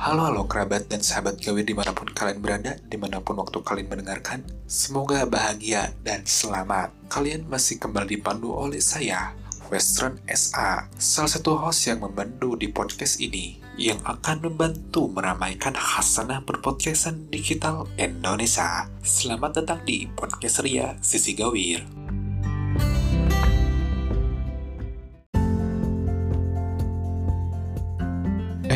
Halo 0.00 0.32
halo 0.32 0.48
kerabat 0.48 0.88
dan 0.88 1.04
sahabat 1.04 1.44
gawe 1.44 1.60
di 1.60 1.76
mana 1.76 1.92
pun 1.92 2.08
kalian 2.08 2.40
berada, 2.40 2.72
di 2.88 2.96
mana 2.96 3.20
pun 3.20 3.36
waktu 3.36 3.60
kalian 3.60 3.84
mendengarkan, 3.84 4.40
semoga 4.64 5.28
bahagia 5.28 5.92
dan 6.00 6.24
selamat. 6.24 6.88
Kalian 7.12 7.44
masih 7.44 7.76
kembali 7.76 8.16
dipandu 8.16 8.48
oleh 8.48 8.80
saya, 8.80 9.36
Western 9.68 10.16
SA, 10.24 10.88
salah 10.96 11.28
satu 11.28 11.52
host 11.52 11.84
yang 11.84 12.00
membantu 12.00 12.56
di 12.56 12.72
podcast 12.72 13.20
ini, 13.20 13.60
yang 13.76 14.00
akan 14.08 14.48
membantu 14.48 15.04
meramaikan 15.12 15.76
hasanah 15.76 16.48
berpodcastan 16.48 17.28
digital 17.28 17.84
Indonesia. 18.00 18.88
Selamat 19.04 19.60
datang 19.60 19.84
di 19.84 20.08
Podcast 20.16 20.64
Ria 20.64 20.96
Sisi 21.04 21.36
Gawir. 21.36 22.09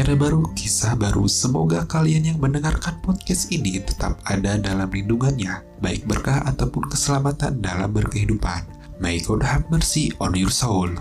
Era 0.05 0.21
baru, 0.21 0.53
kisah 0.53 1.01
baru. 1.01 1.25
Semoga 1.25 1.89
kalian 1.89 2.29
yang 2.29 2.37
mendengarkan 2.37 3.01
podcast 3.01 3.49
ini 3.49 3.81
tetap 3.81 4.21
ada 4.29 4.61
dalam 4.61 4.93
lindungannya, 4.93 5.65
baik 5.81 6.05
berkah 6.05 6.45
ataupun 6.45 6.93
keselamatan 6.93 7.65
dalam 7.65 7.89
berkehidupan. 7.89 8.69
May 9.01 9.25
God 9.25 9.41
have 9.41 9.65
mercy 9.73 10.13
on 10.21 10.37
your 10.37 10.53
soul. 10.53 10.93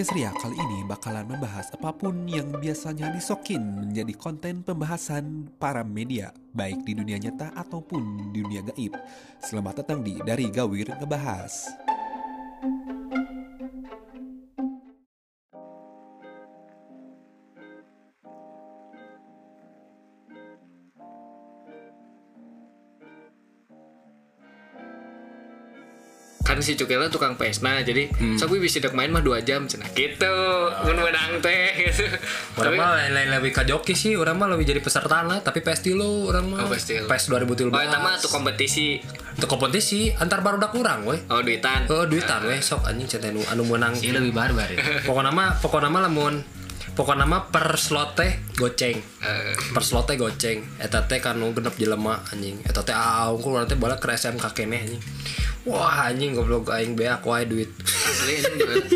Podcast 0.00 0.16
Ria 0.16 0.32
kali 0.32 0.56
ini 0.56 0.80
bakalan 0.88 1.28
membahas 1.28 1.76
apa 1.76 1.92
pun 1.92 2.24
yang 2.24 2.56
biasanya 2.56 3.12
disokin 3.12 3.60
menjadi 3.60 4.16
konten 4.16 4.64
pembahasan 4.64 5.52
para 5.60 5.84
media, 5.84 6.32
baik 6.56 6.88
di 6.88 6.96
dunia 6.96 7.20
nyata 7.20 7.52
ataupun 7.52 8.32
di 8.32 8.40
dunia 8.40 8.64
gaib. 8.64 8.96
Selamat 9.44 9.84
datang 9.84 10.00
di 10.00 10.16
Dari 10.24 10.48
Gawir 10.48 10.88
Ngebahas. 11.04 11.68
Kan 26.50 26.58
si 26.58 26.74
Cukela 26.74 27.06
tukang 27.06 27.34
pesna 27.34 27.78
jadi 27.80 28.10
Hmm. 28.10 28.34
sok 28.34 28.58
bisa 28.58 28.76
dek 28.76 28.90
main 28.90 29.06
mah 29.08 29.22
dua 29.22 29.38
jam 29.38 29.64
cenah 29.64 29.86
gitu 29.92 30.34
mun 30.82 30.98
menang 30.98 31.38
teh 31.38 31.70
gitu 31.78 32.10
Orang 32.52 32.74
mah 32.74 32.98
lain 32.98 33.30
lebih 33.30 33.54
ke 33.54 33.62
joki 33.62 33.94
sih, 33.94 34.12
orang 34.14 34.34
mah 34.34 34.50
lebih 34.50 34.66
jadi 34.66 34.80
peserta 34.80 35.22
lah, 35.22 35.38
tapi 35.38 35.60
PES 35.60 35.86
dulu 35.86 36.28
orang 36.28 36.44
mah. 36.44 36.58
Oh, 36.60 36.74
tilu. 36.74 37.06
PES 37.06 37.22
2013. 37.30 37.70
Oh, 37.70 37.78
eta 37.78 37.98
mah 37.98 38.18
tuh 38.18 38.28
kompetisi 38.28 38.98
Itu 39.30 39.46
kompetisi 39.46 40.10
antar 40.12 40.42
barudak 40.42 40.74
urang 40.74 41.06
we. 41.06 41.16
oh 41.24 41.40
duitan 41.40 41.86
Oh, 41.86 42.04
duitan 42.04 42.42
we 42.44 42.58
sok 42.58 42.84
anjing 42.84 43.06
cenah 43.06 43.30
anu 43.30 43.40
anu 43.46 43.62
menang. 43.64 43.94
Ini 43.94 44.10
lebih 44.12 44.34
barbar 44.34 44.66
ya. 44.66 44.76
Pokoknya 45.08 45.30
mah 45.30 45.56
pokoknya 45.56 45.88
mah 45.88 46.02
lamun 46.04 46.34
pokoknya 46.90 47.24
mah 47.24 47.48
per 47.48 47.78
slot 47.78 48.18
teh 48.18 48.28
goceng. 48.54 48.98
Eh, 49.22 49.54
Per 49.54 49.80
slot 49.80 50.04
teh 50.04 50.18
goceng. 50.18 50.60
Eta 50.76 51.06
teh 51.06 51.16
kanu 51.16 51.54
genep 51.54 51.72
jelema 51.74 52.20
anjing. 52.28 52.60
Eta 52.60 52.82
teh 52.82 52.92
aungkul 52.92 53.62
teh 53.64 53.78
bala 53.78 53.96
ke 53.96 54.10
SMK 54.10 54.44
keneh 54.52 54.84
anjing. 54.84 55.00
Wah 55.68 56.08
anjing 56.08 56.32
goblok 56.32 56.72
aing 56.72 56.96
beak 56.96 57.20
wae 57.24 57.44
duit. 57.44 57.68
asli 57.84 58.40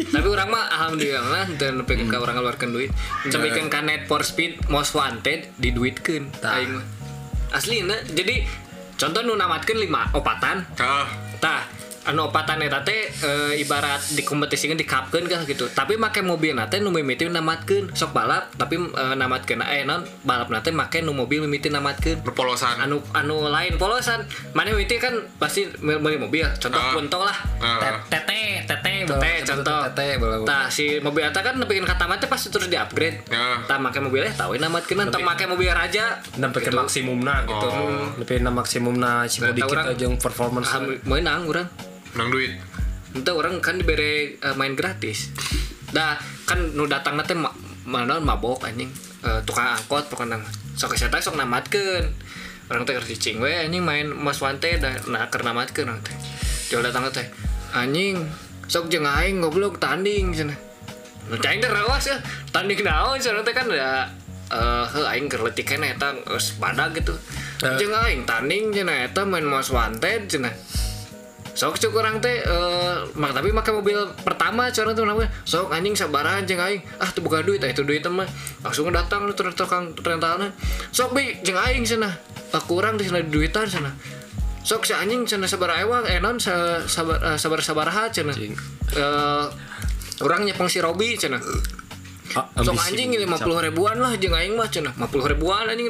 tapi 0.09 0.27
orang 0.27 0.49
mah 0.49 0.65
alhamdulillah 0.73 1.45
teu 1.61 1.77
nepikeun 1.77 2.09
ka 2.09 2.19
urang 2.25 2.41
ngeluarkeun 2.41 2.73
duit. 2.73 2.91
Cepikeun 3.29 3.69
ka 3.69 3.85
Need 3.85 4.09
for 4.09 4.25
Speed 4.25 4.73
Most 4.73 4.97
Wanted 4.97 5.53
diduitkeun 5.61 6.33
Tah. 6.41 6.57
aing 6.57 6.81
mah. 6.81 6.85
Asli 7.53 7.85
jadi 8.17 8.49
contoh 8.97 9.21
nu 9.23 9.37
namatkeun 9.37 9.79
lima 9.79 10.09
opatan. 10.17 10.65
Tah 11.39 11.84
anu 12.05 12.29
opatan 12.29 12.61
eta 12.61 12.81
teh 12.81 13.09
e, 13.09 13.31
ibarat 13.59 14.01
dikompetisikan 14.13 14.75
dikapkeun 14.75 15.25
kah 15.25 15.43
gitu 15.43 15.69
tapi 15.69 15.97
make 15.97 16.21
mobil 16.21 16.53
nate 16.53 16.77
nu 16.77 16.89
mimiti 16.89 17.25
namatkeun 17.25 17.93
sok 17.93 18.13
balap 18.13 18.53
tapi 18.55 18.77
e, 18.77 19.03
namatkeun 19.15 19.61
eh 19.61 19.83
non 19.83 20.05
balap 20.21 20.49
nate 20.49 20.69
make 20.69 21.01
nu 21.01 21.13
mobil 21.13 21.41
mimiti 21.41 21.69
namatkeun 21.69 22.21
Nu 22.21 22.33
polosan. 22.33 22.77
anu 22.79 23.01
anu 23.13 23.47
lain 23.47 23.75
polosan 23.75 24.23
mana 24.53 24.71
mimiti 24.71 24.97
kan 24.97 25.17
pasti 25.37 25.65
beli 25.77 26.17
mobil 26.17 26.45
contoh 26.55 26.77
Ah. 26.77 26.93
punto 26.93 27.19
lah 27.19 27.37
Ah. 27.59 27.97
Tete, 28.05 28.65
tete, 28.65 28.93
teh 29.07 29.37
contoh 29.43 29.81
tete, 29.91 30.21
Tah 30.45 30.69
si 30.69 31.01
mobil 31.01 31.25
eta 31.25 31.41
kan 31.41 31.57
nepikeun 31.57 31.85
kata 31.85 32.05
mati 32.05 32.27
pasti 32.27 32.49
terus 32.49 32.69
di 32.69 32.77
upgrade 32.77 33.25
Ya. 33.27 33.65
tah 33.65 33.81
make 33.81 33.97
mobilnya 33.97 34.31
tahu 34.31 34.57
namatkeun 34.57 35.09
teu 35.09 35.21
make 35.21 35.45
mobil 35.45 35.69
raja 35.69 36.21
Sampai 36.21 36.61
ke 36.61 36.71
maksimumna 36.71 37.43
gitu. 37.45 37.67
Oh. 37.67 38.05
Lebih 38.17 38.41
na 38.41 38.51
maksimumna 38.51 39.25
si 39.25 39.41
Nah, 39.41 39.51
dikit 39.51 39.75
aja 39.75 39.97
yang 39.97 40.17
performance. 40.17 40.69
Menang 41.05 41.45
urang 41.47 41.69
Nang 42.15 42.31
duit. 42.31 42.55
Ente 43.15 43.31
orang 43.31 43.63
kan 43.63 43.79
diberi 43.79 44.39
eh, 44.39 44.55
main 44.55 44.75
gratis. 44.75 45.31
Dah 45.95 46.19
kan 46.49 46.75
nu 46.75 46.87
datang 46.91 47.15
nanti 47.19 47.35
ma 47.39 47.51
mana 47.85 48.19
mabok 48.19 48.67
anjing 48.67 48.91
Eh, 49.25 49.41
tukang 49.49 49.73
angkot 49.73 50.13
pokoknya 50.13 50.37
sok 50.77 50.93
keseta 50.93 51.17
sok 51.17 51.41
namatkeun. 51.41 52.05
Orang 52.69 52.85
teh 52.85 52.93
kerja 52.93 53.17
cing 53.17 53.41
we 53.41 53.57
anjing 53.57 53.81
main 53.81 54.13
Mas 54.13 54.37
Wante 54.45 54.77
dah 54.77 54.93
nah 55.09 55.33
keur 55.33 55.49
namatkeun 55.49 55.89
orang 55.89 56.05
teh. 56.05 56.13
Jual 56.69 56.85
datang 56.85 57.09
teh 57.09 57.25
anjing 57.73 58.21
sok 58.69 58.93
jeung 58.93 59.09
aing 59.09 59.41
goblok 59.41 59.81
tanding 59.81 60.37
cenah. 60.37 60.61
Nu 61.33 61.41
cai 61.41 61.57
teh 61.57 61.73
rawas 61.73 62.05
ya 62.05 62.21
tanding 62.53 62.85
naon 62.85 63.17
cenah 63.17 63.41
teh 63.41 63.57
kan 63.57 63.65
da 63.65 64.13
eh 64.53 64.85
heuh 64.93 65.09
aing 65.09 65.33
keur 65.33 65.49
leutik 65.49 65.73
keneh 65.73 65.97
eta 65.97 66.13
geus 66.29 66.61
badag 66.61 66.93
gitu. 66.93 67.17
Jeung 67.65 67.97
aing 67.97 68.29
tanding 68.29 68.77
cenah 68.77 69.09
eta 69.09 69.25
main 69.25 69.49
Mas 69.49 69.73
Wante 69.73 70.29
cenah 70.29 70.53
sok 71.55 71.79
cuk 71.79 71.95
orang 71.95 72.19
teh 72.19 72.43
eh 72.43 72.97
mak 73.15 73.31
tapi 73.31 73.55
make 73.55 73.71
mobil 73.71 74.11
pertama 74.27 74.75
cara 74.75 74.91
tuh 74.91 75.07
namanya 75.07 75.31
sok 75.47 75.71
anjing 75.71 75.95
sabaran 75.95 76.43
jeung 76.43 76.59
aing. 76.59 76.83
Ah 76.99 77.09
tuh 77.15 77.23
buka 77.23 77.47
duit 77.47 77.63
ah 77.63 77.71
itu 77.71 77.87
duit 77.87 78.03
mah. 78.11 78.27
Langsung 78.67 78.91
datang 78.91 79.31
tuh 79.33 79.55
tukang 79.55 79.95
rentalan 79.95 80.51
sok 80.91 81.15
bi 81.15 81.39
jeung 81.47 81.55
aing 81.55 81.87
sana 81.87 82.11
aku 82.51 82.79
kurang 82.79 82.99
di 82.99 83.07
sana 83.07 83.23
duitan 83.23 83.71
sana 83.71 83.95
sok 84.67 84.83
si 84.83 84.99
anjing 84.99 85.31
sana 85.31 85.47
sabar 85.47 85.79
ewang 85.79 86.03
eh 86.11 86.19
non 86.19 86.43
sa, 86.43 86.83
sabar 86.91 87.23
eh, 87.23 87.39
sabar 87.39 87.63
sabaraha 87.63 88.11
cenah. 88.11 88.35
Eh 88.35 89.47
orang 90.27 90.43
nyepong 90.47 90.67
si 90.67 90.83
Robi 90.83 91.15
cenah. 91.15 91.39
Ah, 92.35 92.51
sok 92.67 92.75
anjing 92.83 93.15
lima 93.15 93.39
puluh 93.39 93.63
ribuan 93.63 94.03
lah 94.03 94.19
jeung 94.19 94.35
aing 94.35 94.59
mah 94.59 94.67
cenah. 94.67 94.91
lima 94.91 95.07
puluh 95.07 95.31
ribuan 95.31 95.71
anjing 95.71 95.87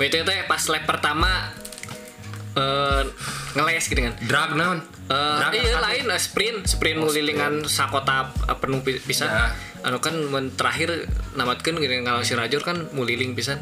WT 0.00 0.24
teh 0.24 0.38
pas 0.48 0.62
lap 0.72 0.88
pertama 0.88 1.52
eh 2.52 3.02
ngeles 3.56 3.84
gitu 3.88 4.00
kan. 4.00 4.14
Drag 4.28 4.50
naon? 4.56 4.78
Drag 5.08 5.52
iya 5.52 5.80
lain 5.80 6.08
eh, 6.08 6.20
sprint 6.20 6.68
sprint 6.68 7.00
ngelilingan 7.00 7.64
sakota 7.68 8.32
penuh 8.60 8.84
pisan. 8.84 9.28
Ya. 9.28 9.52
anu 9.82 9.98
kan 9.98 10.14
men 10.14 10.54
terakhir 10.54 11.10
namatkeun 11.34 11.82
gini 11.82 12.06
kalau 12.06 12.22
si 12.22 12.38
Rajor 12.38 12.62
kan 12.62 12.92
muliling 12.94 13.34
pisan. 13.34 13.58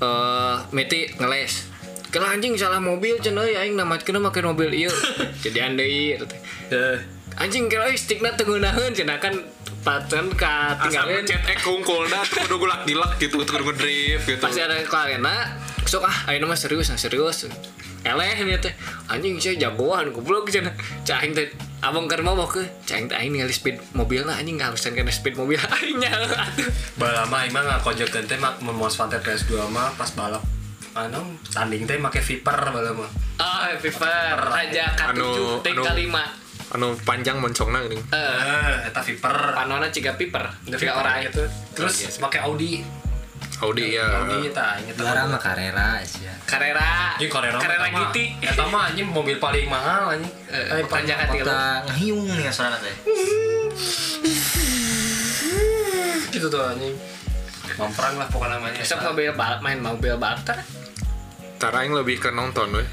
Eh 0.00 0.56
meti 0.70 1.12
ngeles. 1.18 1.72
Kalau 2.12 2.28
anjing 2.28 2.52
salah 2.60 2.76
mobil 2.76 3.16
cenah 3.24 3.48
aing 3.48 3.72
namatkeun 3.72 4.20
make 4.20 4.44
mobil 4.44 4.68
ieu 4.68 4.92
jadi 5.44 5.72
deui 5.72 6.14
eta 6.14 6.28
teh. 6.28 6.40
Eh, 6.70 6.96
anjing 7.40 7.72
kira 7.72 7.88
euy 7.88 7.96
stikna 7.96 8.36
teu 8.36 8.44
ngeunaheun 8.44 8.92
cenah 8.92 9.16
kan 9.16 9.32
paten 9.82 10.30
ka 10.38 10.78
tinggalin. 10.78 11.26
mencet 11.26 11.42
ek 11.42 11.58
kungkul 11.58 12.06
dah 12.06 12.22
kudu 12.22 12.54
gulak 12.54 12.86
dilak 12.86 13.18
gitu 13.18 13.42
kudu 13.42 13.66
ngedrift 13.66 14.24
gitu. 14.30 14.38
pasti 14.38 14.62
ada 14.62 14.78
kalena 14.86 15.58
sok 15.90 16.06
ah 16.06 16.30
ayo 16.30 16.46
mah 16.46 16.54
serius 16.54 16.94
nah 16.94 16.98
serius 16.98 17.50
eleh 18.02 18.34
nih 18.36 18.58
teh. 18.58 18.74
Anjing 19.06 19.36
saya 19.36 19.58
jagoan 19.60 20.10
goblok 20.10 20.48
cenah 20.48 20.74
cahing 21.02 21.32
teh 21.32 21.46
abang 21.78 22.06
keur 22.06 22.20
mau 22.20 22.38
ke? 22.44 22.62
Cahing 22.82 23.06
teh 23.06 23.14
aing 23.14 23.30
ningali 23.30 23.50
speed 23.50 23.78
mobil 23.92 24.22
lah 24.22 24.36
anjing 24.36 24.56
ngalusan 24.56 24.92
kana 24.92 25.08
speed 25.08 25.34
mobil. 25.34 25.58
Aingnya 25.76 26.10
atuh. 26.10 26.66
Bala 26.94 27.22
mah 27.24 27.42
emang 27.42 27.62
ngakojekeun 27.64 28.24
teh 28.24 28.36
mak 28.36 28.58
memuas 28.58 28.94
Fante 28.94 29.16
PS2 29.16 29.66
mah 29.68 29.94
pas 29.94 30.10
balap 30.10 30.42
anu 30.92 31.24
tanding 31.48 31.82
teh 31.82 31.96
make 31.96 32.20
Viper 32.20 32.58
bala 32.68 32.92
mah. 32.92 33.10
ah 33.38 33.72
Viper. 33.74 34.36
Raja 34.36 34.92
K7 34.92 35.08
Anu- 35.08 35.58
T 35.58 35.68
anu- 35.68 35.84
K5 35.84 36.16
Anu 36.72 36.86
panjang 37.04 37.36
moncongna 37.36 37.80
gini. 37.82 38.00
eh. 38.00 38.16
Eh, 38.16 38.88
eta 38.88 39.00
Viper. 39.00 39.34
panona 39.52 39.88
ciga 39.88 40.12
Viper 40.12 40.40
ciga 40.64 40.78
Viper 40.78 40.94
orang 40.94 41.16
gitu. 41.24 41.44
Terus 41.72 41.96
make 42.18 42.38
Audi. 42.38 42.80
Audi 43.62 43.94
ya. 43.94 44.26
Audi 44.26 44.50
eta 44.50 44.74
inget 44.82 44.98
Juara 44.98 45.22
mah 45.24 45.38
Carrera 45.38 46.02
ya. 46.02 46.34
Carrera 46.42 47.14
Anjing 47.14 47.30
Carrera 47.30 47.58
Carrera 47.62 47.86
GT 47.86 48.42
Eta 48.42 48.64
mah 48.66 48.90
anjing 48.90 49.06
mobil 49.06 49.38
paling 49.38 49.70
mahal 49.70 50.18
anjing. 50.18 50.30
Eh, 50.50 50.78
Eh, 50.78 50.84
panjang 50.90 51.16
hati 51.16 51.38
Kota 51.40 51.86
ngehiung 51.86 52.26
nih 52.26 52.50
soalnya 52.50 52.78
teh. 52.82 52.92
gitu 56.32 56.46
tuh 56.48 56.62
anjing. 56.64 56.96
Mamprang 57.78 58.14
lah 58.20 58.28
pokoknya 58.28 58.58
namanya. 58.58 58.78
besok 58.78 58.98
mobil 59.02 59.30
balap 59.32 59.60
main 59.62 59.78
mobil 59.80 60.14
balap 60.18 60.40
ter 60.44 60.58
Cara 61.56 61.86
yang 61.86 61.94
lebih 61.94 62.18
ke 62.18 62.28
nonton 62.34 62.74
weh. 62.74 62.88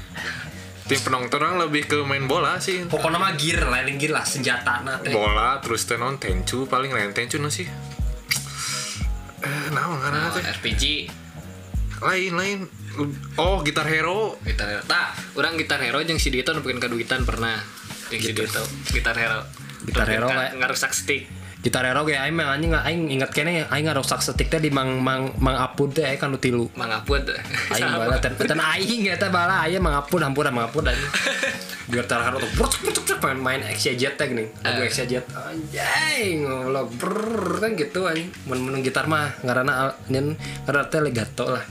Tim 0.86 0.98
penonton 1.02 1.38
orang 1.38 1.66
lebih 1.66 1.86
ke 1.86 1.98
main 2.02 2.26
bola 2.26 2.58
sih. 2.58 2.86
Pokoknya 2.86 3.18
mah 3.18 3.34
gear, 3.38 3.62
lain 3.62 3.94
gear 3.94 4.10
lah 4.10 4.26
senjata 4.26 4.82
na 4.82 4.98
teh. 4.98 5.10
Bola 5.10 5.58
terus 5.58 5.86
teh 5.86 5.94
non 5.94 6.18
tencu 6.18 6.66
paling 6.66 6.90
lain 6.90 7.10
tencu 7.10 7.38
no 7.38 7.50
ngaranna 9.88 10.28
teh? 10.32 10.44
RPG 10.44 10.84
Lain 12.00 12.32
lain. 12.32 12.58
Oh, 13.36 13.60
gitar 13.60 13.84
hero. 13.84 14.40
gitar 14.40 14.66
hero. 14.66 14.82
Tah, 14.84 15.12
orang 15.36 15.60
gitar 15.60 15.78
hero 15.78 16.00
jeung 16.00 16.16
si 16.16 16.32
Dito 16.32 16.52
bikin 16.56 16.80
kaduitan 16.80 17.24
pernah. 17.24 17.60
yang 18.10 18.20
si 18.20 18.32
Dito 18.32 18.62
gitar 18.90 19.14
hero 19.14 19.46
Gitar 19.80 20.04
Hero 20.04 20.26
kayak- 20.28 20.58
nggak 20.58 20.70
rusak 20.74 20.92
stick 20.92 21.24
Gitar 21.60 21.84
Hero 21.84 22.08
ge 22.08 22.16
aing 22.16 22.32
mah 22.32 22.56
anjing 22.56 22.72
aing 22.72 23.12
ingat 23.20 23.36
kene 23.36 23.68
aing 23.68 23.84
ngarusak 23.84 24.24
setik 24.24 24.48
teh 24.48 24.56
di 24.56 24.72
mang 24.72 24.96
mang 25.04 25.28
mang 25.36 25.60
apun 25.60 25.92
teh 25.92 26.08
kan 26.16 26.32
nu 26.32 26.40
tilu. 26.40 26.72
mangapun 26.72 27.20
Aing 27.76 27.84
bala 27.84 28.16
ten 28.16 28.32
ten 28.32 28.56
aing 28.56 29.04
eta 29.12 29.28
bala 29.28 29.68
aya 29.68 29.76
mang 29.76 29.92
apun 29.92 30.24
hampura 30.24 30.48
mang 30.48 30.72
apun 30.72 30.86
anjing. 30.88 31.12
Gitar 31.92 32.24
Hero 32.24 32.40
tuh 32.40 32.48
bruk 32.56 32.72
bruk 32.80 33.04
bruk 33.04 33.20
main 33.20 33.36
main 33.36 33.60
Exia 33.68 33.92
Jet 33.92 34.16
teh 34.16 34.32
geuning. 34.32 34.48
Lagu 34.64 34.88
Jet 34.88 35.28
anjing 35.36 36.48
ngoblok 36.48 36.86
brrrr 36.96 37.52
kan 37.60 37.70
gitu 37.76 38.08
anjing. 38.08 38.32
Mun 38.48 38.58
mun 38.64 38.80
gitar 38.80 39.04
mah 39.04 39.36
ngaranna 39.44 39.92
nyen 40.08 40.40
ngaranna 40.64 40.88
teh 40.88 41.04
legato 41.04 41.44
lah. 41.44 41.64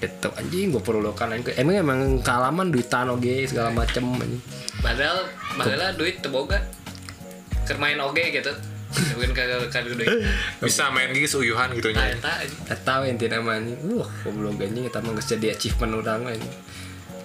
Gitu 0.00 0.32
anjing 0.32 0.72
gua 0.72 0.80
perlu 0.80 1.12
kan 1.12 1.28
anjing. 1.28 1.60
Emang 1.60 1.76
emang 1.76 2.00
kealaman 2.24 2.72
duitan 2.72 3.12
oge 3.12 3.44
segala 3.44 3.68
macem 3.68 4.16
anjing. 4.16 4.40
padahal 4.80 5.28
padahal 5.60 5.92
duit 5.92 6.24
teboga 6.24 6.56
keur 7.68 7.76
main 7.76 8.00
oge 8.00 8.32
gitu 8.32 8.48
mungkin 8.90 9.32
kagak 9.32 9.70
kagak 9.70 9.94
duit 9.94 10.08
Bisa 10.58 10.90
main 10.90 11.14
gigi 11.14 11.30
seuyuhan 11.30 11.70
gitu 11.78 11.94
nya. 11.94 12.10
eta 12.10 12.42
aja. 12.42 12.56
Eta 12.74 12.92
we 13.02 13.14
intina 13.14 13.38
mah 13.38 13.58
anjing. 13.58 13.78
Uh, 13.86 14.06
goblok 14.26 14.58
anjing 14.58 14.84
eta 14.86 14.98
mah 14.98 15.14
geus 15.14 15.30
jadi 15.30 15.54
achievement 15.54 15.94
urang 15.94 16.26
anjing. 16.26 16.54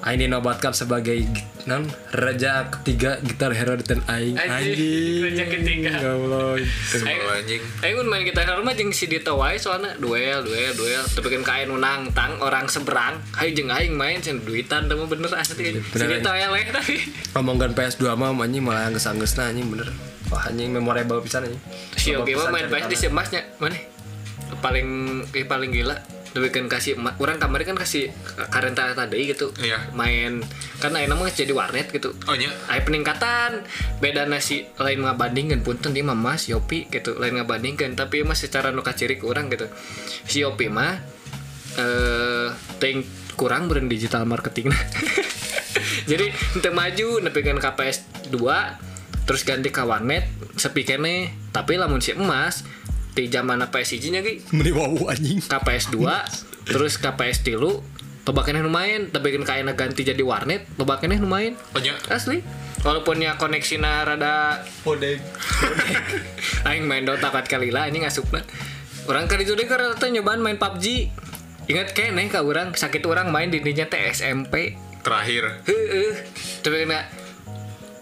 Aing 0.06 0.22
dinobatkan 0.22 0.70
sebagai 0.70 1.26
non 1.66 1.90
raja 2.14 2.70
ketiga 2.70 3.18
gitar 3.26 3.50
hero 3.58 3.74
di 3.74 3.82
ten 3.82 4.06
aing. 4.06 4.38
Anjing, 4.38 5.26
raja 5.26 5.46
ketiga. 5.50 5.94
Goblok. 5.98 6.62
Anjing. 7.02 7.62
Aing 7.82 7.96
mun 7.98 8.08
main 8.14 8.22
gitar 8.22 8.46
hero 8.46 8.62
mah 8.62 8.78
jeung 8.78 8.94
si 8.94 9.10
Dito 9.10 9.34
wae 9.34 9.58
soalna 9.58 9.98
duel 9.98 10.46
duel 10.46 10.78
duel 10.78 11.02
tapi 11.02 11.28
kan 11.34 11.42
kain 11.42 11.74
nang 11.74 12.14
tang 12.14 12.38
orang 12.46 12.70
seberang 12.70 13.18
hayu 13.34 13.58
jeung 13.58 13.74
aing 13.74 13.98
main 13.98 14.22
cenah 14.22 14.46
duitan 14.46 14.86
teh 14.86 14.94
mah 14.94 15.10
bener 15.10 15.34
asli 15.34 15.74
si 15.74 15.82
Bener, 15.82 16.22
Dito 16.22 16.30
eleh 16.30 16.70
tapi 16.70 17.02
Ngomongkan 17.34 17.74
PS2 17.74 18.06
mah 18.14 18.30
anjing 18.38 18.62
malah 18.62 18.94
geus-geusna 18.94 19.50
anjing 19.50 19.74
bener. 19.74 19.90
Wah 20.34 20.50
anjing 20.50 20.74
memorable 20.74 21.22
pisan 21.22 21.46
anjing. 21.46 21.62
si 21.98 22.14
Yogi 22.14 22.34
mah 22.34 22.50
main 22.50 22.68
PS 22.70 22.88
di 22.90 22.98
semasnya 22.98 23.42
mana? 23.62 23.78
Paling 24.62 24.88
eh, 25.34 25.46
paling 25.46 25.72
gila 25.74 25.96
tapi 26.36 26.52
kan 26.52 26.68
kasih 26.68 27.00
orang 27.00 27.40
kamar 27.40 27.64
kan 27.64 27.80
kasih 27.80 28.12
karenta 28.52 28.92
tadi 28.92 29.24
gitu 29.32 29.56
Iya. 29.56 29.96
main. 29.96 30.44
Karena 30.84 31.08
enak 31.08 31.16
mah 31.16 31.32
jadi 31.32 31.56
warnet 31.56 31.96
gitu. 31.96 32.12
Oh 32.28 32.36
nya. 32.36 32.52
Aya 32.68 32.84
peningkatan. 32.84 33.64
Beda 34.04 34.28
nasi 34.28 34.68
lain 34.76 35.08
ngabandingkan 35.08 35.64
punten 35.64 35.96
dia 35.96 36.04
mah 36.04 36.12
mas 36.20 36.52
Yopi 36.52 36.92
gitu 36.92 37.16
lain 37.16 37.40
ngabandingkan. 37.40 37.96
Tapi 37.96 38.28
mah 38.28 38.36
secara 38.36 38.76
nu 38.76 38.84
ciri 38.84 39.16
ke 39.16 39.24
orang 39.24 39.48
gitu. 39.48 39.72
Si 40.28 40.44
Yopi 40.44 40.68
mah 40.68 41.00
eh 41.80 42.52
ting 42.84 43.08
kurang 43.40 43.72
brand 43.72 43.88
digital 43.88 44.28
marketing. 44.28 44.76
Jadi 46.12 46.36
untuk 46.52 46.76
maju 46.76 47.08
nepikan 47.24 47.56
KPS 47.64 48.28
2 48.28 48.85
terus 49.26 49.42
ganti 49.44 49.70
ke 49.70 49.82
warnet 49.82 50.26
sepi 50.56 50.82
kene. 50.82 51.34
Tapi 51.50 51.76
lamun 51.76 52.00
si 52.00 52.14
emas 52.14 52.64
di 53.16 53.28
zaman 53.28 53.64
PS 53.66 53.96
nya 54.12 54.20
ge 54.20 54.44
Meni 54.52 54.72
wau 54.72 55.08
anjing. 55.08 55.40
KPS 55.42 55.92
2 55.92 56.68
terus 56.68 56.98
KPS 56.98 57.46
tilu 57.46 57.80
lobakeneh 58.26 58.60
lumayan 58.60 59.14
tapi 59.14 59.38
kan 59.38 59.46
kayaknya 59.46 59.78
ganti 59.78 60.02
jadi 60.02 60.20
warnet 60.26 60.66
lobakeneh 60.76 61.22
lumayan 61.22 61.54
Oh 61.72 61.80
nya. 61.80 61.94
asli. 62.10 62.42
Walaupun 62.82 63.18
ya 63.18 63.38
koneksinya 63.38 64.06
rada 64.06 64.62
Podeng. 64.86 65.18
aing 66.70 66.86
main 66.86 67.06
Dota 67.06 67.30
kat 67.30 67.46
kali 67.48 67.70
lah 67.70 67.90
ini 67.90 68.02
ngasupna 68.02 68.42
orang 69.06 69.26
kali 69.26 69.46
itu 69.46 69.54
deh 69.54 69.66
karena 69.66 69.94
tuh 69.94 70.10
nyobaan 70.10 70.42
main 70.42 70.58
PUBG 70.58 71.10
ingat 71.66 71.94
keneh 71.94 72.30
ka 72.30 72.42
orang 72.42 72.74
sakit 72.74 73.02
orang 73.06 73.30
main 73.30 73.50
di 73.50 73.62
dinya 73.62 73.86
teh 73.86 74.02
SMP 74.10 74.78
Terakhir. 75.02 75.62
heeh 75.66 76.14
tapi 76.62 76.86
kena 76.86 77.06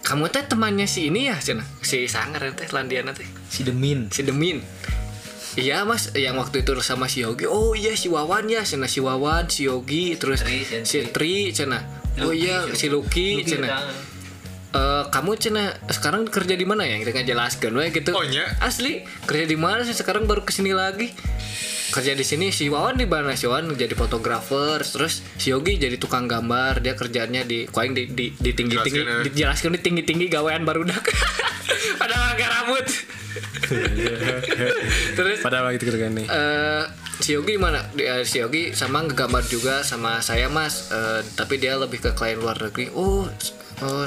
kamu 0.04 0.28
teh 0.28 0.44
temannya 0.44 0.84
si 0.84 1.08
ini 1.08 1.32
ya 1.32 1.36
cina 1.40 1.64
si 1.80 2.04
Sanger 2.06 2.52
teh 2.52 2.68
Landiana 2.70 3.16
teh 3.16 3.26
Si 3.48 3.64
Demin. 3.64 4.12
si 4.12 4.22
Demin 4.22 4.60
Iya 5.54 5.86
mas, 5.86 6.10
yang 6.18 6.34
waktu 6.34 6.66
itu 6.66 6.74
sama 6.82 7.06
si 7.06 7.22
Yogi. 7.22 7.46
Oh 7.46 7.78
iya 7.78 7.94
si 7.94 8.10
Wawan 8.10 8.50
ya, 8.50 8.66
cina 8.66 8.90
si 8.90 8.98
Wawan, 8.98 9.46
si 9.46 9.70
Yogi, 9.70 10.18
terus 10.18 10.42
Tri, 10.42 10.66
si 10.66 10.98
Tri, 11.14 11.54
cina. 11.54 11.78
Oh 12.26 12.34
iya 12.34 12.66
si 12.74 12.90
Lucky, 12.90 13.38
Lucky 13.38 13.54
cina. 13.54 13.70
Eh, 14.74 15.04
kamu 15.06 15.38
cina 15.38 15.70
sekarang 15.86 16.26
kerja 16.26 16.58
di 16.58 16.66
mana 16.66 16.82
ya? 16.82 16.98
Kita 16.98 17.22
jelaskan 17.22 17.78
we 17.78 17.94
gitu. 17.94 18.10
Oh, 18.10 18.26
iya? 18.26 18.42
Asli 18.58 19.06
kerja 19.22 19.46
di 19.46 19.54
mana 19.54 19.86
sih 19.86 19.94
sekarang 19.94 20.26
baru 20.26 20.42
ke 20.42 20.50
sini 20.50 20.74
lagi? 20.74 21.14
Kerja 21.94 22.10
di 22.10 22.26
sini 22.26 22.50
si 22.50 22.66
Wawan 22.66 22.98
di 22.98 23.06
mana 23.06 23.38
si 23.38 23.46
Wawan 23.46 23.70
jadi 23.70 23.94
fotografer, 23.94 24.82
terus 24.82 25.22
si 25.38 25.54
Yogi 25.54 25.78
jadi 25.78 25.94
tukang 25.94 26.26
gambar. 26.26 26.82
Dia 26.82 26.98
kerjanya 26.98 27.46
di 27.46 27.70
kuaing 27.70 27.94
di 27.94 28.10
di, 28.10 28.34
di 28.34 28.50
tinggi 28.50 28.74
tinggi 28.82 28.98
Jelaskan, 28.98 29.22
ya. 29.22 29.24
dijelaskan 29.30 29.70
di 29.78 29.80
tinggi 29.80 30.02
tinggi 30.02 30.26
gawean 30.26 30.66
barudak. 30.66 31.06
Padahal 32.02 32.34
agak 32.34 32.48
rambut. 32.50 32.86
terus 35.16 35.38
Padahal 35.38 35.70
gitu 35.74 35.86
gitu 35.86 35.98
kan 36.02 36.10
nih. 36.12 36.26
eh 36.26 36.82
si 37.22 37.38
Yogi 37.38 37.54
mana? 37.56 37.86
Dia, 37.94 38.26
si 38.26 38.42
Yogi 38.42 38.74
sama 38.74 39.06
ngegambar 39.06 39.46
juga 39.46 39.86
sama 39.86 40.18
saya 40.18 40.50
mas, 40.50 40.90
Eh, 40.90 41.22
tapi 41.38 41.62
dia 41.62 41.78
lebih 41.78 42.02
ke 42.02 42.10
klien 42.10 42.42
luar 42.42 42.58
negeri. 42.58 42.90
Oh, 42.90 43.30
eh, 43.78 44.06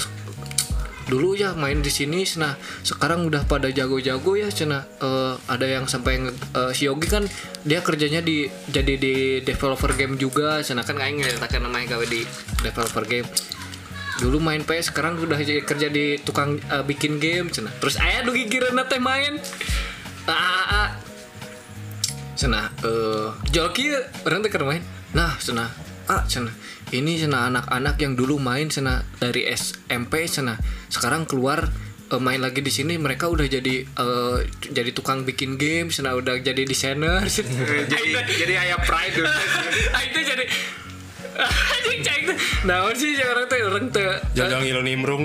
dulu 1.07 1.33
ya 1.33 1.55
main 1.55 1.79
di 1.79 1.87
sini, 1.87 2.27
nah 2.37 2.53
sekarang 2.83 3.25
udah 3.27 3.47
pada 3.47 3.71
jago-jago 3.71 4.35
ya, 4.35 4.51
cina. 4.51 4.83
Eh, 4.99 5.33
ada 5.47 5.65
yang 5.65 5.87
sampai 5.87 6.29
eh, 6.31 6.71
si 6.75 6.85
Yogi 6.85 7.07
kan 7.07 7.23
dia 7.63 7.79
kerjanya 7.79 8.19
di 8.19 8.47
jadi 8.67 8.93
di 8.99 9.15
developer 9.41 9.95
game 9.95 10.19
juga, 10.19 10.59
cina 10.61 10.83
kan 10.83 10.99
kayak 10.99 11.19
ngeritakan 11.19 11.67
namanya 11.67 11.97
gawe 11.97 12.05
di 12.05 12.21
developer 12.61 13.03
game. 13.07 13.27
Dulu 14.17 14.37
main 14.41 14.65
PS, 14.65 14.91
sekarang 14.91 15.17
udah 15.17 15.39
kerja 15.39 15.87
di 15.87 16.19
tukang 16.21 16.59
eh, 16.59 16.83
bikin 16.83 17.17
game, 17.17 17.49
cina. 17.49 17.71
Terus 17.79 17.97
ayah 18.03 18.27
dugi 18.27 18.45
gireuna 18.51 18.85
teh 18.85 18.99
main. 18.99 19.39
Ah, 20.27 20.35
ah, 20.35 20.65
ah. 20.67 20.89
Cenah 22.37 22.69
eh 22.85 23.29
joki 23.49 23.89
orang 24.27 24.45
teh 24.45 24.51
main. 24.61 24.83
Nah, 25.15 25.33
cenah 25.41 25.96
ah 26.07 26.23
cenah 26.23 26.55
ini 26.95 27.19
cenah 27.19 27.51
anak-anak 27.51 27.99
yang 27.99 28.15
dulu 28.15 28.39
main 28.39 28.71
cenah 28.71 29.03
dari 29.19 29.43
SMP 29.51 30.23
cenah 30.27 30.55
sekarang 30.87 31.27
keluar 31.27 31.67
eh, 32.07 32.21
main 32.21 32.39
lagi 32.39 32.63
di 32.63 32.71
sini 32.71 32.95
mereka 32.95 33.27
udah 33.27 33.43
jadi 33.43 33.83
eh, 33.83 34.37
jadi 34.71 34.89
tukang 34.95 35.27
bikin 35.27 35.59
game 35.59 35.91
cenah 35.91 36.15
udah 36.15 36.39
jadi 36.39 36.63
desainer. 36.63 37.23
Jadi 37.91 38.33
jadi 38.39 38.53
ayah 38.55 38.79
pride. 38.83 39.19
Itu 40.07 40.19
jadi 40.23 40.45
anjing. 41.91 42.23
Naon 42.65 42.95
sih 42.97 43.13
si 43.13 43.23
orang 43.23 43.45
teh 43.45 43.59
orang 43.61 43.87
teh 43.93 44.05
Jangan 44.33 44.63
ngilu 44.63 44.81
nimrung. 44.81 45.23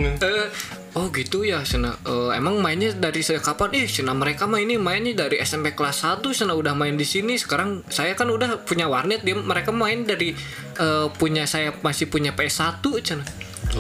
Oh 0.93 1.09
gitu 1.09 1.41
ya 1.41 1.65
Sena. 1.65 1.97
Eh, 2.05 2.37
emang 2.37 2.61
mainnya 2.61 2.93
dari 2.93 3.25
saya 3.25 3.41
kapan? 3.41 3.73
Ih 3.81 3.89
Sena 3.89 4.13
mereka 4.13 4.45
mah 4.45 4.61
ini 4.61 4.77
mainnya 4.77 5.25
dari 5.25 5.41
SMP 5.41 5.73
kelas 5.73 6.05
1 6.05 6.21
Sena 6.37 6.53
udah 6.53 6.77
main 6.77 7.01
di 7.01 7.09
sini. 7.09 7.41
Sekarang 7.41 7.81
saya 7.89 8.13
kan 8.13 8.29
udah 8.29 8.61
punya 8.69 8.93
warnet 8.93 9.25
dia 9.25 9.33
mereka 9.33 9.73
main 9.73 10.05
dari 10.05 10.37
eh, 10.77 11.07
punya 11.17 11.49
saya 11.49 11.73
masih 11.81 12.13
punya 12.13 12.37
PS1 12.37 12.85
Sena. 13.01 13.25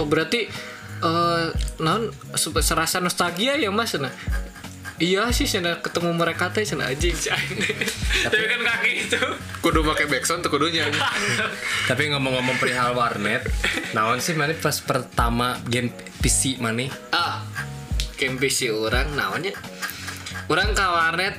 Oh 0.01 0.09
berarti 0.09 0.49
eh 1.03 1.47
non 1.83 2.09
se- 2.33 2.63
serasa 2.65 3.03
nostalgia 3.03 3.59
ya 3.61 3.69
mas 3.69 3.93
Sena 3.93 4.09
iya 5.03 5.35
sih 5.35 5.51
Sena 5.51 5.83
ketemu 5.83 6.15
mereka 6.15 6.55
teh 6.55 6.63
Sena 6.63 6.87
anjing 6.87 7.19
tapi 8.23 8.45
kan 8.47 8.61
kaki 8.63 8.93
itu. 9.09 9.21
Kudu 9.59 9.83
pakai 9.83 10.07
backsound 10.07 10.47
tuh 10.47 10.51
kudunya. 10.55 10.87
Tapi 11.91 12.15
ngomong-ngomong 12.15 12.59
perihal 12.63 12.95
warnet, 12.95 13.43
naon 13.95 14.23
sih 14.23 14.39
mana 14.39 14.55
pas 14.55 14.79
pertama 14.79 15.59
game 15.67 15.91
PC 16.23 16.63
mana? 16.63 16.87
ah 17.11 17.43
game 18.15 18.39
PC 18.39 18.71
orang 18.71 19.11
naonnya? 19.19 19.55
Orang 20.47 20.75
ke 20.75 20.87
warnet 20.87 21.35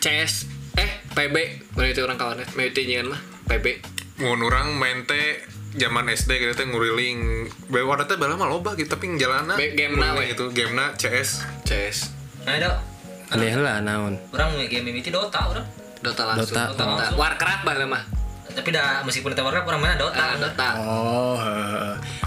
CS 0.00 0.48
eh 0.80 1.04
PB 1.12 1.36
berarti 1.76 2.00
orang 2.00 2.16
ke 2.16 2.24
warnet? 2.24 2.48
Mewiti 2.56 2.88
nyian 2.88 3.12
mah? 3.12 3.20
PB 3.48 3.66
Mun 4.20 4.40
orang 4.44 4.76
main 4.76 5.04
teh 5.08 5.44
zaman 5.76 6.08
SD 6.12 6.40
gitu 6.40 6.52
teh 6.56 6.66
nguriling. 6.68 7.48
Bawa 7.68 8.00
teh 8.04 8.16
bala 8.16 8.36
mah 8.36 8.48
loba 8.48 8.76
gitu 8.76 8.96
tapi 8.96 9.12
ngejalana 9.16 9.56
Be- 9.56 9.76
game 9.76 9.96
na, 9.96 10.16
itu? 10.24 10.52
Game 10.52 10.76
na 10.76 10.92
CS 10.96 11.44
CS 11.64 12.19
Nah, 12.44 12.56
dok. 12.56 12.76
Aneh 13.30 13.54
lah 13.54 13.78
naon. 13.78 14.14
Orang 14.32 14.58
game 14.66 14.82
mimiti 14.82 15.12
Dota, 15.12 15.38
orang. 15.46 15.66
Dota 16.00 16.22
langsung 16.26 16.56
Dota. 16.56 16.72
Dota, 16.72 16.84
Dota. 16.84 17.06
Warcraft 17.14 17.62
bala 17.62 17.84
mah 17.86 18.02
Tapi 18.50 18.74
dah 18.74 19.06
meskipun 19.06 19.30
kita 19.30 19.44
Warcraft 19.46 19.68
orang 19.68 19.80
mana 19.80 19.94
Dota. 19.94 20.18
ah, 20.18 20.34
Dota 20.34 20.68
Oh. 20.80 21.36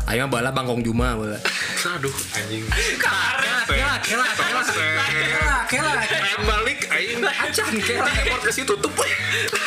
Ayo 0.08 0.24
mah 0.24 0.32
bala 0.32 0.50
bangkong 0.54 0.86
Juma 0.86 1.18
bala. 1.18 1.36
aduh 1.84 2.16
anjing 2.32 2.64
karet 2.96 3.68
kela 3.68 3.96
kela 4.00 4.26
kela 4.32 4.64
Kela. 5.68 5.92
Main 6.00 6.42
balik 6.48 6.80
aing 6.88 7.20
acan 7.20 7.76
kela 7.76 8.08
podcast 8.08 8.56
itu 8.56 8.74
tutup 8.80 9.04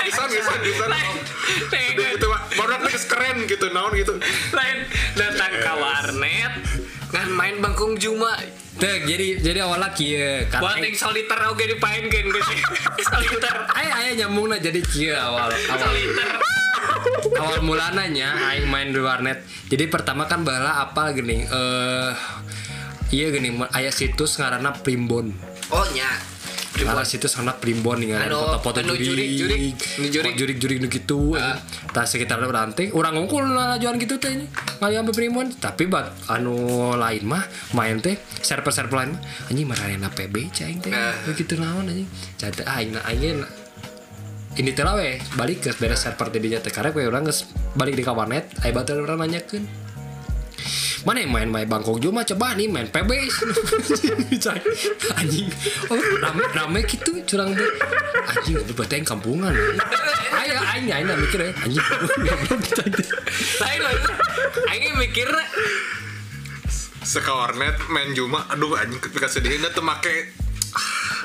pisan 0.00 0.29
pisan 0.33 0.57
udah 0.57 2.09
gitu 2.17 2.26
Pak. 2.26 2.43
baru 2.57 2.75
keren 2.88 3.37
gitu 3.45 3.67
naon 3.69 3.93
gitu 3.93 4.15
lain 4.55 4.79
datang 5.12 5.53
ke 5.53 5.73
warnet 5.76 6.53
ngan 7.14 7.28
main 7.32 7.56
bangkung 7.62 7.94
Juma 7.98 8.34
Tuh, 8.76 8.92
jadi 9.08 9.40
jadi 9.40 9.64
awalnya 9.64 9.88
buat 10.60 10.76
kan. 10.76 10.84
yang 10.84 10.92
soliter 10.92 11.38
oke 11.48 11.64
dipainkan 11.64 12.28
gue 12.28 12.42
sih 12.52 12.60
soliter. 13.08 13.56
Aya 13.72 13.92
aya 14.04 14.10
nyambungna 14.20 14.60
jadi 14.60 14.84
kieu 14.84 15.16
awal 15.16 15.48
awal. 15.48 15.80
soliter. 15.80 16.28
Awal 17.40 17.64
mulananya 17.64 18.36
aing 18.52 18.68
main 18.68 18.92
di 18.92 19.00
warnet. 19.00 19.40
Jadi 19.72 19.88
pertama 19.88 20.28
kan 20.28 20.44
bala 20.44 20.84
apa 20.84 21.16
gini 21.16 21.48
eh 21.48 22.12
iya 23.16 23.32
gini 23.32 23.56
ayah 23.72 23.92
situs 23.96 24.36
ngaranna 24.36 24.76
primbon. 24.84 25.32
Oh 25.72 25.86
nya 25.96 26.12
Ala 26.85 27.09
situs 27.09 27.40
anak 27.40 27.64
primbon 27.64 28.04
nih 28.04 28.12
kan. 28.12 28.28
Anu, 28.28 28.61
foto-foto 28.61 28.92
jurik 28.92 29.30
jurik, 29.33 29.75
jurik. 30.12 30.35
Jurik. 30.37 30.56
jurik. 30.61 30.78
Gitu 30.92 31.33
Ah. 31.33 31.56
tas 31.95 32.12
sekitar 32.12 32.37
ranting. 32.45 32.92
Orang 32.92 33.16
ngungkul 33.16 33.49
lah 33.49 33.80
jualan 33.80 33.97
gitu 33.97 34.21
teh 34.21 34.37
ini. 34.37 34.47
Ngali 34.83 34.95
ambil 35.00 35.14
primbon. 35.16 35.47
Tapi 35.56 35.88
bat 35.88 36.12
anu 36.28 36.92
lain 36.99 37.25
mah 37.25 37.45
main 37.73 37.97
teh 38.02 38.21
server 38.45 38.75
server 38.75 39.00
lain 39.00 39.16
mah 39.16 39.21
anjing 39.49 39.66
marana 39.66 40.09
PB 40.12 40.35
cing 40.52 40.85
teh. 40.85 40.92
Ah. 40.92 41.16
begitu 41.25 41.56
naon 41.56 41.88
anjing. 41.88 42.09
Jadi 42.37 42.62
aing 42.68 42.90
na 42.92 43.00
aing 43.09 43.40
ini 44.56 44.73
teh 44.73 44.85
lah 44.85 44.97
balik 45.37 45.68
ke 45.68 45.71
beres 45.76 46.04
server 46.04 46.28
tadinya 46.33 46.61
teh 46.61 46.73
karena 46.73 46.92
gue 46.92 47.04
orang 47.04 47.28
geus 47.28 47.45
balik 47.76 47.92
di 47.92 48.04
kawanet 48.04 48.49
aing 48.64 48.73
batur 48.73 49.04
orang 49.04 49.28
nanyakeun 49.28 49.86
mana 51.06 51.22
yang 51.22 51.30
main 51.30 51.46
main 51.46 51.70
Bangkok 51.70 52.02
Juma 52.02 52.26
coba 52.26 52.58
nih 52.58 52.66
main 52.66 52.90
PB 52.90 53.10
anjing. 55.22 55.46
Oh 55.86 56.02
rame 56.18 56.42
rame 56.50 56.80
gitu 56.82 57.22
curang 57.22 57.54
tuh 57.54 57.70
anjing 58.26 58.58
berarti 58.75 58.94
yang 58.98 59.06
kampungan. 59.06 59.54
Ayo 60.34 60.58
aing 60.75 60.90
aing 60.90 61.06
mikir 61.06 61.46
ya. 61.46 61.50
Anjing. 61.62 61.78
Anjing. 62.82 63.10
lain 63.62 63.80
lah 63.86 63.94
aing 64.75 64.98
mikir 64.98 65.30
Seka 67.06 67.30
warnet 67.30 67.78
main 67.86 68.10
Juma 68.18 68.42
aduh 68.50 68.75
anjing 68.75 68.98
ketika 68.98 69.30
sedih 69.30 69.62
teu 69.70 69.86
make 69.86 70.34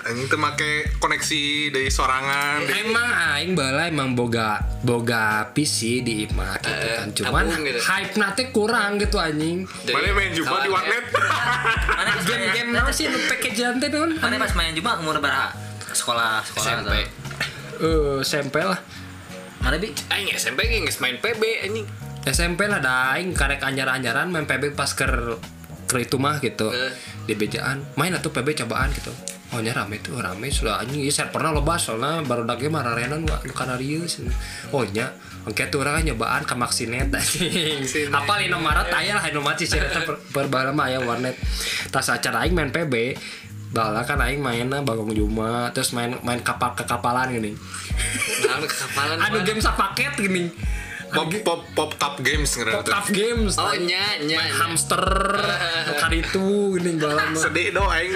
anjing 0.02 0.26
teu 0.26 0.40
make 0.42 0.98
koneksi 0.98 1.44
dari 1.70 1.90
sorangan. 1.94 2.66
Dari- 2.66 2.90
emang 2.90 3.10
aing 3.38 3.54
bala 3.54 3.86
emang 3.86 4.18
boga 4.18 4.58
boga 4.82 5.54
PC 5.54 6.02
di 6.02 6.26
imah 6.26 6.58
gitu 6.58 6.88
kan. 6.90 7.08
Cuman 7.14 7.46
gitu. 7.62 7.80
hype 7.80 8.14
nate 8.18 8.44
kurang 8.50 8.98
gitu 8.98 9.22
anjing. 9.22 9.64
Mana 9.68 10.10
main 10.14 10.32
Juma 10.34 10.58
di 10.66 10.70
warnet? 10.74 11.06
Mana 11.14 12.10
pas 12.18 12.24
main- 12.26 12.28
game-game 12.28 12.70
apa 12.78 12.92
sih? 12.92 13.06
Package 13.10 13.62
teh 13.78 13.90
non 13.94 14.12
Mana 14.18 14.36
pas 14.42 14.54
main 14.58 14.74
Juma 14.74 14.98
umur 14.98 15.22
berapa? 15.22 15.54
Sekolah 15.92 16.42
sekolah 16.46 16.66
SMP 16.66 16.94
eh 17.82 18.18
SMP 18.26 18.56
lah. 18.62 18.80
Mana 19.62 19.78
bi? 19.78 19.94
aing 19.94 20.30
SMP 20.34 20.66
geus 20.66 20.98
main 20.98 21.22
PB 21.22 21.42
anjing. 21.70 21.86
SMP 22.26 22.70
lah 22.70 22.82
daing 22.82 23.34
karek 23.34 23.62
anjar-anjaran 23.62 24.30
main 24.30 24.46
PB 24.46 24.74
pas 24.78 24.90
ker 24.94 25.38
ke 25.90 25.98
itu 26.02 26.16
mah 26.18 26.42
gitu. 26.42 26.70
Eh. 26.74 26.94
di 27.30 27.38
bejaan. 27.38 27.86
Main 27.98 28.18
atau 28.18 28.34
PB 28.34 28.66
cobaan 28.66 28.90
gitu 28.98 29.14
oh 29.52 29.60
nya 29.60 29.76
rame 29.76 30.00
tuh 30.00 30.16
rame 30.20 30.48
sudah 30.48 30.80
anjing 30.80 31.04
iya 31.04 31.28
pernah 31.28 31.52
lo 31.52 31.62
bahas 31.64 31.84
soalnya 31.92 32.24
baru 32.24 32.48
dage 32.48 32.72
mah 32.72 32.84
rarenan 32.88 33.28
wa 33.28 33.38
nu 33.44 33.52
kana 33.52 33.76
rieuh 33.76 34.08
oh 34.72 34.86
nya 34.88 35.12
Oke 35.42 35.66
tuh 35.74 35.82
orang 35.82 36.06
nyobaan 36.06 36.46
ke 36.46 36.54
Maxinet 36.54 37.10
anjing. 37.18 38.14
Apa 38.14 38.38
lino 38.38 38.62
Maret 38.62 38.94
aya 38.94 39.18
lah 39.18 39.26
sih 39.58 39.66
per, 39.74 40.22
per 40.22 40.46
bala 40.54 40.70
mah 40.70 40.86
aya 40.86 41.02
warnet. 41.02 41.34
Tas 41.90 42.14
acara 42.14 42.46
aing 42.46 42.54
main 42.54 42.70
PB 42.70 43.18
bala 43.72 44.04
kan 44.04 44.20
aing 44.20 44.44
mainnya 44.44 44.84
bagong 44.84 45.16
Juma 45.16 45.72
terus 45.72 45.96
main 45.96 46.12
main 46.28 46.44
kapal 46.44 46.76
ke 46.76 46.84
kapalan 46.84 47.32
gini. 47.32 47.56
nah 48.44 48.60
kekapalan 48.60 49.18
Anu 49.18 49.40
game 49.48 49.64
sapaket 49.64 50.14
gini. 50.20 50.52
pop 51.12 51.28
pop 51.44 51.60
pop 51.76 51.92
top 52.00 52.24
games 52.24 52.56
ngerti 52.56 52.72
Pop 52.72 52.88
Tough 52.88 53.12
Games. 53.12 53.60
oh 53.60 53.76
nya 53.84 54.16
nya 54.24 54.38
main 54.40 54.54
hamster 54.56 55.04
kali 56.04 56.24
itu 56.24 56.80
gini 56.80 56.96
balan 56.96 57.36
mah. 57.36 57.40
sedih 57.40 57.76
dong 57.76 57.88
aing 57.92 58.16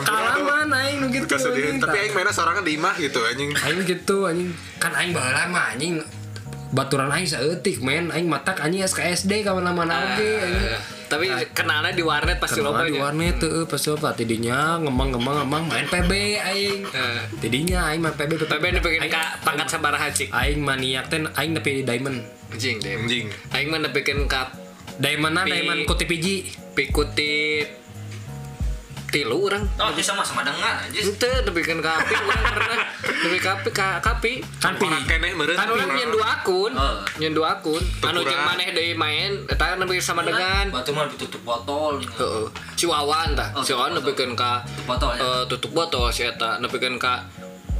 Mana 0.00 0.76
aing 0.88 1.04
nu 1.04 1.06
gitu 1.12 1.28
anjing. 1.28 1.76
tapi 1.76 1.96
aing 2.00 2.12
mainnya 2.16 2.32
sorangan 2.32 2.64
di 2.64 2.80
imah 2.80 2.94
gitu 2.96 3.20
anjing. 3.20 3.50
Aing 3.52 3.84
gitu 3.84 4.24
anjing. 4.24 4.50
Kan 4.80 4.96
aing 4.96 5.12
baheula 5.12 5.52
mah 5.52 5.76
anjing. 5.76 6.00
Baturan 6.72 7.12
aing 7.12 7.28
saeutik 7.28 7.84
men. 7.84 8.08
Aing 8.08 8.32
matak 8.32 8.64
anjing 8.64 8.80
SKSD 8.80 9.44
ka 9.44 9.52
mana-mana 9.52 10.16
oge 10.16 10.40
anjing. 10.40 10.72
Tapi 11.12 11.28
kenalnya 11.52 11.92
di 11.92 12.00
warnet 12.00 12.40
pasti 12.40 12.64
loba 12.64 12.88
di 12.88 12.96
nya. 12.96 13.04
warnet 13.04 13.36
tuh 13.36 13.68
pas 13.68 13.84
apa 13.84 14.16
tidinya 14.16 14.80
ngemang-ngemang 14.80 15.44
ngemang 15.44 15.62
main 15.68 15.84
PB 15.92 16.12
aing. 16.40 16.80
Eh. 16.88 17.20
tidinya 17.44 17.92
aing 17.92 18.00
main 18.00 18.16
PB 18.16 18.48
PB 18.48 18.64
pengen 18.80 19.12
ka 19.12 19.36
pangkat 19.44 19.68
sabaraha 19.68 20.08
cik. 20.08 20.32
aing 20.32 20.64
maniak 20.64 21.12
teh 21.12 21.20
aing 21.36 21.52
nepi 21.52 21.84
diamond. 21.84 22.24
Anjing 22.48 22.80
anjing. 22.80 23.28
Aing 23.52 23.68
mah 23.68 23.84
nepikeun 23.84 24.24
ka 24.24 24.56
diamondan 24.96 25.44
Pi- 25.44 25.52
diamond 25.52 25.80
kutip 25.84 26.08
biji 26.08 26.48
pikuti 26.72 27.64
tilu 29.12 29.44
orang 29.44 29.60
Oh, 29.76 29.92
itu 29.92 30.00
sama 30.02 30.24
sama 30.24 30.40
dengan 30.40 30.72
aja. 30.80 30.96
ente 30.96 31.30
nepikeun 31.44 31.78
ka 31.78 32.00
api 32.00 32.14
urang 32.16 32.44
pernah 32.50 32.78
nepi 33.04 33.38
ka 33.38 33.50
api 33.54 33.68
ka 33.70 33.88
ka 33.98 34.10
api 34.16 34.32
kan 34.56 34.72
orang 34.74 35.04
kan 35.52 35.68
orang 35.68 35.90
nyen 35.92 36.08
dua 36.08 36.26
akun 36.34 36.72
Oh. 36.72 36.96
nyen 37.16 37.32
dua 37.32 37.48
akun 37.54 37.82
anu 38.02 38.20
jeung 38.22 38.42
maneh 38.42 38.72
deui 38.72 38.94
main 38.94 39.44
eta 39.46 39.76
nepi 39.76 40.00
sama 40.00 40.22
dengan 40.22 40.72
Batu 40.72 40.90
mah 40.90 41.04
ditutup 41.06 41.42
botol. 41.42 42.00
Heeh. 42.00 42.46
Si 42.74 42.84
Wawan 42.84 43.36
tah. 43.36 43.52
Oh, 43.52 43.60
si 43.60 43.70
Wawan 43.70 43.92
tutup 43.92 44.08
nepikeun 44.08 44.32
ka 44.32 44.64
Tutup 44.64 44.86
botol, 44.88 45.10
ya? 45.12 45.20
eh, 45.20 45.42
tutup 45.46 45.70
botol 45.72 46.06
si 46.08 46.22
eta 46.24 46.56
nepikeun 46.58 46.96
ka 46.96 47.20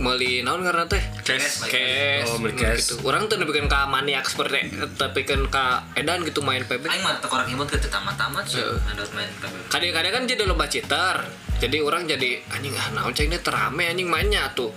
meuli 0.01 0.41
naon 0.41 0.65
ngaranna 0.65 0.89
teh? 0.89 1.03
Cash. 1.27 1.69
Cash. 1.69 2.29
Oh, 2.33 2.41
Hmm, 2.41 2.57
cash. 2.57 2.97
Gitu. 2.97 3.05
Urang 3.05 3.29
tuh 3.29 3.37
nepikeun 3.37 3.69
ka 3.69 3.85
maniak 3.85 4.25
seperti 4.25 4.73
nepikeun 4.73 5.53
ka 5.53 5.85
edan 5.93 6.25
gitu 6.25 6.41
main 6.41 6.65
PB. 6.65 6.89
Aing 6.89 7.05
mah 7.05 7.21
tekor 7.21 7.45
imut 7.45 7.69
ke 7.69 7.77
tamat-tamat 7.83 8.45
sih. 8.49 8.63
Ada 8.63 9.05
main 9.13 9.29
PB. 9.39 9.55
Kadang-kadang 9.69 10.13
kan 10.13 10.23
jadi 10.25 10.43
lomba 10.49 10.67
cheater. 10.67 11.17
Jadi 11.63 11.79
orang 11.79 12.11
jadi 12.11 12.43
anjing 12.51 12.75
ah 12.75 12.89
naon 12.97 13.13
ceng 13.15 13.31
terame 13.39 13.87
anjing 13.87 14.09
mainnya 14.09 14.51
tuh. 14.57 14.73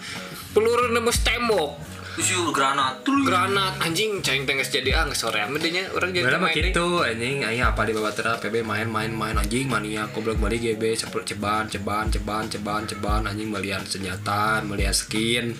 Peluru 0.53 0.91
nembus 0.91 1.23
tembok. 1.23 1.94
Usul 2.15 2.47
granat. 2.55 3.03
Tuh. 3.03 3.27
Granat. 3.27 3.75
Anjing 3.83 4.23
ceng 4.23 4.47
tengah 4.47 4.63
jadi 4.63 4.95
ah 4.95 5.07
sore 5.11 5.43
ame 5.43 5.59
dinya 5.59 5.83
orang 5.91 6.15
jadi 6.15 6.39
main. 6.39 6.55
gitu 6.55 7.03
anjing. 7.03 7.43
Aing 7.43 7.63
apa 7.63 7.83
di 7.83 7.91
bawah 7.91 8.15
tera 8.15 8.39
PB 8.39 8.63
main 8.63 8.87
main 8.87 9.11
main. 9.11 9.35
Anjing 9.35 9.67
mania 9.67 10.07
goblok 10.15 10.39
balik 10.39 10.63
GB 10.63 10.95
sepuluh 10.95 11.27
ceban 11.27 11.67
ceban 11.67 12.07
ceban 12.07 12.47
ceban 12.47 12.87
ceban. 12.87 13.21
Anjing 13.27 13.51
melihat 13.51 13.83
senjata 13.83 14.63
melihat 14.63 14.95
skin 14.95 15.51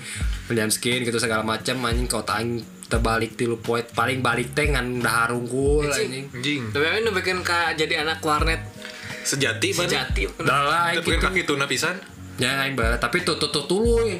melihat 0.47 0.71
skin 0.71 1.03
gitu 1.03 1.19
segala 1.19 1.43
macam 1.43 1.75
anjing 1.83 2.07
kau 2.07 2.23
aing 2.23 2.63
terbalik 2.87 3.35
tilu 3.35 3.59
poin 3.59 3.81
paling 3.81 4.21
balik 4.23 4.55
teh 4.55 4.71
ngan 4.71 5.03
dahar 5.03 5.35
unggul 5.35 5.91
anjing. 5.91 6.31
anjing. 6.31 6.61
Tapi 6.71 6.85
ame 6.87 6.99
nepikeun 7.11 7.43
ka 7.43 7.75
jadi 7.75 8.07
anak 8.07 8.23
warnet. 8.23 8.63
Sejati 9.25 9.73
mana 9.73 9.89
sejati. 9.89 10.23
dah 10.37 10.61
lah 10.69 10.85
tapi 11.01 11.17
gitu. 11.17 11.19
kaki 11.19 11.41
tuna 11.49 11.65
pisan 11.65 12.14
ya 12.35 12.67
aing 12.67 12.75
bala 12.75 12.99
tapi 12.99 13.23
tuh 13.23 13.39
tuh 13.39 13.47
tuh 13.47 13.63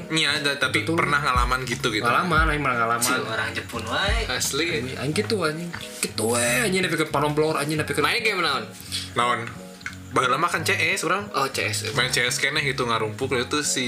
Nya 0.08 0.40
ada 0.40 0.56
tapi 0.56 0.88
Betul. 0.88 0.96
pernah 0.96 1.20
ngalaman 1.20 1.68
gitu 1.68 1.92
gitu 1.92 2.00
pengalaman 2.00 2.48
aing 2.48 2.64
pernah 2.64 2.78
Si 3.04 3.12
ngalaman 3.12 3.28
orang 3.28 3.50
Jepun 3.52 3.84
wae. 3.92 4.20
Asli. 4.32 4.66
Anjing, 4.72 4.96
aing 4.96 5.12
gitu 5.12 5.36
anjing 5.44 5.70
gitu 6.00 6.24
we 6.32 6.40
anjing 6.64 6.80
tapi 6.80 6.96
ke 6.96 7.06
panomblor 7.12 7.60
anjing 7.60 7.76
tapi 7.76 7.92
ke 7.92 8.00
Main 8.00 8.24
game 8.24 8.40
naon? 8.40 8.64
naon 9.20 9.40
Baheula 10.16 10.40
mah 10.40 10.48
kan 10.48 10.64
CS 10.64 11.04
orang 11.04 11.28
Oh 11.36 11.44
CS. 11.52 11.92
main 11.92 12.08
CS 12.08 12.40
kene 12.40 12.64
gitu 12.64 12.88
ngarumpuk 12.88 13.36
itu 13.36 13.60
si 13.68 13.86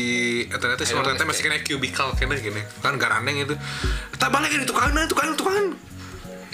ternyata 0.52 0.84
si 0.84 0.92
Mortente 0.92 1.24
Mas, 1.24 1.40
masih 1.40 1.48
kena 1.48 1.64
cubicle 1.64 2.12
kene 2.20 2.36
gini 2.36 2.60
kan 2.84 3.00
garaneng 3.00 3.48
itu 3.48 3.56
tak 4.20 4.36
balik 4.36 4.52
ini 4.52 4.68
tukangan 4.68 5.08
tukangan 5.08 5.40
tukangan 5.40 5.66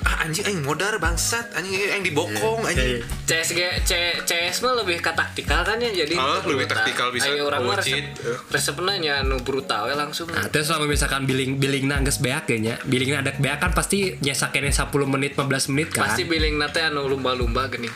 ah 0.04 0.24
anjing 0.24 0.44
aing 0.44 0.62
modar 0.62 0.96
bangsat. 0.98 1.52
Anjing 1.54 1.74
aing 1.74 2.04
dibokong 2.04 2.64
anjing. 2.64 3.00
CS 3.24 3.50
C- 3.84 4.20
CS 4.24 4.58
mah 4.60 4.76
lebih 4.76 5.00
ke 5.00 5.12
taktikal 5.12 5.64
kan 5.64 5.78
ya 5.78 5.90
jadi 5.90 6.14
Oh, 6.14 6.44
lebih 6.46 6.68
taktikal 6.68 7.10
bisa 7.10 7.28
Ayo 7.28 7.48
orang 7.48 7.64
mah 7.64 7.78
resep 7.78 8.04
resepna 8.48 8.96
nya 8.96 9.22
nu 9.22 9.40
brutal 9.40 9.88
we 9.88 9.94
langsung. 9.94 10.28
Nah, 10.28 10.48
terus 10.48 10.68
kalau 10.68 10.86
misalkan 10.86 11.24
billing 11.24 11.58
billing 11.58 11.88
nangges 11.88 12.20
beak 12.20 12.48
ya 12.48 12.58
nya. 12.58 12.76
Billing 12.84 13.16
ada 13.16 13.32
beak 13.34 13.58
kan 13.58 13.72
pasti 13.72 14.16
nyesakeun 14.18 14.70
10 14.70 14.92
menit 15.06 15.34
15 15.34 15.72
menit 15.72 15.90
kan. 15.90 16.06
pasti 16.06 16.24
billing 16.24 16.56
nate 16.56 16.82
anu 16.82 17.06
lumba-lumba 17.06 17.68
gini 17.68 17.88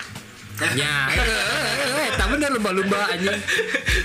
Ya, 0.73 1.13
eh, 1.13 1.21
eh, 1.21 1.89
eh, 2.01 2.09
tak 2.17 2.33
bener 2.33 2.49
lumba-lumba 2.49 3.13
anjing. 3.13 3.37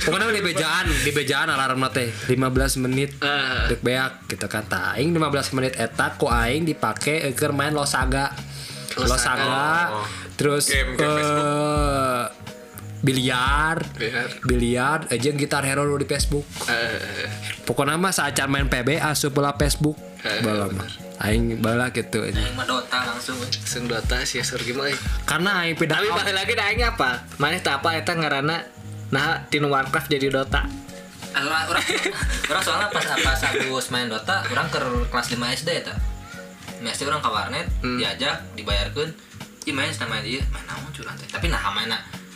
Pokoknya 0.04 0.28
di 0.28 0.44
bejaan, 0.44 0.85
di 0.85 1.11
bejaan 1.11 1.49
alarm 1.49 1.80
teh 1.88 2.12
15 2.28 2.76
menit. 2.76 3.16
Eh. 3.18 3.73
Dek 3.73 3.80
beak 3.80 4.28
gitu 4.28 4.47
kan. 4.52 4.68
Ta 4.68 4.92
aing 4.92 5.16
15 5.16 5.56
menit 5.56 5.73
eta 5.80 6.12
ku 6.21 6.28
aing 6.28 6.68
dipake 6.68 7.25
keur 7.32 7.56
main 7.56 7.73
Losaga. 7.73 8.37
Losaga. 9.00 9.09
Losaga. 9.09 9.64
Oh. 9.97 10.06
Terus 10.37 10.68
Game- 10.68 10.97
game 10.97 11.16
eh 11.16 12.25
biliar, 13.02 13.82
Biliar. 13.99 14.28
biliar, 14.47 14.99
aja 15.11 15.28
gitar 15.35 15.66
hero 15.66 15.82
di 15.99 16.06
Facebook. 16.06 16.47
eh 16.71 17.26
Pokoknya 17.66 17.99
mah 17.99 18.14
saat 18.14 18.38
main 18.47 18.71
PB 18.71 19.02
asup 19.02 19.35
Facebook. 19.59 19.99
Eh, 20.23 20.38
Bala 20.38 20.71
mah. 20.71 20.87
Aing 21.23 21.62
bala 21.62 21.88
gitu. 21.88 22.19
anjing. 22.21 22.35
Aing 22.37 22.55
mah 22.55 22.67
Dota 22.67 22.99
langsung. 23.05 23.38
we. 23.38 23.47
sing 23.49 23.87
data 23.87 24.21
sih 24.23 24.43
surgi 24.43 24.75
mah 24.75 24.87
eh. 24.87 24.99
Karena 25.23 25.62
aing 25.62 25.79
pindah 25.79 25.97
tapi 25.97 26.11
balik 26.11 26.35
lagi 26.35 26.52
da 26.52 26.64
aing 26.67 26.83
apa 26.83 27.11
maneh 27.38 27.59
teh 27.59 27.71
apa 27.71 27.95
eta 27.95 28.12
ngaranna 28.12 28.67
nah 29.09 29.47
tinu 29.47 29.69
Warcraft 29.69 30.09
jadi 30.09 30.29
Dota 30.29 30.67
Orang 31.33 31.49
orang 31.64 31.85
orang 32.45 32.61
soalnya 32.61 32.88
pas 32.91 33.07
pas 33.09 33.41
habis 33.41 33.64
main 33.88 34.05
Dota, 34.05 34.45
orang 34.45 34.69
ke 34.69 34.76
kelas 35.09 35.26
5 35.31 35.41
SD 35.57 35.71
eta. 35.81 35.95
SD 36.83 37.07
orang 37.07 37.23
ke 37.23 37.31
warnet, 37.31 37.67
diajak, 37.81 38.43
dibayarkeun. 38.52 39.09
Ih 39.62 39.73
main 39.73 39.88
sama 39.88 40.19
main 40.19 40.26
dia, 40.26 40.43
main 40.50 40.67
naon 40.67 40.93
curang 40.93 41.14
teh. 41.17 41.25
Tapi 41.25 41.49
nah 41.49 41.62
main 41.71 41.88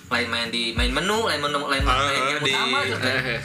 lain 0.07 0.29
main 0.31 0.49
di 0.49 0.71
main 0.73 0.89
menu, 0.89 1.27
lain 1.27 1.43
menu 1.43 1.67
lain 1.67 1.83
Ah, 1.83 2.07
main 2.07 2.23
yang 2.31 2.41
di- 2.41 2.55
utama 2.55 2.79
tuh. 2.87 2.99
Eh, 3.03 3.43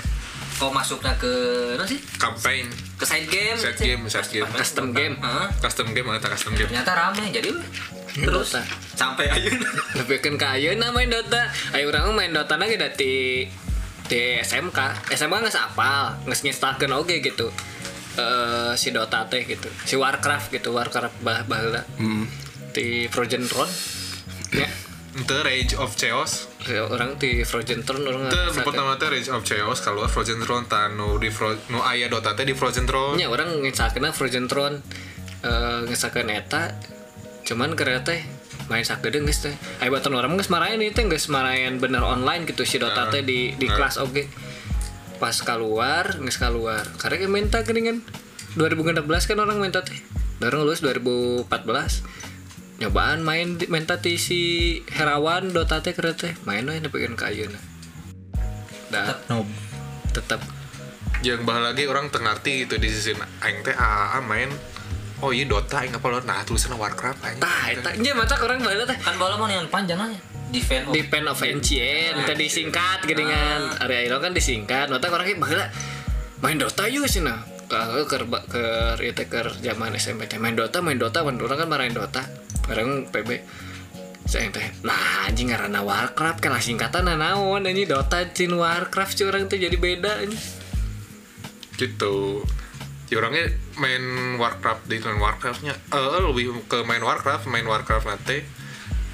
Kau 0.55 0.69
masuknya 0.69 1.11
ke 1.17 1.33
apa 1.73 1.83
sih? 1.83 1.99
campaign 2.15 2.69
ke 3.01 3.05
side 3.09 3.27
game 3.33 3.57
Side 3.57 3.81
game, 3.81 4.01
side 4.05 4.29
game. 4.29 4.45
Custom 4.53 4.93
game. 4.93 5.17
Heeh. 5.17 5.47
custom 5.57 5.87
game 5.97 6.05
atau 6.13 6.29
custom 6.29 6.53
game 6.53 6.69
ternyata 6.69 6.93
rame 6.93 7.25
jadi 7.33 7.49
weh. 7.49 7.65
terus 8.13 8.53
Dota. 8.53 8.61
sampai 8.93 9.25
ayeuna 9.33 9.69
Tapi 9.97 10.13
kan 10.21 10.35
ke 10.37 10.47
ayeuna 10.61 10.93
main 10.93 11.09
Dota. 11.09 11.49
Ayo 11.73 11.89
orang 11.89 12.13
main 12.13 12.29
Dota 12.29 12.61
lagi 12.61 12.77
dari 12.77 13.49
di 14.11 14.23
SMK. 14.43 15.07
SMK 15.15 15.35
nggak 15.47 15.55
apal, 15.71 16.19
nggak 16.27 16.39
nginstalkan 16.43 16.91
oke 16.91 17.15
gitu. 17.23 17.47
Eh 18.19 18.75
si 18.75 18.91
Dota 18.91 19.23
teh 19.31 19.47
gitu, 19.47 19.71
si 19.87 19.95
Warcraft 19.95 20.51
gitu, 20.51 20.75
Warcraft 20.75 21.23
bah 21.23 21.47
baheula. 21.47 21.87
Di 22.75 23.07
Frozen 23.07 23.47
Throne. 23.47 23.71
Ya, 24.51 24.67
itu 25.11 25.35
Rage 25.43 25.75
of 25.75 25.91
Chaos 25.99 26.47
orang 26.87 27.19
di 27.19 27.43
Frozen 27.43 27.83
Throne 27.83 28.07
orang 28.07 28.31
itu 28.31 28.63
pertama 28.63 28.95
teh 28.95 29.11
Rage 29.11 29.27
of 29.27 29.43
Chaos 29.43 29.83
kalau 29.83 30.07
Frozen 30.07 30.39
Throne 30.39 30.71
tanu 30.71 31.19
di 31.19 31.27
Fro 31.27 31.51
nu 31.67 31.83
aya 31.83 32.07
Dota 32.07 32.31
teh 32.31 32.47
di 32.47 32.55
Frozen 32.55 32.87
Throne 32.87 33.19
Ya 33.19 33.27
orang 33.27 33.59
nginstalkeun 33.59 34.15
Frozen 34.15 34.47
Throne. 34.47 34.79
Eh 35.43 35.79
nginstalkeun 35.83 36.31
eta. 36.31 36.79
Cuman 37.43 37.75
karena 37.75 38.07
teh 38.07 38.23
main 38.71 38.87
sakeudeung 38.87 39.27
geus 39.27 39.43
teh. 39.43 39.51
Aya 39.83 39.91
baton 39.91 40.15
orang 40.15 40.31
geus 40.39 40.47
marahin 40.47 40.79
ieu 40.79 40.95
teh 40.95 41.03
geus 41.03 41.27
bener 41.27 42.03
online 42.07 42.47
gitu 42.47 42.63
si 42.63 42.79
Dota 42.79 43.11
teh 43.11 43.19
di 43.19 43.51
di 43.59 43.67
Nah. 43.67 43.75
kelas 43.75 43.99
oge. 43.99 44.31
Pas 45.19 45.35
keluar, 45.43 46.15
geus 46.23 46.39
keluar. 46.39 46.87
Karena 46.95 47.27
minta 47.27 47.59
geuningan 47.67 47.99
2016 48.55 49.27
kan 49.27 49.37
orang 49.43 49.59
minta 49.59 49.83
teh. 49.83 49.99
Baru 50.39 50.63
lulus 50.63 50.79
2014. 50.79 52.30
Nyobaan 52.81 53.21
main 53.21 53.61
di, 53.61 53.69
minta 53.69 54.01
ti 54.01 54.17
si 54.17 54.81
Herawan 54.89 55.53
Dota 55.53 55.85
teh 55.85 55.93
karena 55.93 56.17
teh. 56.17 56.33
Main 56.49 56.65
we 56.65 56.81
nepikeun 56.81 57.13
ka 57.13 57.29
ayeuna. 57.29 57.61
Dah 58.89 59.05
tetap 59.05 59.21
nob 59.29 59.47
tetep. 60.09 60.41
Yang 61.21 61.45
bah 61.45 61.61
lagi 61.61 61.85
orang 61.85 62.09
tengarti 62.09 62.65
gitu 62.65 62.81
di 62.81 62.89
sisi 62.89 63.13
aing 63.13 63.61
teh 63.61 63.77
AA 63.77 64.17
main. 64.25 64.49
Oh 65.21 65.29
iya 65.29 65.45
Dota 65.45 65.85
aing 65.85 65.93
apa 65.93 66.09
lo 66.09 66.25
nah 66.25 66.41
tulisannya 66.41 66.81
Warcraft 66.81 67.21
aing. 67.21 67.37
Tah 67.37 67.69
eta 67.69 67.93
nya 68.01 68.17
mata 68.17 68.33
orang 68.41 68.65
baheula 68.65 68.89
teh. 68.89 68.97
Kan 68.97 69.13
bola 69.21 69.37
mah 69.37 69.45
yang 69.45 69.69
panjang 69.69 70.01
aja. 70.01 70.17
Defend 70.49 70.89
of 70.89 70.97
Depend 70.97 71.25
of 71.29 71.37
NCN 71.37 72.25
tadi 72.25 72.49
disingkat 72.49 73.05
geningan 73.05 73.77
area 73.77 74.09
itu 74.09 74.17
kan 74.17 74.33
disingkat. 74.33 74.89
Mata 74.89 75.05
orang 75.13 75.29
kayak 75.29 75.37
baheula 75.37 75.69
main 76.41 76.57
Dota 76.57 76.89
yuk 76.89 77.05
sih 77.05 77.21
nah 77.21 77.45
kalau 77.69 78.09
ke 78.09 78.17
ke 78.49 78.65
teh 79.13 79.27
keur 79.29 79.53
zaman 79.61 79.93
SMP 80.01 80.25
teh 80.25 80.41
main 80.41 80.57
Dota 80.57 80.81
main 80.81 80.97
Dota 80.97 81.21
main 81.21 81.37
orang 81.37 81.61
kan 81.61 81.69
marahin 81.69 81.93
Dota 81.93 82.40
orang 82.71 83.11
PB 83.11 83.29
saya 84.21 84.47
teh. 84.47 84.63
Nah 84.87 85.27
anjing 85.27 85.51
ngaranna 85.51 85.83
Warcraft 85.83 86.39
kan 86.39 86.55
lah 86.55 86.63
singkatan 86.63 87.03
naon 87.03 87.67
anjing. 87.67 87.83
Dota 87.89 88.23
cin 88.31 88.55
Warcraft 88.55 89.19
cuy 89.19 89.27
orang 89.27 89.51
tuh 89.51 89.59
jadi 89.59 89.75
beda 89.75 90.23
anjing. 90.23 90.39
Gitu. 91.75 92.45
Ya 93.11 93.19
orangnya 93.19 93.51
main 93.75 94.03
Warcraft 94.39 94.87
di 94.87 95.03
main 95.03 95.19
Warcraftnya. 95.19 95.75
Eh 95.91 96.19
lebih 96.23 96.63
ke 96.71 96.79
main 96.87 97.03
Warcraft 97.03 97.51
main 97.51 97.67
Warcraft 97.67 98.07
nanti 98.07 98.39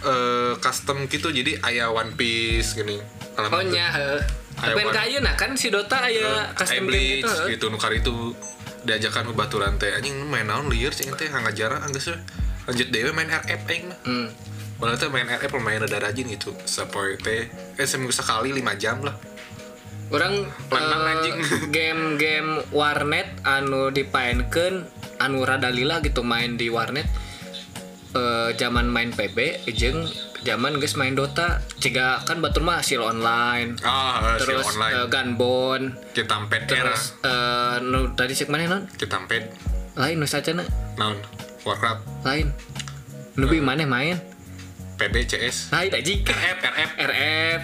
eh 0.06 0.54
custom 0.62 1.10
gitu 1.10 1.34
jadi 1.34 1.58
aya 1.66 1.90
One 1.90 2.14
Piece 2.14 2.78
gini. 2.78 3.02
Oh 3.38 3.64
nya 3.66 3.90
tapi 4.58 4.86
One- 4.86 4.94
ka 4.94 5.06
ayeuna 5.06 5.34
kan 5.34 5.58
si 5.58 5.74
Dota 5.74 5.98
aya 6.02 6.22
Aya 6.22 6.54
custom 6.54 6.90
game 6.90 7.26
gitu 7.26 7.30
gitu 7.58 7.66
nukar 7.74 7.90
itu 7.94 8.38
diajakan 8.86 9.30
ke 9.30 9.34
baturan 9.34 9.82
teh 9.82 9.90
anjing 9.98 10.14
main 10.30 10.46
naon 10.46 10.70
liar 10.70 10.94
cing 10.94 11.10
teh. 11.18 11.26
Jarang 11.58 11.82
anggeus 11.82 12.14
we. 12.14 12.18
Lanjut 12.68 12.88
dewe 12.92 13.10
main 13.16 13.32
RF 13.32 13.62
aing 13.72 13.84
mah. 13.88 14.00
Hmm. 14.04 14.28
Padahal 14.78 15.00
teh 15.00 15.10
main 15.10 15.26
RF 15.26 15.52
lumayan 15.58 15.90
rada 15.90 15.98
rajin 15.98 16.30
gitu 16.30 16.54
Sapoe 16.70 17.18
teh 17.18 17.50
Eh 17.82 17.88
seminggu 17.90 18.14
sekali 18.14 18.54
5 18.54 18.62
jam 18.78 19.02
lah. 19.02 19.16
Orang 20.08 20.48
Menang, 20.72 21.04
eh, 21.04 21.12
anjing. 21.18 21.38
game-game 21.76 22.64
warnet 22.72 23.28
anu 23.44 23.90
dipainkan 23.90 24.88
anu 25.18 25.44
rada 25.44 25.74
lila 25.74 26.00
gitu 26.06 26.22
main 26.22 26.56
di 26.56 26.70
warnet. 26.70 27.10
Eh 28.14 28.54
zaman 28.56 28.88
main 28.88 29.12
PB 29.12 29.68
jeung 29.74 30.06
zaman 30.46 30.80
geus 30.80 30.96
main 30.96 31.18
Dota. 31.18 31.60
Ciga 31.82 32.24
kan 32.24 32.40
batur 32.40 32.64
mah 32.64 32.80
hasil 32.80 33.02
online. 33.02 33.82
Ah, 33.84 34.38
si 34.38 34.46
terus 34.48 34.64
online. 34.64 34.94
Eh, 34.94 35.08
Gunbon 35.10 35.82
Kita 36.14 36.38
pet 36.48 36.70
era. 36.72 36.94
Terus 36.94 37.04
eh 37.26 37.76
nu 37.84 38.14
tadi 38.14 38.32
cek 38.38 38.48
mana 38.48 38.68
non? 38.70 38.84
Kita 38.94 39.20
pet 39.28 39.52
lain 39.98 40.22
nu 40.22 40.30
sacana 40.30 40.62
Naon 41.02 41.18
Warcraft. 41.64 42.02
Lain. 42.24 42.48
Nubi 43.34 43.62
mana 43.62 43.86
main. 43.86 44.18
PB 44.98 45.14
CS 45.30 45.70
lain 45.70 45.94
anjing 45.94 46.26
RF 46.26 46.58
RF 46.58 46.92
RF 46.98 47.62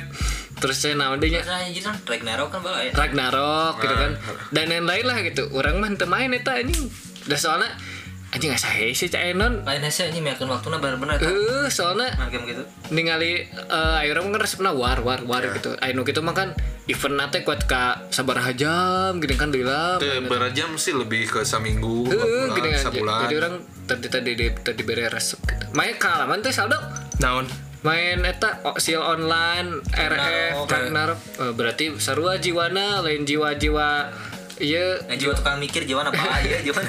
terus 0.61 0.77
saya 0.77 0.93
naon 0.93 1.17
deh 1.17 1.33
nya? 1.33 1.41
Terus 1.41 1.49
aja 1.49 1.81
kan 1.81 1.95
Ragnarok 2.05 2.49
kan 2.53 2.59
bola 2.61 2.77
ya? 2.79 2.93
Ragnarok 2.93 3.73
gitu 3.81 3.95
kan. 3.97 4.11
Ah. 4.15 4.37
dan 4.53 4.65
lain-lain 4.69 5.03
lah 5.03 5.17
gitu. 5.25 5.49
Orang 5.49 5.81
mah 5.81 5.89
teu 5.97 6.05
main 6.05 6.29
eta 6.29 6.53
anjing. 6.53 6.93
Udah 7.25 7.39
soalnya 7.41 7.73
anjing 8.29 8.53
asa 8.53 8.69
hese 8.69 8.95
sih 8.95 9.07
cak 9.09 9.33
enon. 9.33 9.65
Lain 9.65 9.81
hasil 9.81 10.13
ini 10.13 10.21
meyakin 10.21 10.45
waktunya 10.45 10.77
bener-bener 10.77 11.17
kan 11.17 11.25
eh 11.25 11.67
soalnya 11.73 12.13
main 12.15 12.29
game 12.29 12.45
gitu. 12.45 12.63
ningali 12.93 13.49
eh 13.49 14.01
ayo 14.05 14.13
orang 14.13 14.29
kan 14.29 14.41
resepna 14.45 14.69
war 14.69 15.01
war 15.01 15.25
war 15.25 15.41
gitu. 15.41 15.73
Ayo 15.81 16.05
gitu 16.05 16.21
mah 16.21 16.37
kan 16.37 16.53
event 16.85 17.17
nate 17.17 17.41
kuat 17.41 17.65
ka 17.65 18.13
sabaraha 18.13 18.53
jam 18.53 19.17
gini 19.17 19.33
kan 19.33 19.49
deula 19.49 19.97
Teh 19.97 20.21
berjam 20.21 20.77
sih 20.77 20.93
lebih 20.93 21.27
ke 21.27 21.41
seminggu 21.41 22.05
Heeh, 22.07 22.53
gini 22.53 22.69
kan. 22.77 22.93
sebulan. 22.93 23.19
Jadi 23.25 23.35
orang 23.41 23.55
tadi 23.83 24.07
tadi 24.07 24.31
di 24.33 24.47
tadi 24.53 24.81
beri 24.81 25.05
resep 25.05 25.39
gitu. 25.41 25.65
Main 25.71 25.95
kalaman 25.95 26.39
teh 26.39 26.49
saldo? 26.49 26.77
Naon? 27.17 27.45
Main 27.81 28.23
eta 28.23 28.63
o- 28.63 28.79
sil 28.79 28.97
online 28.97 29.83
RF 29.85 30.55
Ragnarok 30.65 31.19
Eh, 31.35 31.51
berarti 31.51 31.85
sarua 31.97 32.37
jiwana 32.37 32.99
lain 32.99 33.23
jiwa-jiwa 33.23 33.89
iya. 34.55 35.03
Nah 35.03 35.13
jiwa 35.13 35.33
tukang 35.33 35.57
mikir 35.57 35.83
jiwa 35.83 35.99
apa? 36.01 36.15
Aja 36.37 36.63
jiwa 36.63 36.79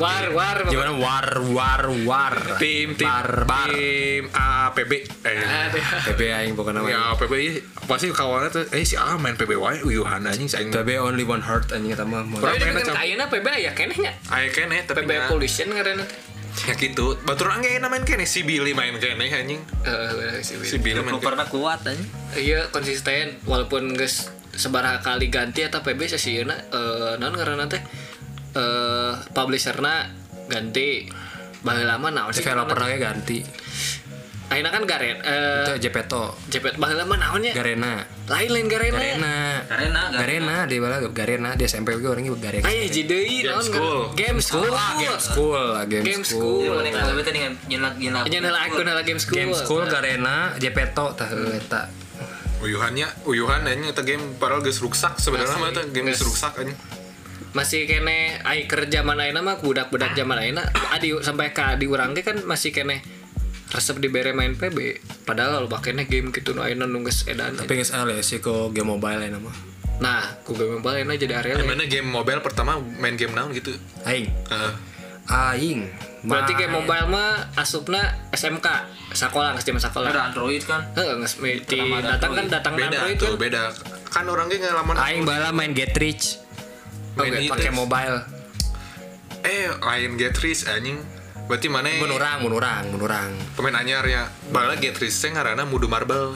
war 0.00 0.26
war 0.32 0.58
gimana 0.66 0.92
war 0.92 1.28
war 1.46 1.82
war. 2.02 2.34
Tim 2.58 2.96
tim 2.96 3.06
bar 3.06 3.46
bar. 3.46 3.70
tim 3.70 4.26
APB 4.28 4.92
eh 5.22 5.70
TB 6.08 6.20
aing 6.26 6.52
bukan 6.52 6.74
nama 6.74 6.88
ya 6.88 7.14
APB 7.14 7.32
ieu 7.36 7.62
pasti 7.84 8.10
kawannya 8.10 8.50
tuh? 8.50 8.64
Eh 8.72 8.82
si 8.82 8.98
A 8.98 9.14
main 9.14 9.36
PB 9.36 9.54
wae 9.54 9.78
uyuhan 9.80 10.24
anjing 10.24 10.46
si 10.46 10.56
aing 10.56 10.74
TB 10.74 10.98
only 10.98 11.22
one 11.22 11.38
heart 11.40 11.70
anjing 11.70 11.92
eta 11.92 12.02
mah. 12.02 12.24
Tapi 12.24 12.34
Orang 12.34 12.50
main 12.50 12.62
dengan 12.64 12.82
acam- 12.82 12.96
kayaknya 12.96 13.26
PB 13.28 13.46
ya 13.60 13.72
kene 13.72 13.94
nya 13.96 14.12
aya 14.26 14.48
kene 14.50 14.76
tapi 14.82 15.04
PB 15.04 15.12
pollution 15.28 15.70
karena 15.70 16.02
ya 16.68 16.74
gitu. 16.76 17.18
Baturan 17.24 17.64
ge 17.64 17.80
main 17.80 18.04
kene 18.06 18.28
si 18.28 18.46
Billy 18.46 18.76
main 18.76 18.96
kene 19.00 19.26
anjing. 19.28 19.60
Eh 19.88 20.40
si 20.44 20.56
si 20.62 20.78
Billy 20.78 21.00
main 21.00 21.16
lu 21.16 21.20
kene. 21.20 21.28
pernah 21.32 21.46
kuat 21.48 21.80
aja 21.88 22.04
iya 22.38 22.68
konsisten. 22.68 23.40
Walaupun 23.48 23.96
geus 23.96 24.30
sebaraha 24.52 25.00
kali 25.00 25.32
ganti 25.32 25.64
atau 25.64 25.80
PB 25.80 26.12
sasieuna 26.12 26.54
eh 26.54 27.14
non 27.16 27.34
karena 27.34 27.66
teh 27.66 27.82
eh 28.56 29.12
publisherna 29.32 30.12
ganti. 30.46 31.08
Baheula 31.62 31.94
mah 31.94 32.10
naon 32.10 32.34
sih? 32.34 32.42
Developer 32.42 32.74
lagi 32.74 32.98
ganti. 32.98 33.38
Ayeuna 34.50 34.68
kan 34.68 34.84
Garen 34.84 35.22
eh 35.24 35.64
itu 35.64 35.88
Jepeto. 35.88 36.36
Jepet 36.52 36.76
baheula 36.76 37.08
mah 37.08 37.16
naonnya? 37.16 37.56
Garena 37.56 38.04
lain 38.30 38.50
lain 38.54 38.66
Garena. 38.70 38.98
Garena. 38.98 39.36
Karena 39.66 40.02
Garena. 40.14 40.56
Dia 40.70 40.78
bala 40.78 40.96
Garena 41.10 41.50
di 41.58 41.66
SMP 41.66 41.98
gue 41.98 42.06
orangnya 42.06 42.30
Garena. 42.38 42.66
Hiji 42.70 43.10
deui 43.10 43.42
naon 43.42 43.64
School. 43.66 44.00
game 44.14 44.38
school. 44.38 44.70
ah 44.70 44.94
game 44.94 45.18
school 45.18 45.62
game, 45.90 46.04
Game 46.06 46.24
school. 46.24 46.62
Jadi 46.62 46.90
mana 46.90 47.30
nyenak 47.66 47.92
nyenak 47.98 48.22
Nya 48.30 48.38
heula 48.38 48.60
akun 48.62 48.86
heula 48.86 49.02
game 49.02 49.18
school. 49.18 49.38
Game 49.38 49.54
school 49.54 49.82
Garena 49.90 50.54
Jepeto 50.58 51.14
tah 51.18 51.26
heuh 51.26 51.50
eta 51.50 51.90
uyuhannya 52.62 53.26
uyuhan 53.26 53.66
anjing 53.66 53.90
eta 53.90 54.06
game 54.06 54.38
padahal 54.38 54.62
geus 54.62 54.78
rusak 54.78 55.18
sebenarnya 55.18 55.58
mah 55.58 55.74
eta 55.74 55.82
game 55.90 56.14
geus 56.14 56.22
rusak 56.22 56.54
anjing. 56.62 56.78
masih 57.52 57.84
kene 57.84 58.40
ai 58.48 58.64
kerja 58.64 59.04
ayeuna 59.04 59.44
mah 59.44 59.60
budak-budak 59.60 60.16
zaman 60.16 60.40
ayeuna 60.40 60.64
adi 60.88 61.12
sampai 61.20 61.52
ka 61.52 61.76
di 61.76 61.84
urang 61.84 62.16
ge 62.16 62.24
kan 62.24 62.40
masih 62.48 62.72
kene 62.72 63.04
resep 63.72 63.96
dibere 64.04 64.36
main 64.36 64.52
PB 64.52 65.00
padahal 65.24 65.64
lo 65.64 65.68
bakene 65.68 66.04
game 66.04 66.28
gitu 66.28 66.52
nu 66.52 66.60
ayeuna 66.60 66.84
nu 66.84 67.00
geus 67.08 67.24
edan 67.24 67.56
tapi 67.56 67.80
nggak 67.80 67.88
salah 67.88 68.12
ya 68.12 68.20
sih 68.20 68.44
kok 68.44 68.76
game 68.76 68.92
mobile 68.92 69.16
ini 69.24 69.40
mah 69.40 69.56
nah 69.96 70.20
ku 70.44 70.52
game 70.52 70.76
mobile 70.76 71.00
ayeuna 71.00 71.16
jadi 71.16 71.40
area 71.40 71.56
Mana 71.64 71.88
game 71.88 72.04
mobile 72.04 72.44
pertama 72.44 72.76
main 73.00 73.16
game 73.16 73.32
naon 73.32 73.56
gitu? 73.56 73.72
Aing. 74.04 74.28
Heeh. 74.28 74.72
aing. 75.30 75.80
Berarti 76.26 76.52
game 76.58 76.74
mobile 76.74 77.06
mah 77.08 77.48
asupna 77.56 77.98
SMK 78.34 78.66
sekolah 79.14 79.56
geus 79.56 79.64
zaman 79.64 79.80
sekolah? 79.80 80.10
Ada 80.12 80.22
Android 80.34 80.62
kan? 80.68 80.82
Heeh 80.92 81.16
di 81.16 81.78
Pertama 81.78 81.96
ada 82.02 82.18
datang 82.18 82.30
kan 82.34 82.44
Android. 82.44 82.52
datang 82.52 82.72
beda 82.76 82.86
Android 82.92 83.16
tuh 83.16 83.32
kan? 83.32 83.40
beda. 83.40 83.62
Kan 84.12 84.24
orangnya 84.28 84.56
ngalaman 84.68 84.94
aing 85.00 85.22
bala 85.24 85.48
main 85.54 85.72
get 85.72 85.96
rich. 85.96 86.42
Oh, 87.16 87.24
main 87.24 87.46
Oke, 87.46 87.48
pakai 87.56 87.72
mobile. 87.72 88.18
Eh 89.46 89.70
lain 89.70 90.20
get 90.20 90.36
rich 90.44 90.66
anjing 90.68 91.00
berarti 91.52 91.68
mana 91.68 91.92
menurang 92.00 92.48
menurang 92.48 92.84
menurang 92.88 93.30
pemain 93.52 93.76
anyar 93.76 94.08
ya 94.08 94.24
bala 94.48 94.72
get 94.80 94.96
rich 94.96 95.12
teh 95.20 95.28
ngaranna 95.28 95.68
mudu 95.68 95.84
marble 95.84 96.32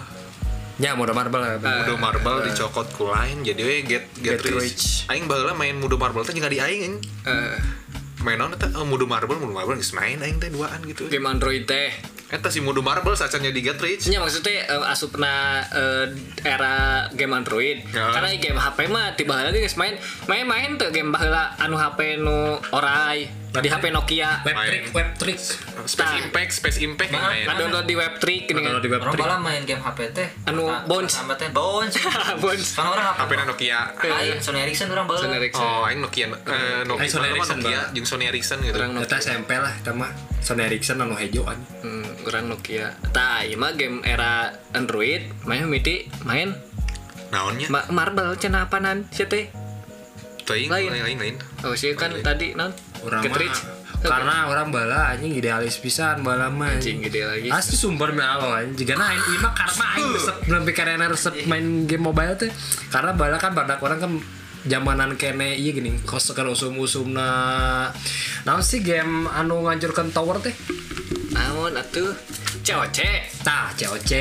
nya 0.76 0.92
mode 0.92 1.16
marble 1.16 1.40
ya 1.40 1.56
mudu 1.56 1.96
marble 1.96 2.44
dicokot 2.44 2.92
ku 2.92 3.08
lain 3.08 3.40
jadi 3.40 3.64
we 3.64 3.80
get 3.80 4.12
get, 4.20 4.36
Get 4.36 4.52
rich. 4.52 4.60
rich. 4.76 4.84
aing 5.08 5.24
baheula 5.24 5.56
main 5.56 5.72
mudu 5.80 5.96
marble 5.96 6.20
teh 6.20 6.36
jeung 6.36 6.44
di 6.52 6.60
aing 6.60 7.00
anjing. 7.00 7.24
Eh, 7.24 7.56
main 8.28 8.36
naon 8.36 8.52
eta 8.60 8.68
oh, 8.76 8.84
mudu 8.84 9.08
marble 9.08 9.40
mudu 9.40 9.56
marble 9.56 9.80
geus 9.80 9.96
main 9.96 10.20
aing 10.20 10.36
teh 10.36 10.52
duaan 10.52 10.84
gitu 10.84 11.08
game 11.08 11.24
Android 11.24 11.64
teh 11.64 11.96
Eta 12.26 12.50
si 12.50 12.58
Mudu 12.58 12.82
Marble 12.82 13.14
sacanya 13.14 13.54
di 13.54 13.62
Get 13.62 13.78
Rich. 13.78 14.10
Nya 14.10 14.18
maksudnya 14.18 14.66
eh, 14.66 14.82
asupna 14.90 15.62
eh, 15.70 16.10
era 16.42 17.06
game 17.14 17.30
Android. 17.30 17.86
Ya. 17.94 18.10
Karena 18.10 18.34
game 18.34 18.58
HP 18.58 18.90
mah 18.90 19.14
tiba 19.14 19.46
lagi 19.46 19.62
guys 19.62 19.78
main 19.78 19.94
main-main 20.26 20.74
tuh 20.74 20.90
game 20.90 21.14
baheula 21.14 21.54
anu 21.62 21.78
HP 21.78 22.18
nu 22.18 22.58
orai 22.74 23.45
di 23.58 23.68
HP 23.68 23.84
Nokia. 23.90 24.30
web 24.42 24.56
trick 24.66 24.84
web 24.92 25.08
trick 25.16 25.38
Space 25.86 25.94
Tah. 26.02 26.18
Impact, 26.18 26.50
Space 26.50 26.78
Impact 26.82 27.10
yang 27.14 27.22
main. 27.22 27.46
Ngadownload 27.46 27.86
di 27.86 27.94
web 27.94 28.14
trick 28.18 28.50
gini 28.50 28.58
kalau 28.58 28.78
kan. 28.78 28.84
di 28.84 28.90
web 28.90 29.00
Orang 29.06 29.40
main 29.40 29.62
game 29.62 29.78
HP 29.78 29.98
teh. 30.10 30.28
Anu, 30.44 30.66
Nah, 30.66 30.82
Bones. 30.82 31.12
Sama 31.14 31.38
teh 31.38 31.46
Bones. 31.48 31.94
Bones. 32.42 32.68
Kan 32.74 32.86
orang 32.86 33.06
HP 33.14 33.30
Nokia. 33.38 33.80
Aing 33.96 34.40
Sony 34.42 34.66
Ericsson 34.66 34.90
orang 34.90 35.06
bala. 35.06 35.20
Sony 35.22 35.36
Ericsson. 35.38 35.62
Oh, 35.62 35.86
aing 35.86 36.00
Nokia 36.02 36.26
eh 36.26 36.82
Nokia, 36.84 37.06
Sony 37.06 37.28
Ericsson, 37.30 37.58
Nokia 37.62 37.80
jeung 37.94 38.06
Sony 38.06 38.24
Ericsson 38.26 38.58
gitu. 38.60 38.76
Orang 38.76 38.98
Eta 38.98 39.16
SMP 39.16 39.54
lah 39.54 39.74
mah 39.92 40.10
Sony 40.42 40.66
Ericsson 40.66 40.98
anu 40.98 41.14
hejo 41.14 41.46
an 41.46 41.58
Hmm, 41.80 42.06
orang 42.26 42.50
Nokia. 42.50 42.98
Tah, 43.14 43.46
ieu 43.46 43.54
mah 43.54 43.72
game 43.78 44.02
era 44.02 44.50
Android 44.72 45.22
main 45.46 45.66
miti 45.66 46.10
main 46.26 46.50
Naonnya? 47.30 47.66
Ma 47.70 47.86
Marble 47.90 48.34
cenah 48.38 48.66
apanan 48.66 49.06
sia 49.10 49.26
teh. 49.26 49.50
Teuing 50.46 50.70
lain. 50.70 50.94
lain 50.94 51.02
lain 51.02 51.18
lain. 51.18 51.36
Oh, 51.66 51.74
sih 51.74 51.90
kan 51.98 52.14
Lain. 52.14 52.22
tadi 52.22 52.54
non. 52.54 52.70
Orang 53.04 53.22
mah 53.26 53.84
karena 53.96 54.34
orang 54.52 54.68
bala 54.70 55.00
anjing 55.12 55.32
idealis 55.34 55.80
pisan 55.80 56.20
bala 56.20 56.52
mah 56.52 56.78
Anjing. 56.78 57.00
Gede 57.00 57.24
lagi. 57.24 57.48
Asli 57.48 57.74
sumber 57.74 58.12
mah 58.12 58.38
alo 58.38 58.48
anjing. 58.52 58.86
Jika 58.86 58.94
nah 58.94 59.10
ini 59.10 59.36
mah 59.40 59.52
karena 59.56 59.84
aing 59.96 60.08
resep 60.14 60.36
lebih 60.46 60.74
karena 60.76 61.06
resep 61.08 61.34
main 61.48 61.66
game 61.88 62.04
mobile 62.04 62.36
teh 62.38 62.50
karena 62.92 63.16
bala 63.16 63.36
kan 63.40 63.56
badak 63.56 63.80
orang 63.82 63.98
kan 63.98 64.12
zamanan 64.66 65.14
kene 65.14 65.54
iya 65.54 65.70
gini 65.70 65.94
kos 66.02 66.34
kan 66.34 66.50
usum 66.50 66.74
usum 66.82 67.14
na 67.14 67.28
naon 68.42 68.62
sih 68.62 68.82
game 68.82 69.30
anu 69.30 69.62
ngancurkan 69.64 70.10
tower 70.10 70.42
teh? 70.42 70.54
Naon 71.32 71.78
atuh? 71.78 72.14
COC. 72.66 72.98
tah 73.46 73.70
COC 73.78 74.12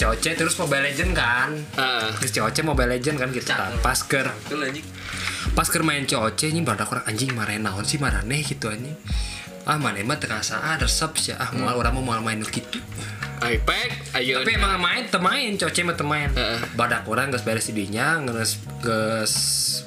COC 0.00 0.32
terus 0.32 0.56
Mobile 0.56 0.88
Legend 0.88 1.12
kan? 1.12 1.52
Heeh. 1.52 2.08
terus 2.16 2.32
COC 2.32 2.64
Mobile 2.64 2.96
Legend 2.96 3.20
kan 3.20 3.28
gitu 3.36 3.52
kan? 3.52 3.68
Pas 3.84 4.00
ker 4.00 4.32
pas 5.52 5.68
ker 5.68 5.82
main 5.84 6.08
COC 6.08 6.56
ini 6.56 6.64
badak 6.64 6.88
orang 6.88 7.04
anjing 7.04 7.36
marah 7.36 7.52
naon 7.60 7.84
sih 7.84 8.00
marane? 8.00 8.40
gitu 8.40 8.72
anjing. 8.72 8.96
Ah 9.68 9.76
mana 9.76 10.00
mah 10.00 10.16
terasa 10.16 10.56
ah 10.56 10.80
resep 10.80 11.12
sih 11.20 11.36
ah 11.36 11.52
mau 11.52 11.76
orang 11.76 11.92
mau 11.92 12.00
mau 12.00 12.16
main 12.24 12.40
gitu. 12.40 12.80
iPad, 13.40 14.20
ayo. 14.20 14.44
tapi 14.44 14.52
emang 14.52 14.76
main 14.76 15.04
temain 15.08 15.52
coce 15.56 15.80
mah 15.84 15.96
temain. 15.96 16.28
Heeh. 16.32 16.60
badak 16.80 17.04
orang 17.04 17.28
geus 17.28 17.44
beres 17.44 17.68
didinya 17.68 18.20
geus 18.24 18.56
geus 18.80 19.34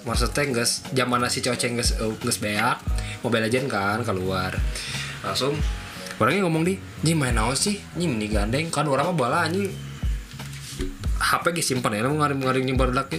maksudnya 0.05 0.61
geus 0.61 0.85
zaman 0.93 1.25
si 1.29 1.41
coce 1.41 1.73
uh, 1.73 2.13
geus 2.21 2.37
beak 2.37 2.77
Mobile 3.25 3.49
Legend 3.49 3.65
kan 3.65 4.05
keluar. 4.05 4.53
Langsung 5.25 5.57
orangnya 6.21 6.45
ngomong 6.45 6.69
di 6.69 6.77
ini 7.01 7.17
main 7.17 7.33
naon 7.33 7.57
sih? 7.57 7.81
Ini 7.97 8.29
gandeng. 8.29 8.69
Kan 8.69 8.85
orang 8.85 9.09
mah 9.09 9.17
bala 9.17 9.49
anjing 9.49 9.92
HP 11.23 11.55
ge 11.55 11.63
simpan 11.63 11.95
ya. 11.95 12.03
Ngaring 12.03 12.43
ngaring 12.43 12.65
nyimpan 12.67 12.91
dak 12.91 13.15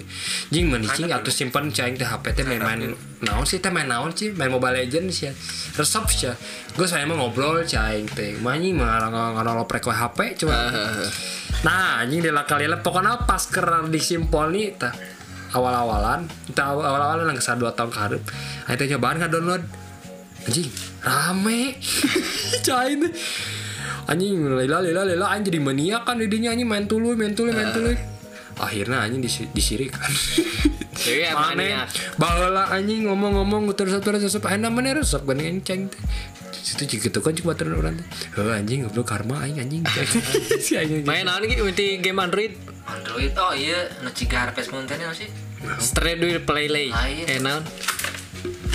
jing 0.52 0.68
meni 0.68 0.84
cing 0.92 1.08
atuh 1.08 1.32
simpan 1.32 1.72
cing 1.72 1.96
teh 1.96 2.04
HP 2.04 2.36
teh 2.36 2.44
main 2.44 2.60
main 2.60 2.92
naon 3.24 3.48
sih? 3.48 3.64
Teh 3.64 3.72
main 3.72 3.88
naon 3.88 4.12
sih? 4.12 4.36
Main 4.36 4.52
Mobile 4.52 4.84
Legend 4.84 5.08
sih 5.08 5.32
resep 5.74 6.04
sih 6.12 6.30
gue 6.76 6.86
saya 6.86 7.08
mah 7.08 7.16
ngobrol 7.16 7.64
cing 7.64 8.04
teh. 8.12 8.36
Manyi 8.44 8.76
mah 8.76 9.08
ngaroloprek 9.08 9.88
we 9.88 9.94
HP 9.96 10.18
coba. 10.44 10.68
Nah, 11.64 12.04
anjing 12.04 12.20
di 12.20 12.28
kali 12.28 12.68
pokoknya 12.84 13.24
pas 13.24 13.40
kerar 13.48 13.88
disimpol 13.88 14.52
nih 14.52 14.76
tah 14.76 14.92
awal-awalan, 15.54 16.26
kita 16.50 16.66
awal-awalan 16.66 17.30
nang 17.30 17.38
ke 17.38 17.44
sana 17.46 17.62
dua 17.62 17.72
tahun. 17.72 18.20
Ayo 18.68 18.74
teh 18.76 18.86
cobaan 18.90 19.16
ka 19.22 19.30
download. 19.32 19.62
Anjing, 20.44 20.68
rame. 21.00 21.80
Cain. 22.66 23.00
Anjing 24.04 24.36
lila 24.44 24.84
lila 24.84 25.02
lila 25.08 25.26
anjing 25.32 25.56
jadi 25.56 25.60
maniak 25.64 26.02
kan 26.04 26.20
didinya 26.20 26.52
anjing 26.52 26.68
main 26.68 26.84
tulu 26.84 27.16
main 27.16 27.32
tulu 27.32 27.50
main 27.52 27.72
tulu. 27.72 27.92
Akhirnya 28.54 29.02
anjing 29.02 29.24
disi, 29.24 29.48
disirikan. 29.50 30.06
Emang 31.04 31.58
Mana 31.58 31.90
baheula 32.16 32.70
anjing 32.70 33.10
ngomong-ngomong 33.10 33.74
terus 33.74 33.98
terus 33.98 34.22
resep 34.22 34.44
enak 34.46 34.70
mana 34.70 34.94
resep 34.94 35.20
kan 35.26 35.36
teh. 35.36 36.00
Situ 36.64 36.96
juga 36.96 37.20
tuh 37.20 37.20
kan 37.20 37.36
cuma 37.36 37.52
turun 37.52 37.76
orang. 37.76 37.96
Heuh 38.38 38.52
anjing 38.54 38.88
goblok 38.88 39.10
karma 39.10 39.44
aing 39.44 39.60
anjing. 39.60 39.84
si 40.64 40.80
anjing. 40.80 41.04
Main 41.04 41.28
naon 41.28 41.44
iki 41.44 41.60
miti 41.60 42.00
game 42.00 42.20
Android? 42.20 42.56
Android 42.88 43.32
oh 43.36 43.52
iya 43.52 43.88
nu 44.00 44.08
ciga 44.12 44.48
teh 44.54 44.64
naon 44.68 44.88
sih? 45.12 45.28
Straight 45.80 46.20
duit 46.20 46.44
play 46.44 46.68
lay. 46.68 46.88
Ah, 46.92 47.08
iya. 47.08 47.36
Eh 47.36 47.38
naon? 47.40 47.64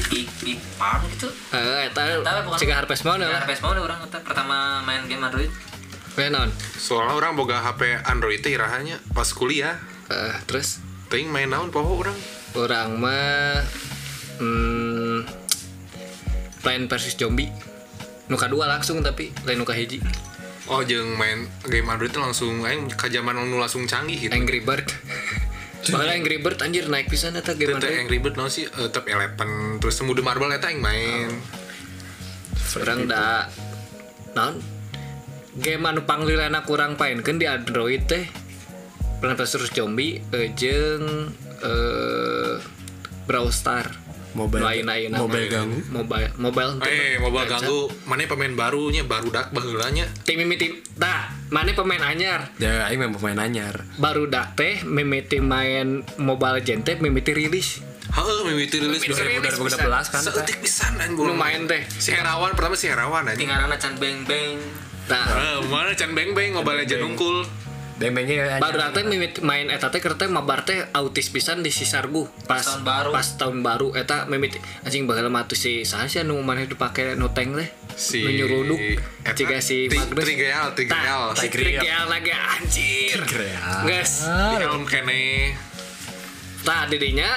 Big 0.10 0.60
Farm 0.76 1.06
gitu. 1.14 1.30
Eh 1.54 1.88
eta 1.88 2.02
cika 2.58 2.74
Harvest 2.82 3.06
Moon 3.06 3.22
lah. 3.22 3.46
Harvest 3.46 3.62
Moon 3.62 3.78
orang 3.78 4.02
eta 4.04 4.20
pertama 4.26 4.82
main 4.84 5.06
game 5.06 5.22
Android. 5.22 5.54
Naon? 6.20 6.52
Soalnya 6.76 7.16
orang 7.16 7.40
boga 7.40 7.64
HP 7.64 8.04
Android 8.04 8.44
teh 8.44 8.52
irahanya 8.52 9.00
pas 9.16 9.30
kuliah. 9.32 9.80
Eh 10.12 10.36
terus 10.44 10.84
Teuing 11.10 11.34
main 11.34 11.50
naon 11.50 11.74
poho 11.74 12.06
orang. 12.06 12.18
orang 12.54 12.98
mah 13.02 13.62
hmm, 14.42 15.26
Plan 16.62 16.86
versus 16.86 17.18
zombie. 17.18 17.50
Nuka 18.30 18.46
dua 18.46 18.70
langsung 18.70 19.02
tapi 19.02 19.34
lain 19.48 19.58
nuka 19.58 19.74
hiji. 19.74 20.04
Oh, 20.70 20.86
jeung 20.86 21.18
main 21.18 21.50
game 21.66 21.90
Android 21.90 22.14
teh 22.14 22.22
langsung 22.22 22.62
aing 22.62 22.94
ka 22.94 23.10
zaman 23.10 23.42
nu 23.42 23.58
langsung 23.58 23.90
canggih 23.90 24.30
gitu. 24.30 24.34
Angry 24.38 24.62
Bird. 24.62 24.86
Bahkan 25.80 26.10
Angry 26.12 26.38
Bird 26.44 26.60
anjir 26.60 26.86
naik 26.92 27.08
pisan 27.08 27.40
eta 27.40 27.56
game 27.56 27.80
Teu. 27.80 27.88
Angry 27.88 28.20
Bird 28.20 28.36
naon 28.36 28.52
sih 28.52 28.68
Eh, 28.68 28.90
Top 28.92 29.08
Eleven 29.08 29.80
terus 29.80 30.00
Mudu 30.04 30.20
Marble 30.20 30.52
eta 30.52 30.68
aing 30.68 30.84
main. 30.84 31.32
Orang 32.76 33.08
da 33.08 33.48
naon? 34.36 34.60
Game 35.60 35.84
anu 35.88 36.04
panglilana 36.04 36.62
kurang 36.68 37.00
paenkeun 37.00 37.40
di 37.40 37.48
Android 37.48 38.04
teh. 38.06 38.28
Plan 39.20 39.36
versus 39.36 39.72
zombie 39.72 40.20
eh, 40.32 40.52
jeung 40.54 41.34
eh 41.64 42.56
Brawl 43.26 43.50
Star. 43.52 44.09
Mobile- 44.32 44.62
lain-lain 44.62 45.10
mobile 45.12 45.48
ganggu. 45.48 45.80
mobile 45.90 46.30
mobile 46.38 46.72
Eh, 46.84 47.18
mobile 47.18 47.46
ganggu, 47.46 47.80
mana 48.04 48.24
pemain 48.24 48.54
barunya, 48.54 49.02
baru 49.02 49.28
dak 49.28 49.50
baheulanya. 49.50 50.06
tim 50.22 50.38
mimiti 50.38 50.70
dah 50.94 51.34
mana 51.48 51.72
pemain 51.72 52.04
anyar 52.04 52.54
Ya, 52.56 52.86
aing 52.86 53.00
memang 53.00 53.18
pemain 53.18 53.40
anyar. 53.42 53.90
baru 53.96 54.26
dak 54.26 54.54
teh 54.54 54.82
mimiti 54.84 55.40
main 55.40 56.02
mobile 56.16 56.58
teh 56.62 56.96
mimiti 56.96 57.32
rilis 57.32 57.82
Heeh, 58.10 58.40
mimiti 58.44 58.78
rilis 58.78 59.02
Mimiti 59.02 59.14
rilis. 59.14 59.54
2016 59.54 60.10
kan. 60.10 60.22
Seetik 60.24 60.58
pisan 60.60 60.98
anjing 60.98 61.14
lumayan 61.16 61.66
teh 61.66 61.86
Si 61.92 62.10
Herawan 62.10 62.52
pertama 62.52 62.74
si 62.74 62.86
Herawan 62.86 63.22
anjing. 63.24 63.46
Tinggalana 63.46 63.78
can 63.78 63.94
beng 63.96 64.26
beng. 64.26 64.58
nah 65.06 65.26
Eh, 65.30 65.62
mana 65.66 65.94
can 65.94 66.14
beng 66.14 66.34
beng 66.34 66.54
Mobile 66.54 66.86
Legend 66.86 67.14
teh 68.00 69.04
mimiti 69.04 69.44
main 69.44 69.68
eta 69.68 69.92
teh 69.92 70.00
kereta 70.00 70.26
mabar 70.32 70.64
teh 70.64 70.88
autis 70.96 71.28
pisan 71.28 71.60
di 71.60 71.70
si 71.70 71.84
sargu 71.84 72.26
pas 72.48 72.64
tahun 72.64 72.88
baru. 72.88 73.10
pas 73.12 73.28
tahun 73.36 73.58
baru 73.60 73.88
eta 73.94 74.26
mimiti 74.32 74.58
anjing 74.88 75.04
baheula 75.04 75.28
mah 75.28 75.46
tuh 75.46 75.60
si 75.60 75.84
saha 75.84 76.08
sih 76.08 76.24
anu 76.24 76.40
maneh 76.40 76.66
dipake 76.66 77.20
nu 77.20 77.30
tank 77.36 77.60
teh 77.60 77.70
Si 78.00 78.24
nyuruduk 78.24 78.80
jika 79.36 79.60
si 79.60 79.92
Magnus. 79.92 80.24
Tah, 80.88 81.36
si 81.36 81.52
Trigeal 81.52 82.08
lagi 82.08 82.32
anjir. 82.32 83.20
Guys, 83.84 84.24
Di 84.24 84.56
helm 84.56 84.88
kene. 84.88 85.52
Tah 86.64 86.88
didinya 86.88 87.28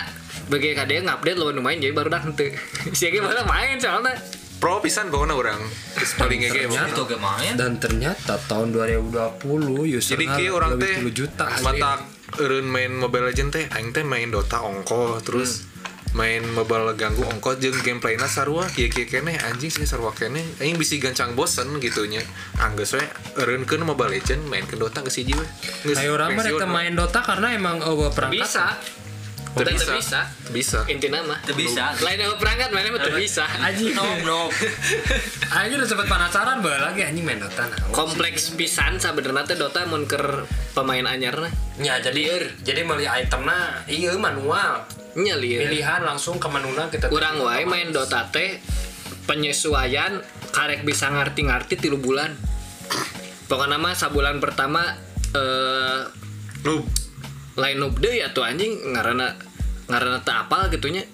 bagi 0.47 0.71
kade 0.71 1.03
ngupdate 1.03 1.35
lo 1.35 1.51
main 1.59 1.83
jadi 1.83 1.91
baru 1.91 2.15
dah 2.15 2.23
henteu. 2.23 2.55
Si 2.99 3.11
ge 3.11 3.19
baru 3.19 3.43
main 3.43 3.75
soalnya. 3.83 4.15
Pro 4.63 4.79
pisan 4.79 5.11
pokoknya 5.11 5.35
orang. 5.35 5.59
Paling 6.23 6.39
game. 6.47 6.71
Itu 6.71 7.03
main. 7.19 7.59
dan 7.59 7.83
ternyata 7.83 8.39
tahun 8.47 8.71
2020 8.71 9.43
user 9.91 10.15
Jadi 10.15 10.27
kayak 10.31 10.53
orang 10.55 10.79
teh 10.79 11.03
10 11.03 11.11
juta 11.11 11.51
mata 11.67 11.99
eureun 12.39 12.71
main 12.71 12.95
Mobile 12.95 13.35
Legend 13.35 13.51
teh 13.51 13.67
aing 13.75 13.91
teh 13.91 14.07
main 14.07 14.31
Dota 14.31 14.63
ongko 14.63 15.19
terus 15.27 15.67
main 16.13 16.45
mobile 16.45 16.93
ganggu 16.93 17.25
ongko 17.25 17.57
jeung 17.57 17.73
gameplayna 17.81 18.29
sarua 18.29 18.69
kieu 18.69 18.93
kieu 18.93 19.09
keneh 19.09 19.33
anjing 19.49 19.73
sih 19.73 19.89
sarua 19.89 20.13
keneh 20.13 20.45
aing 20.61 20.77
bisi 20.77 21.01
gancang 21.01 21.33
bosen 21.33 21.73
gitunya 21.81 22.21
anggeus 22.61 23.01
we 23.01 23.05
eureunkeun 23.41 23.81
Mobile 23.81 24.21
Legend 24.21 24.45
main 24.45 24.69
ke 24.69 24.77
Dota 24.77 25.01
geus 25.01 25.17
hiji 25.17 25.33
we 25.33 25.47
Geus 25.89 25.97
Ayo 26.05 26.21
mah 26.21 26.29
we. 26.29 26.69
main 26.69 26.93
Dota 26.93 27.25
karena 27.25 27.57
emang 27.57 27.81
eueuh 27.81 28.13
perangkat 28.13 28.45
Bisa. 28.45 28.77
Teu 29.53 29.69
bisa 29.69 30.25
bisa. 30.49 30.79
Mah. 31.29 31.39
Teu 31.45 31.53
bisa. 31.53 31.93
Lain 32.01 32.17
yang 32.17 32.33
perangkat 32.41 32.73
mana 32.73 32.89
mah 32.89 33.01
teu 33.05 33.13
bisa. 33.13 33.45
Anjing. 33.45 33.93
No 33.93 34.05
no. 34.25 34.41
Aing 35.57 35.77
udah 35.77 35.85
sempet 35.85 36.09
penasaran 36.09 36.65
bae 36.65 36.81
lagi 36.81 37.05
anjing 37.05 37.29
main 37.29 37.37
Dota 37.37 37.69
nah. 37.69 37.77
Kompleks 37.93 38.57
pisan 38.57 38.97
sebenarnya 38.97 39.53
teh 39.53 39.57
Dota 39.61 39.85
mun 39.85 40.09
keur 40.09 40.49
pemain 40.73 41.05
anyarna. 41.05 41.53
Ya 41.77 42.01
jadi 42.01 42.49
jadi 42.65 42.89
meuli 42.89 43.05
itemna 43.05 43.85
iya 43.85 44.17
manual. 44.17 44.89
Nya. 45.13 45.37
Pilihan 45.37 46.01
langsung 46.09 46.41
ke 46.41 46.49
menuna 46.49 46.89
kita 46.89 47.13
Urang 47.13 47.45
wae 47.45 47.69
main 47.69 47.93
Dota 47.93 48.33
teh 48.33 48.57
penyesuaian 49.29 50.25
karek 50.57 50.89
bisa 50.89 51.13
ngarti-ngarti 51.13 51.77
tilu 51.77 52.01
bulan. 52.01 52.33
Pokoknya 53.53 53.77
mah 53.77 53.93
sabulan 53.93 54.41
pertama 54.41 54.97
eh 55.37 56.09
Noob. 56.65 57.02
Lain 57.57 57.77
noob 57.81 57.99
deui 58.01 58.25
atuh 58.25 58.45
anjing. 58.45 58.93
Ngaranna 58.93 59.37
ngaranna 59.89 60.19
teu 60.25 60.35
apal 60.35 60.73
gitunya. 60.73 61.05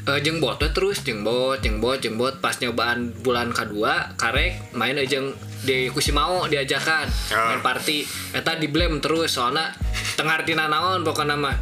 E, 0.00 0.12
jeung 0.24 0.40
bot 0.40 0.56
we 0.60 0.68
terus 0.72 1.04
jeung 1.04 1.20
bot 1.22 1.60
jeung 1.60 1.78
bot 1.78 2.00
jeung 2.00 2.16
bot 2.16 2.40
pas 2.40 2.56
nyobaan 2.56 3.12
bulan 3.20 3.52
kedua 3.52 4.16
karek 4.16 4.72
main 4.72 4.96
aja 4.96 5.20
di 5.60 5.92
kusimau 5.92 6.48
diajakan 6.48 7.04
Ah. 7.32 7.52
main 7.52 7.60
party. 7.60 8.08
Eta 8.32 8.56
di 8.56 8.72
blame 8.72 9.04
terus 9.04 9.36
soalnya 9.36 9.76
tengah 10.16 10.40
arti 10.40 10.56
naon 10.56 11.04
pokoknya 11.04 11.36
mah. 11.36 11.56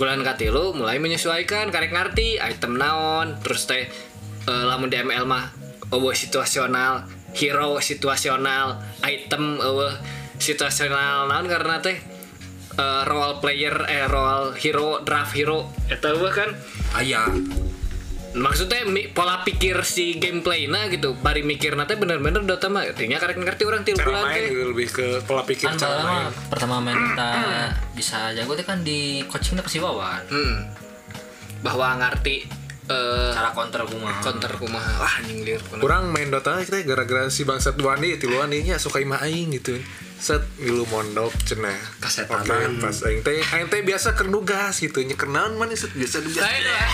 Bulan 0.00 0.24
katilu 0.24 0.72
mulai 0.72 0.96
menyesuaikan 0.96 1.68
karek 1.68 1.92
ngerti 1.92 2.40
item 2.40 2.78
naon. 2.78 3.36
Terus 3.42 3.68
teh 3.68 3.84
eh, 4.48 4.64
lamun 4.64 4.88
di 4.88 4.96
ML 4.96 5.26
mah 5.28 5.50
eueuh 5.90 6.14
situasional 6.14 7.04
hero 7.34 7.78
situasional 7.82 8.78
item 9.02 9.58
eueuh 9.58 9.94
situasional 10.38 11.26
naon 11.26 11.46
karena 11.50 11.82
teh 11.82 11.98
eh, 12.78 13.02
role 13.08 13.42
player 13.42 13.74
eh 13.88 14.06
role 14.06 14.54
hero 14.58 15.02
draft 15.02 15.32
hero. 15.34 15.70
Eta 15.90 16.14
eueuh 16.14 16.30
kan? 16.30 16.50
Ayah 16.98 17.30
maksudnya 18.30 18.86
mi- 18.86 19.10
pola 19.10 19.42
pikir 19.42 19.82
si 19.82 20.14
gameplay 20.22 20.70
nah 20.70 20.86
gitu 20.86 21.18
bari 21.18 21.42
mikir 21.42 21.74
nanti 21.74 21.98
bener-bener 21.98 22.46
Dota 22.46 22.70
mah 22.70 22.86
artinya 22.86 23.18
karek 23.18 23.42
ngerti 23.42 23.62
orang 23.66 23.82
tilu 23.82 23.98
cara 23.98 24.06
bulan 24.06 24.22
main 24.30 24.36
teh 24.38 24.48
lebih 24.70 24.88
ke 24.90 25.06
pola 25.26 25.42
pikir 25.42 25.66
kan 25.66 25.74
cara 25.74 25.98
pertama 25.98 26.14
main. 26.14 26.30
pertama 26.46 26.74
main 26.78 26.98
kita 27.10 27.30
bisa 27.98 28.18
jago 28.38 28.54
itu 28.54 28.62
kan 28.62 28.78
di 28.86 29.26
coachingnya 29.26 29.66
ke 29.66 29.70
si 29.70 29.82
Wawan 29.82 30.22
hmm. 30.30 30.56
bahwa 31.66 31.98
ngerti 31.98 32.46
eh 32.90 33.30
cara 33.30 33.50
counter 33.54 33.82
kumaha. 33.86 34.18
counter 34.18 34.52
kumaha. 34.58 34.92
Wah 34.98 35.12
anjing 35.22 35.46
liur 35.46 35.62
kurang 35.78 36.10
main 36.10 36.26
Dota 36.26 36.58
kita 36.66 36.82
gara-gara 36.82 37.30
si 37.30 37.46
bangsat 37.46 37.78
Wandi 37.78 38.18
tiluan 38.18 38.50
nya 38.50 38.82
suka 38.82 38.98
imah 38.98 39.22
aing 39.22 39.54
gitu. 39.54 39.78
Set 40.20 40.42
milu 40.60 40.84
mondok 40.90 41.32
cenah. 41.48 41.78
Kasetanan. 42.02 42.76
Oke, 42.76 42.82
pas 42.82 42.98
aing 43.06 43.22
teh 43.24 43.40
aing 43.40 43.70
teh 43.70 43.80
biasa 43.86 44.18
keur 44.18 44.28
nugas 44.28 44.82
gitu. 44.82 45.00
Naon 45.06 45.56
mana 45.56 45.72
set 45.78 45.94
biasa 45.94 46.20
nugas. 46.20 46.42
Lain 46.42 46.62
lah. 46.66 46.90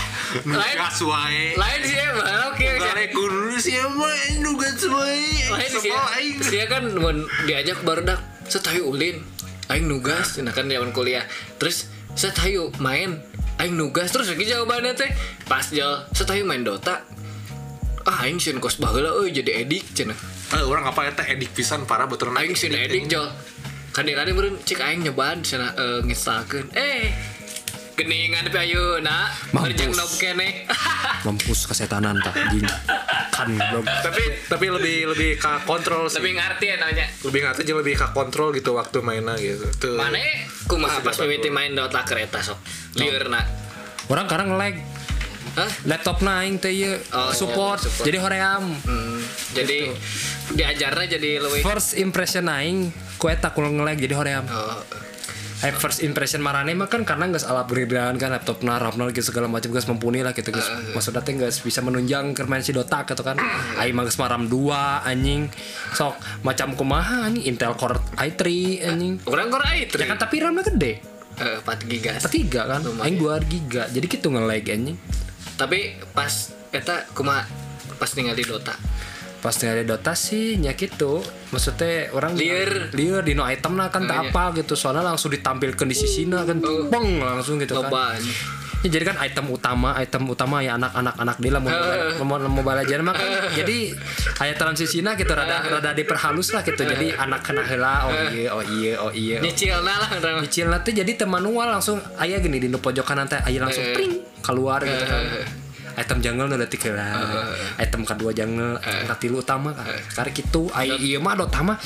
Lain. 0.62 0.76
wae. 0.85 1.44
Lain 1.56 1.80
sih 1.82 1.96
ya 1.96 2.09
mah 2.12 2.52
oke. 2.52 2.66
Oke. 2.76 3.04
Kudu 3.16 3.56
sih 3.59 3.74
mah 3.80 4.20
nugas 4.44 4.78
wae. 4.87 5.48
Lain 5.48 5.70
sih 5.80 5.90
ya. 5.90 6.00
aing. 6.20 6.37
Dia 6.52 6.64
kan 6.68 6.85
mun 6.92 7.24
diajak 7.48 7.80
barudak 7.82 8.20
setayu 8.46 8.92
ulin. 8.92 9.24
Aing 9.72 9.88
nugas 9.88 10.38
nah 10.44 10.52
kan 10.52 10.68
zaman 10.68 10.92
kuliah. 10.92 11.24
Terus 11.56 11.88
setayu 12.14 12.70
main 12.78 13.18
aing 13.62 13.74
nugas 13.74 14.12
terus 14.12 14.28
lagi 14.32 14.44
jawabannya 14.48 14.92
teh. 14.96 15.10
Pas 15.48 15.64
jal 15.68 16.08
setayu 16.12 16.44
main 16.44 16.64
Dota. 16.64 17.02
Ah 18.06 18.26
aing 18.26 18.38
sieun 18.38 18.62
kos 18.62 18.78
baheula 18.78 19.16
euy 19.18 19.34
jadi 19.34 19.66
edik 19.66 19.96
cenah. 19.96 20.18
Eh, 20.54 20.62
orang 20.62 20.86
apa 20.86 21.10
eta 21.10 21.26
edik 21.26 21.50
pisan 21.52 21.84
parah 21.90 22.06
betul 22.06 22.30
aing 22.30 22.54
sieun 22.54 22.78
edik 22.78 23.10
jol 23.10 23.26
kadang-kadang 23.96 24.36
beureun 24.36 24.56
cik 24.60 24.76
aing 24.84 25.08
nyobaan 25.08 25.40
cenah 25.40 25.72
eh 25.72 26.04
nginstalkeun 26.04 26.68
eh 26.76 27.16
geningan 27.96 28.44
tapi 28.44 28.59
ayo 28.68 29.00
nak. 29.00 29.32
Mampus. 29.56 29.96
nob 29.96 30.12
kene. 30.20 30.68
Mampus 31.26 31.64
kesetanan 31.64 32.20
tak 32.20 32.37
anjing. 32.37 32.68
Kan 33.32 33.56
belum. 33.56 33.85
Tapi 33.85 34.22
tapi 34.46 34.66
lebih 34.68 35.16
lebih 35.16 35.30
ke 35.40 35.52
kontrol 35.64 36.06
sih. 36.12 36.20
Lebih 36.20 36.37
ngerti 36.37 36.64
ya 36.68 36.76
namanya 36.76 37.06
lebih 37.24 37.40
ngerti 37.42 37.61
aja 37.64 37.74
lebih 37.74 37.94
ke 37.96 38.06
kontrol 38.12 38.52
gitu 38.52 38.76
waktu 38.76 39.00
mainnya 39.00 39.35
gitu. 39.40 39.66
Tuh. 39.80 39.96
Mana 39.96 40.20
kumaha 40.68 41.00
Masih 41.00 41.04
pas 41.09 41.16
mimiti 41.24 41.48
main 41.48 41.72
Dota 41.72 42.04
kereta 42.04 42.44
sok. 42.44 42.61
Lieur 43.00 43.32
nak. 43.32 43.48
Orang 44.12 44.28
karang 44.28 44.54
lag. 44.54 44.76
Hah? 45.56 45.70
laptop 45.88 46.20
naing 46.20 46.61
teh 46.61 46.68
Oh, 47.16 47.32
support, 47.32 47.80
support. 47.80 48.04
jadi 48.04 48.20
hoream. 48.20 48.76
Hmm, 48.76 49.24
jadi 49.56 49.88
diajarnya 50.52 51.16
jadi 51.16 51.30
lebih 51.40 51.64
first 51.64 51.96
impression 51.96 52.44
naing 52.44 52.92
ku 53.16 53.32
eta 53.32 53.48
kulo 53.56 53.72
ngelag 53.72 53.96
jadi 53.96 54.14
hoream. 54.20 54.44
Oh, 54.52 54.85
Eh, 55.64 55.72
first 55.72 56.04
impression 56.04 56.44
marane 56.44 56.76
mah 56.76 56.84
kan 56.84 57.00
karena 57.00 57.32
nggak 57.32 57.40
salah 57.40 57.64
upgradean 57.64 58.20
kan 58.20 58.28
laptop 58.28 58.60
na 58.60 58.76
rapna 58.76 59.08
gitu 59.08 59.32
segala 59.32 59.48
macam 59.48 59.72
guys 59.72 59.88
mumpuni 59.88 60.20
lah 60.20 60.36
gitu 60.36 60.52
guys 60.52 60.68
maksudnya 60.92 61.24
teh 61.24 61.32
nggak 61.32 61.48
bisa 61.48 61.80
menunjang 61.80 62.36
ke 62.36 62.44
main 62.44 62.60
si 62.60 62.76
Dota 62.76 63.08
gitu 63.08 63.24
kan. 63.24 63.40
Aing 63.80 63.96
mah 63.96 64.04
geus 64.04 64.20
maram 64.20 64.44
2 64.44 65.08
anjing. 65.08 65.48
Sok 65.96 66.20
macam 66.44 66.76
kumaha 66.76 67.32
anjing? 67.32 67.48
Intel 67.48 67.72
Core 67.72 67.96
i3 68.20 68.42
anjing. 68.84 69.14
Orang 69.24 69.48
kor 69.48 69.64
itu 69.72 69.96
ya 69.96 70.06
kan 70.12 70.20
tapi 70.20 70.44
RAM-nya 70.44 70.62
gede. 70.76 70.92
Eh, 71.40 71.58
4 71.64 71.88
giga. 71.88 72.10
Tiga 72.28 72.62
kan? 72.68 72.84
Lumayan. 72.84 73.04
Aing 73.08 73.16
2 73.16 73.48
giga. 73.48 73.82
Jadi 73.88 74.06
gitu 74.12 74.28
nge-lag 74.28 74.60
anjing. 74.60 74.96
Tapi 75.56 75.96
pas 76.12 76.52
eta 76.68 77.08
kumaha 77.16 77.48
pas 77.96 78.12
tinggal 78.12 78.36
di 78.36 78.44
Dota 78.44 78.76
pas 79.37 79.53
ada 79.55 79.83
Dota 79.83 80.12
sih 80.12 80.57
nya 80.57 80.72
gitu 80.72 81.22
maksudnya 81.49 82.11
orang 82.11 82.35
Liar. 82.35 82.90
liar 82.90 83.20
di 83.20 83.33
no 83.33 83.44
item 83.44 83.75
nah 83.75 83.87
kan 83.87 84.03
Oh, 84.03 84.09
tak 84.09 84.18
iya. 84.18 84.29
apa 84.29 84.42
gitu 84.55 84.75
soalnya 84.75 85.05
langsung 85.05 85.31
ditampilkan 85.31 85.85
di 85.85 85.94
sisina 85.94 86.42
kan 86.42 86.59
Oh. 86.59 86.87
beng 86.87 87.18
langsung 87.18 87.57
gitu 87.57 87.79
kan. 87.79 88.18
Ya, 88.85 88.92
jadi 88.92 89.09
kan 89.09 89.16
item 89.18 89.51
utama, 89.51 89.96
item 89.96 90.29
utama 90.29 90.61
ya 90.61 90.77
anak-anak 90.77 91.14
anak 91.16 91.37
dia 91.38 91.51
lah 91.51 91.59
mau 91.59 91.72
mau 92.29 92.62
mau 92.62 92.72
Legends 92.72 93.03
mah 93.03 93.14
kan. 93.14 93.27
jadi 93.51 93.77
aya 94.38 94.55
transisinya 94.55 95.16
gitu 95.16 95.33
rada 95.33 95.59
rada 95.75 95.90
diperhalus 95.90 96.53
lah 96.53 96.62
gitu. 96.62 96.79
Jadi 96.79 97.11
anak 97.11 97.40
kena 97.42 97.62
heula 97.62 98.07
oh 98.07 98.14
iya 98.31 98.46
oh 98.53 98.62
iya 98.62 98.92
oh 99.01 99.11
iya. 99.11 99.38
nyicilna 99.40 99.90
lah 99.96 100.09
orang 100.12 100.38
Nyicil 100.38 100.68
nanti 100.68 100.92
jadi 100.92 101.09
teu 101.12 101.27
manual 101.27 101.66
langsung 101.72 101.99
aya 102.14 102.38
gini 102.38 102.59
di 102.59 102.68
nu 102.68 102.79
pojokan 102.79 103.16
nanti 103.18 103.37
aya 103.38 103.59
langsung 103.59 103.83
Eh. 103.83 103.90
pring 103.92 104.12
keluar 104.40 104.79
gitu 104.79 105.03
kan. 105.03 105.22
Item 105.96 106.20
jungle 106.20 106.46
nu 106.46 106.56
detik 106.56 106.85
heula. 106.85 107.09
Item 107.76 108.04
kedua 108.04 108.30
jungle, 108.30 108.76
item 108.78 109.04
katilu 109.06 109.40
utama 109.40 109.72
kan. 109.72 109.88
Karena 110.12 110.30
gitu 110.30 110.62
aya 110.70 110.94
ieu 110.94 111.18
mah 111.18 111.35
Dota 111.35 111.61
mah 111.62 111.76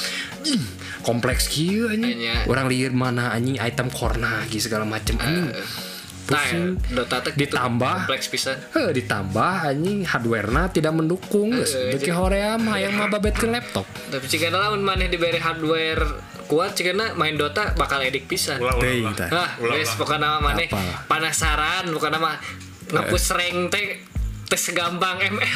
ih, 0.42 0.58
kompleks 1.00 1.46
kieu 1.46 1.86
anjing. 1.86 2.18
Orang 2.44 2.66
lieur 2.66 2.90
mana 2.90 3.30
anjing 3.30 3.54
item 3.56 3.86
corner 3.88 4.42
gitu 4.46 4.66
segala 4.66 4.82
macem 4.82 5.14
anjing. 5.16 5.54
nah 6.26 6.38
Pusing. 6.38 6.78
Dota 6.88 7.16
teh 7.20 7.34
gitu, 7.34 7.42
Ditambah. 7.50 8.06
kompleks 8.06 8.30
pisan 8.30 8.54
Heh, 8.70 8.94
ditambah 8.94 9.54
anjing 9.66 10.06
hardware-na 10.06 10.70
tidak 10.70 10.94
mendukung 10.94 11.50
geus 11.50 11.74
Eh, 11.74 11.90
beuki 11.90 12.14
hoream 12.14 12.70
hayang 12.70 12.94
mah 12.94 13.10
babet 13.10 13.34
ke 13.34 13.50
laptop 13.50 13.82
tapi 14.06 14.30
jika 14.30 14.46
lamun 14.48 14.78
maneh 14.78 15.10
diberi 15.10 15.42
hardware 15.42 16.06
kuat 16.46 16.78
jika 16.78 16.94
main 17.14 17.34
Dota 17.34 17.74
bakal 17.74 17.98
edik 18.00 18.26
pisan 18.26 18.62
ulah 18.62 18.78
ulah 18.78 18.94
ulah. 19.02 19.14
tah. 19.16 19.28
Nah, 19.28 19.48
pokoknya 19.98 20.18
nama 20.20 20.38
maneh 20.40 20.66
Apa? 20.66 21.10
penasaran, 21.10 21.90
pokoknya 21.90 22.18
mah 22.18 22.38
ngapus 22.92 23.24
rank 23.32 23.58
teh 23.70 23.86
tes 24.46 24.64
gampang 24.70 25.18
ML. 25.20 25.52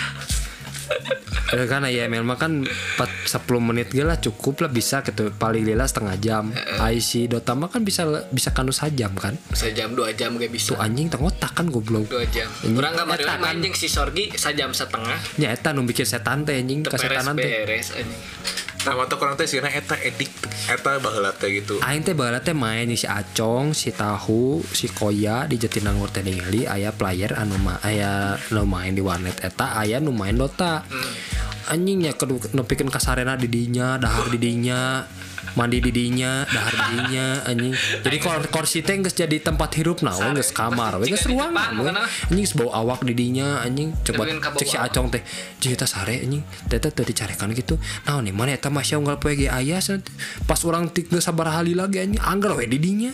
Eh, 1.51 1.65
kan 1.65 1.81
IML 1.81 2.25
mah 2.25 2.37
kan 2.37 2.61
4, 2.61 3.01
10 3.25 3.41
menit 3.63 3.89
ge 3.89 4.05
lah 4.05 4.17
cukup 4.17 4.61
lah 4.61 4.69
bisa 4.69 5.01
gitu 5.01 5.33
paling 5.33 5.65
lila 5.65 5.85
setengah 5.85 6.17
jam 6.19 6.45
IC 6.77 7.25
Dota 7.27 7.57
mah 7.57 7.69
kan 7.69 7.81
bisa 7.81 8.05
bisa 8.29 8.53
kanu 8.53 8.69
sajam 8.69 9.13
kan 9.15 9.33
Sejam 9.51 9.97
dua 9.97 10.13
jam 10.13 10.37
gak 10.37 10.51
bisa. 10.51 10.75
tuh 10.75 10.79
anjing 10.79 11.09
teng 11.09 11.25
otak 11.25 11.53
kan 11.55 11.69
goblok 11.69 12.05
Dua 12.05 12.29
jam. 12.29 12.49
Ini 12.61 12.77
Kurang 12.77 12.97
eta 12.97 13.33
kan. 13.35 13.57
anjing 13.57 13.73
si 13.73 13.89
Sorgi 13.89 14.29
sejam 14.35 14.73
setengah. 14.73 15.17
eta 15.39 15.73
nu 15.73 15.85
bikin 15.85 16.05
setan 16.05 16.45
teh 16.45 16.61
anjing 16.61 16.85
kesetanan 16.85 17.33
teh 17.33 17.49
beres 17.65 17.93
anjing. 17.93 18.21
Nah 18.85 18.95
waktu 19.01 19.17
kurang 19.17 19.35
teh 19.41 19.49
sih 19.49 19.65
eta 19.65 19.97
edik 19.97 20.29
eta 20.69 21.01
baheula 21.01 21.33
teh 21.33 21.49
gitu. 21.49 21.81
Aing 21.81 22.05
teh 22.05 22.13
baheula 22.13 22.45
teh 22.45 22.53
main 22.53 22.89
si 22.93 23.09
Acong, 23.09 23.73
si 23.73 23.91
Tahu, 23.91 24.61
si 24.61 24.93
Koya 24.93 25.49
di 25.49 25.57
Jatinangor 25.57 26.13
teh 26.13 26.21
ningali 26.21 26.69
aya 26.69 26.93
player 26.93 27.33
anu 27.33 27.57
ma 27.57 27.81
aya 27.81 28.37
nu 28.53 28.69
main 28.69 28.93
di 28.93 29.01
warnet 29.01 29.41
eta 29.41 29.81
aya 29.81 30.05
nu 30.05 30.13
main 30.13 30.37
Dota. 30.37 30.85
Anjingnya 31.65 32.13
kudu 32.13 32.53
nepikeun 32.53 32.93
kasarena 32.93 33.41
di 33.41 33.49
dinya, 33.49 33.97
dahar 33.97 34.29
di 34.29 34.37
dinya, 34.37 35.01
mandi 35.53 35.79
di 35.85 35.93
dinya, 35.93 36.49
dahar 36.49 36.73
di 36.73 36.85
dinya 36.97 37.27
anjing. 37.45 37.73
Jadi 38.01 38.17
kor 38.19 38.41
kursi 38.49 38.81
teh 38.81 38.97
geus 38.99 39.13
jadi 39.13 39.37
tempat 39.39 39.71
hirup 39.77 40.01
nah, 40.01 40.17
we 40.17 40.41
geus 40.41 40.51
kamar, 40.57 40.97
we 40.99 41.13
geus 41.13 41.29
ruangan. 41.29 41.77
We. 41.79 41.93
Anjing 42.33 42.47
bau 42.57 42.73
awak 42.73 43.05
di 43.05 43.13
dinya 43.13 43.61
anjing. 43.61 43.93
Coba 44.03 44.25
cek 44.31 44.67
si. 44.67 44.77
Acong 44.81 45.13
teh, 45.13 45.23
"Jeung 45.61 45.77
eta 45.77 45.87
sare 45.87 46.25
anjing, 46.25 46.43
teh 46.69 46.81
teu 46.81 47.05
dicarekan 47.05 47.53
gitu." 47.53 47.77
Nah, 48.09 48.21
nih 48.25 48.35
mana 48.35 48.57
eta 48.57 48.73
masih 48.73 48.99
unggal 48.99 49.21
poe 49.21 49.37
ge 49.37 49.53
aya. 49.53 49.79
Pas 50.49 50.61
orang 50.65 50.89
tik 50.89 51.13
geus 51.13 51.29
sabar 51.29 51.53
lagi 51.53 52.01
anjing, 52.01 52.21
anggar 52.21 52.57
we 52.57 52.67
di 52.67 52.81
dinya. 52.81 53.13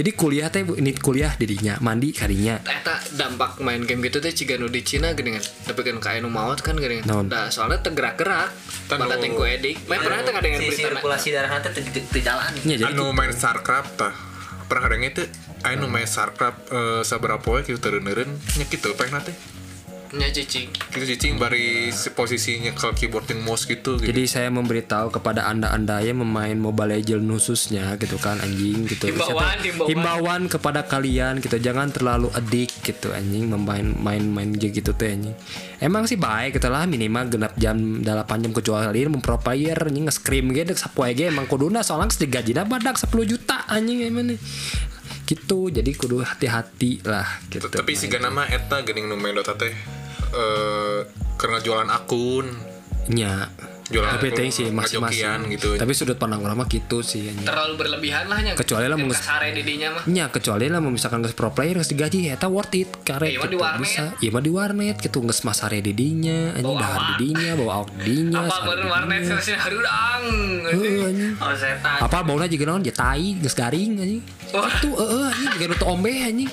Jadi 0.00 0.16
kuliah 0.16 0.48
teh 0.48 0.64
ini 0.64 0.96
kuliah 0.96 1.36
di 1.36 1.44
dinya, 1.44 1.76
mandi 1.84 2.08
kadinya. 2.16 2.56
Eta 2.64 2.96
dampak 3.20 3.60
main 3.60 3.84
game 3.84 4.00
gitu 4.08 4.16
teh 4.16 4.32
ciga 4.32 4.56
nu 4.56 4.72
di 4.72 4.80
Cina 4.80 5.12
gini 5.12 5.36
kan. 5.36 5.44
Tapi 5.44 5.80
kan 5.84 6.00
kayak 6.00 6.24
nu 6.24 6.32
maot 6.32 6.56
kan 6.64 6.72
gini 6.80 7.04
kan. 7.04 7.28
Nah, 7.28 7.52
soalnya 7.52 7.84
tegerak-gerak. 7.84 8.48
Tan 8.88 8.96
Pada 8.96 9.20
tengku 9.20 9.44
edik. 9.44 9.84
Main 9.84 10.00
pernah 10.00 10.24
tengah 10.24 10.40
dengan 10.40 10.60
berita 10.64 10.88
sirkulasi 10.88 11.28
darah 11.34 11.50
nanti 11.52 11.68
terjalan 11.84 12.52
Nya 12.64 12.74
jadi 12.80 12.92
anu 12.94 13.12
main 13.12 13.32
Starcraft 13.32 13.90
tah 13.98 14.14
pernah 14.70 14.82
kadang 14.86 15.02
itu 15.02 15.22
anu 15.66 15.90
main 15.90 16.06
Starcraft 16.06 16.58
eh, 16.70 17.02
sabaraha 17.02 17.42
poe 17.42 17.60
kitu 17.66 17.78
teureun-eureun 17.82 18.30
nya 18.30 18.64
kitu 18.70 18.94
peng 18.94 19.10
teh 19.20 19.34
nya 20.10 20.26
cicing. 20.34 20.66
kitu 20.90 21.04
cicing 21.14 21.38
bari 21.38 21.94
si 21.94 22.10
posisinya 22.10 22.74
ke 22.74 22.90
keyboard 22.98 23.30
mouse 23.46 23.62
gitu 23.62 23.94
gitu 23.94 24.10
Jadi 24.10 24.26
saya 24.26 24.50
memberitahu 24.50 25.14
kepada 25.14 25.46
anda-anda 25.46 26.02
yang 26.02 26.18
memain 26.18 26.58
Mobile 26.58 26.98
Legends 26.98 27.30
khususnya 27.30 27.94
gitu 27.94 28.18
kan 28.18 28.42
anjing 28.42 28.90
gitu. 28.90 29.06
Himbauan, 29.06 29.62
himbauan. 29.62 29.86
himbauan 29.86 30.42
kepada 30.50 30.82
kalian 30.82 31.38
gitu 31.38 31.62
jangan 31.62 31.94
terlalu 31.94 32.26
edik 32.34 32.74
gitu 32.82 33.14
anjing 33.14 33.54
memain 33.54 33.86
main-main 33.86 34.50
game 34.50 34.74
gitu 34.74 34.90
teh 34.98 35.14
anjing. 35.14 35.36
Emang 35.78 36.10
sih 36.10 36.18
baik 36.18 36.58
gitu 36.58 36.66
lah 36.66 36.90
minimal 36.90 37.30
genap 37.30 37.54
jam 37.54 38.02
8 38.02 38.26
jam 38.42 38.50
kecuali 38.50 39.06
mempro 39.06 39.38
player 39.38 39.78
anjing 39.78 40.10
nge-scream 40.10 40.50
gitu 40.50 40.74
sapoe 40.74 41.14
ge 41.14 41.30
emang 41.30 41.46
kuduna 41.46 41.86
soalnya 41.86 42.10
geus 42.10 42.18
digajina 42.18 42.66
badak 42.66 42.98
10 42.98 43.14
juta 43.30 43.62
anjing 43.70 44.02
emang 44.02 44.34
nih. 44.34 44.40
Gitu 45.30 45.70
jadi 45.70 45.90
kudu 45.94 46.26
hati-hati 46.26 47.06
lah 47.06 47.38
gitu. 47.46 47.70
tapi 47.70 47.94
si 47.94 48.10
nama 48.10 48.50
eta 48.50 48.82
geuning 48.82 49.06
nu 49.06 49.14
main 49.14 49.38
Dota 49.38 49.54
teh 49.54 49.99
eh 50.32 50.98
karena 51.36 51.58
jualan 51.58 51.88
akun. 51.88 52.46
Nya 53.10 53.48
jualan 53.90 54.06
tapi 54.22 54.30
ting 54.30 54.54
sih 54.54 54.70
masing-masing 54.70 55.50
gitu. 55.58 55.74
Tapi 55.74 55.90
sudut 55.98 56.14
pandang 56.14 56.38
orang 56.46 56.62
mah 56.62 56.70
gitu 56.70 57.02
sih 57.02 57.26
anjing. 57.26 57.42
terlalu 57.42 57.74
berlebihan 57.74 58.30
lah 58.30 58.38
nya 58.38 58.54
Kecuali 58.54 58.86
lah 58.86 58.94
kasare 58.94 59.50
didinya 59.50 59.98
mah. 59.98 60.02
Nya 60.06 60.30
kecuali 60.30 60.70
lah 60.70 60.78
misalkan 60.78 61.26
nges 61.26 61.34
pro 61.34 61.50
player 61.50 61.74
nges 61.74 61.90
digaji 61.90 62.30
eta 62.30 62.46
worth 62.46 62.70
it. 62.78 62.86
Karek 63.02 63.34
Iya 63.34 63.42
mah 63.42 63.50
gitu 63.50 63.50
di 63.50 63.58
warnet. 63.58 63.82
bisa. 63.82 64.04
Iya 64.22 64.30
mah 64.30 64.42
di 64.46 64.50
warnet 64.54 64.96
gitu 65.02 65.18
nges 65.26 65.42
masare 65.42 65.82
didinya 65.82 66.54
anjing 66.54 66.70
Bawa 66.70 66.78
dahar 66.78 66.94
awak. 67.02 67.08
didinya 67.18 67.50
bawa 67.58 67.72
awak 67.82 67.88
didinya 67.98 68.38
apa 68.46 68.56
baru 68.62 68.84
warnet 68.86 69.20
sih 69.26 69.56
harudang. 69.58 70.22
Oh 71.42 71.54
setan. 71.58 71.98
apa 71.98 72.18
bauna 72.22 72.46
juga 72.46 72.70
naon 72.70 72.86
ya 72.86 72.94
tai 72.94 73.34
geus 73.42 73.58
garing 73.58 73.98
anjing. 73.98 74.22
Itu 74.54 74.88
heeh 74.94 75.24
anjing 75.34 75.50
juga 75.58 75.64
nu 75.66 75.74
ombe 75.90 76.14
anjing 76.14 76.50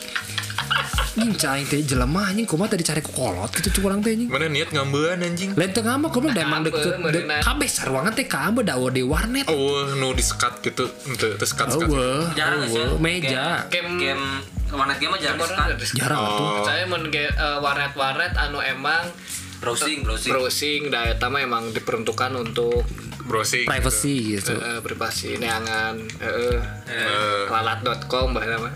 anjing 1.18 1.34
cai 1.36 1.66
teh 1.66 1.82
jelema 1.82 2.30
anjing. 2.30 2.46
Kumaha 2.46 2.70
tadi 2.70 2.86
cari 2.86 3.02
kolot 3.02 3.50
gitu 3.52 3.70
curang 3.76 4.00
teh 4.00 4.14
anjing. 4.14 4.30
Mana 4.30 4.46
niat 4.46 4.70
ngambean 4.70 5.18
anjing? 5.20 5.50
Lain 5.52 5.72
teu 5.74 5.82
ngama 5.82 6.08
kumaha 6.08 6.32
da 6.32 6.42
emang 6.44 6.62
deket 6.62 6.94
de, 7.10 7.20
kabeh 7.42 7.66
sarwangan 7.68 8.14
teh 8.14 8.26
kambe 8.26 8.62
da 8.62 8.78
di 8.88 9.02
warnet. 9.02 9.50
Oh 9.50 9.90
nu 9.94 10.14
disekat 10.14 10.62
gitu 10.62 10.86
ente 11.04 11.34
terus 11.36 11.50
sekat 11.50 11.74
sekat 11.74 11.90
Eueuh, 11.90 12.30
Jarang 12.34 12.62
sih. 12.64 12.78
eueuh, 12.78 13.02
meja. 13.02 13.66
Game 13.68 13.98
Game 13.98 14.22
warnet 14.68 15.00
game 15.00 15.10
mah 15.10 15.18
jarang 15.18 15.40
Orang 15.40 15.58
ada 15.58 15.76
jarang 15.80 16.20
atuh 16.20 16.46
Oh. 16.54 16.62
saya 16.62 16.84
men 16.86 17.08
ge- 17.08 17.32
eh, 17.32 17.58
warnet-warnet 17.58 18.36
anu 18.36 18.60
emang 18.60 19.10
Browsing, 19.58 20.06
browsing. 20.06 20.30
browsing 20.30 20.82
da 20.92 21.08
eta 21.08 21.34
mah 21.34 21.42
emang 21.42 21.74
diperuntukkan 21.74 22.30
untuk 22.38 22.86
browsing 23.28 23.68
privacy 23.68 24.40
gitu. 24.40 24.56
Eh, 24.56 24.80
privasi 24.80 25.36
neangan 25.36 26.00
heeh. 26.00 26.58
Eh, 26.88 27.44
lalat.com 27.52 28.32
bahasa 28.32 28.56
mah 28.58 28.74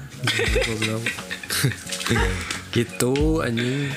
Goblok. 0.67 1.03
gitu 2.75 3.41
anjing. 3.41 3.89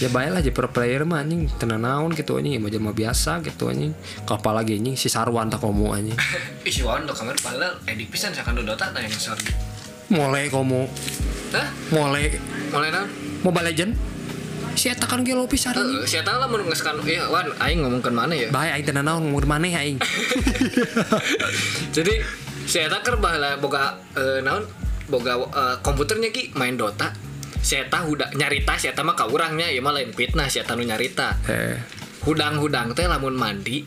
Ya 0.00 0.08
baik 0.08 0.32
lah 0.32 0.40
pro 0.50 0.72
player 0.72 1.04
mah 1.04 1.20
anjing. 1.20 1.46
Tenan 1.60 1.84
naon 1.84 2.16
gitu 2.16 2.40
anjing. 2.40 2.56
Ya 2.56 2.80
mah 2.80 2.96
biasa 2.96 3.44
gitu 3.44 3.68
anjing. 3.68 3.92
Kalau 4.24 4.40
apalagi 4.40 4.80
anjing? 4.80 4.96
Si 4.96 5.12
Sarwan 5.12 5.52
tak 5.52 5.60
komo 5.60 5.92
anjing. 5.92 6.16
Ih 6.66 6.72
si 6.72 6.80
Wawan 6.80 7.04
do 7.04 7.12
kamar 7.12 7.36
padahal 7.36 7.76
edik 7.84 8.08
pisan 8.08 8.32
sakan 8.32 8.58
do 8.58 8.64
Dota 8.64 8.88
yang 8.96 9.12
sorry. 9.12 9.44
Mulai 10.10 10.50
komo. 10.50 10.88
Hah? 11.52 11.68
mulai 11.92 12.34
Mulai 12.72 12.88
naon? 12.90 13.08
Mobile 13.44 13.66
Legend 13.72 13.92
si 14.74 14.86
eta 14.90 15.06
kan 15.06 15.22
gelo 15.26 15.46
pisan 15.50 15.74
anjing 15.74 16.02
Heeh, 16.02 16.08
sia 16.08 16.22
tahu 16.22 16.38
lah 16.38 16.48
mun 16.50 16.62
ngeskan 16.66 17.02
iya 17.06 17.26
Wan 17.28 17.50
aing 17.58 17.82
ngomongkeun 17.82 18.14
mana 18.14 18.34
ya. 18.34 18.48
baik 18.50 18.70
aing 18.80 18.86
tenan 18.86 19.04
naon 19.06 19.30
ngomong 19.30 19.46
maneh 19.46 19.72
aing 19.74 19.98
Jadi 21.96 22.14
si 22.66 22.78
eta 22.78 23.02
keur 23.02 23.18
baheula 23.18 23.58
boga 23.58 23.98
eh, 24.14 24.40
naon? 24.44 24.64
Boga 25.10 25.34
eh, 25.36 25.76
komputernya 25.82 26.30
ki 26.30 26.54
main 26.54 26.78
Dota. 26.78 27.10
Si 27.60 27.76
eta 27.76 28.06
huda 28.06 28.32
nyarita 28.38 28.78
si 28.80 28.88
eta 28.88 29.04
mah 29.04 29.18
ka 29.18 29.28
urangnya 29.28 29.68
ieu 29.68 29.82
mah 29.84 29.92
lain 29.92 30.14
fitnah 30.14 30.48
nu 30.48 30.82
nyarita. 30.86 31.36
eh 31.50 31.76
Hudang-hudang 32.20 32.92
teh 32.92 33.08
lamun 33.08 33.32
mandi 33.32 33.80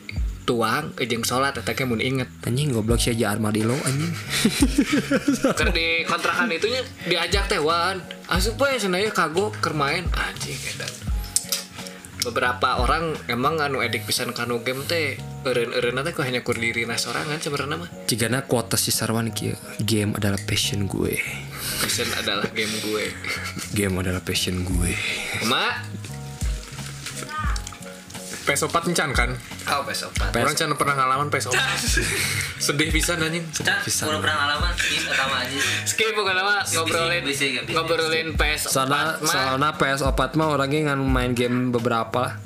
tuang 0.43 0.91
eh, 0.99 1.07
jeung 1.07 1.23
salat 1.23 1.55
eta 1.55 1.71
mun 1.87 2.03
inget. 2.03 2.27
anjing 2.43 2.75
goblok 2.75 2.99
si 2.99 3.15
aja 3.15 3.31
armadillo 3.31 3.75
anjing 3.87 4.13
Keur 5.57 5.69
di 5.71 6.03
kontrakan 6.03 6.51
itunya 6.51 6.83
diajak 7.07 7.47
teh 7.47 7.59
Wan, 7.59 8.03
asup 8.27 8.59
we 8.59 8.75
cenah 8.75 8.99
ye 8.99 9.09
kagok 9.09 9.55
keur 9.63 9.75
main 9.75 10.03
anjing 10.13 10.59
eta. 10.59 10.87
Beberapa 12.23 12.79
orang 12.79 13.19
emang 13.27 13.59
anu 13.59 13.83
edik 13.83 14.07
pisan 14.07 14.31
kanu 14.31 14.63
game 14.63 14.83
teh 14.87 15.19
teh 15.43 16.13
ku 16.15 16.21
hanya 16.23 16.39
kur 16.39 16.55
dirina 16.55 16.95
sorangan 16.95 17.35
sebenarnya 17.43 17.75
mah. 17.75 17.89
Jigana 18.07 18.47
kuota 18.47 18.79
si 18.79 18.95
Sarwan 18.95 19.35
kieu 19.35 19.59
game 19.83 20.15
adalah 20.15 20.39
passion 20.47 20.87
gue 20.87 21.19
Passion 21.83 22.07
adalah 22.15 22.47
game 22.55 22.71
gue. 22.79 23.11
game 23.75 23.95
adalah 23.99 24.23
passion 24.23 24.63
gue 24.63 24.95
Mak, 25.51 25.73
PS4 28.43 28.75
encan 28.91 29.09
kan 29.15 29.29
oh 29.71 29.81
PS4. 29.87 30.35
orang 30.35 30.55
can 30.55 30.71
pernah 30.75 30.95
ngalaman 30.99 31.27
PS4 31.31 31.55
sedih 32.65 32.89
bisa 32.91 33.15
anjing 33.19 33.43
Cak, 33.51 33.83
Bisa. 33.83 34.07
udah 34.07 34.19
pernah 34.23 34.35
ngalaman 34.39 34.71
skip 34.79 35.03
pertama 35.03 35.35
aja. 35.43 35.57
Skip 35.83 36.11
bukan 36.15 36.35
apa 36.39 36.55
ngobrolin 36.71 37.23
ngobrolin 37.71 38.27
PS4 38.39 38.71
Soalnya, 38.71 39.19
mah. 39.19 39.27
soalnya 39.27 39.69
PS4 39.75 40.21
mah 40.39 40.47
orangnya 40.47 40.79
ngan 40.91 40.99
main 41.03 41.31
game 41.35 41.75
beberapa. 41.75 42.39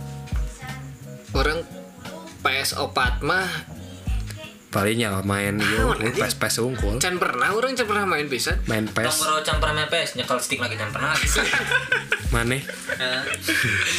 Orang 1.38 1.62
PS4 2.42 2.98
mah 3.22 3.77
Palingnya 4.68 5.24
main 5.24 5.56
yo, 5.56 5.96
PS 5.96 6.36
PS 6.36 6.60
unggul. 6.60 7.00
can 7.00 7.16
pernah 7.16 7.56
orang 7.56 7.72
can 7.72 7.88
pernah 7.88 8.04
main 8.04 8.28
bisa. 8.28 8.60
Main 8.68 8.84
Tong 8.84 9.00
PS 9.00 9.16
baru 9.18 9.40
campur 9.40 9.72
sama 9.72 9.88
PS, 9.88 10.20
nyekel 10.20 10.38
stick 10.44 10.60
lagi 10.60 10.76
can 10.76 10.92
pernah. 10.92 11.16
mana? 12.36 12.60
Nah, 13.00 13.24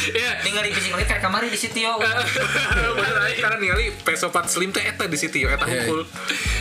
Iya. 0.09 0.31
Tinggal 0.45 0.61
di 0.61 0.71
pising 0.71 0.93
lagi 0.93 1.09
kayak 1.09 1.21
kamari 1.21 1.49
di 1.49 1.57
situ 1.57 1.81
yo. 1.81 1.97
bener 2.99 3.17
aja 3.17 3.35
karena 3.39 3.57
ningali 3.57 3.89
PS4 4.05 4.45
Slim 4.45 4.69
teh 4.69 4.85
eta 4.85 5.09
di 5.09 5.17
situ 5.17 5.41
eta 5.49 5.65
Iya, 5.65 5.89
hukul 5.89 6.05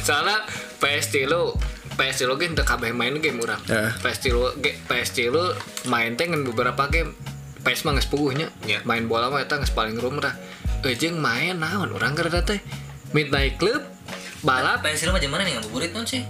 Soalnya 0.00 0.40
PS 0.80 1.06
tilu 1.12 1.52
PS 1.94 2.24
ge 2.34 2.46
teu 2.48 2.64
kabeh 2.64 2.96
main 2.96 3.12
game 3.12 3.36
urang. 3.36 3.60
Heeh. 3.68 3.92
PS 4.00 4.18
ge- 4.56 4.80
PS 4.88 5.10
tilu 5.12 5.52
main 5.84 6.16
teh 6.16 6.24
ngan 6.24 6.48
beberapa 6.48 6.88
game. 6.88 7.12
PS 7.60 7.84
mah 7.84 8.00
puguhnya. 8.08 8.48
Iya. 8.64 8.80
Main 8.88 9.04
bola 9.04 9.28
mah 9.28 9.44
eta 9.44 9.60
geus 9.60 9.68
paling 9.68 10.00
rumrah. 10.00 10.32
Ejeng 10.80 11.20
main 11.20 11.60
naon 11.60 11.92
urang 11.92 12.16
keur 12.16 12.32
eta 12.32 12.40
teh 12.46 12.64
Midnight 13.12 13.60
Club 13.60 13.84
balap 14.42 14.82
PS 14.82 15.08
lu 15.08 15.14
macam 15.14 15.30
mana 15.34 15.42
nih 15.46 15.58
ngabuburit 15.58 15.90
non 15.92 16.06
sih? 16.06 16.22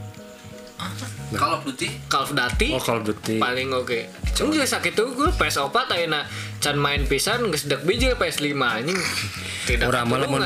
Ah, 0.79 0.95
Call 1.35 1.59
of 1.59 1.67
Duty. 1.67 1.91
Call 2.07 2.23
of 2.23 2.31
Duty 2.39 2.71
Oh 2.71 2.79
Call 2.79 3.03
of 3.03 3.05
Duty. 3.11 3.43
paling 3.43 3.75
oke. 3.75 3.99
Cuma 4.31 4.55
juga 4.55 4.63
sakit 4.63 4.95
tuh 4.95 5.11
gue 5.11 5.27
PS4 5.35 5.91
ayeuna 5.91 6.23
can 6.63 6.79
main 6.79 7.03
pisan 7.03 7.51
geus 7.51 7.67
dek 7.67 7.83
biji 7.83 8.15
PS5 8.15 8.55
anjing. 8.55 8.95
Tidak 9.67 9.91
Orang 9.91 10.07
malah 10.07 10.31
mun 10.31 10.43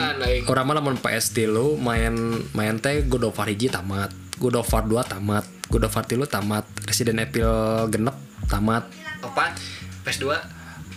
orang 0.48 0.64
malah 0.64 0.81
mun 0.81 0.96
PS 0.96 1.37
tilu 1.37 1.77
main 1.77 2.16
main 2.57 2.81
teh 2.81 3.05
God 3.05 3.29
of 3.29 3.37
War 3.37 3.44
hiji 3.44 3.68
tamat. 3.68 4.09
God 4.40 4.57
of 4.57 4.66
War 4.72 4.83
2 4.88 5.05
tamat. 5.05 5.44
God 5.68 5.85
of 5.85 5.92
War 5.92 6.05
tilu 6.09 6.25
tamat. 6.25 6.64
Resident 6.88 7.20
Evil 7.20 7.92
genep 7.92 8.16
tamat. 8.48 8.88
opat 9.22 9.55
PS2 10.03 10.33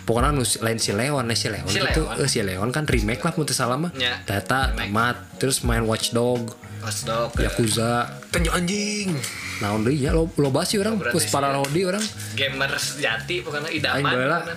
Pokoknya 0.06 0.30
nu 0.30 0.46
lain 0.46 0.78
si 0.78 0.94
Leon, 0.94 1.26
si 1.34 1.50
Leon 1.50 1.66
Si 1.66 1.82
gitu. 1.82 2.06
Leon. 2.06 2.22
Eh, 2.22 2.30
si 2.30 2.40
Leon 2.46 2.70
kan 2.70 2.86
remake 2.86 3.26
lah 3.26 3.34
salah 3.50 3.78
mah. 3.82 3.90
Ya, 3.98 4.22
Data 4.22 4.70
remake. 4.70 4.94
tamat. 4.94 5.16
Terus 5.42 5.66
main 5.66 5.82
Watch 5.82 6.14
Dog, 6.14 6.54
Watch 6.86 7.10
Dog 7.10 7.34
Yakuza. 7.42 8.22
tenjo 8.30 8.54
anjing 8.54 9.18
Naon 9.66 9.82
deui 9.82 10.04
nya 10.04 10.12
lo 10.12 10.30
lo 10.36 10.52
basi 10.52 10.76
orang 10.78 11.00
pus 11.00 11.26
para 11.32 11.50
sih. 11.50 11.56
rodi 11.58 11.82
orang. 11.88 12.04
gamer 12.36 12.72
sejati 12.76 13.42
Aing 13.42 13.82
idaman. 13.82 14.54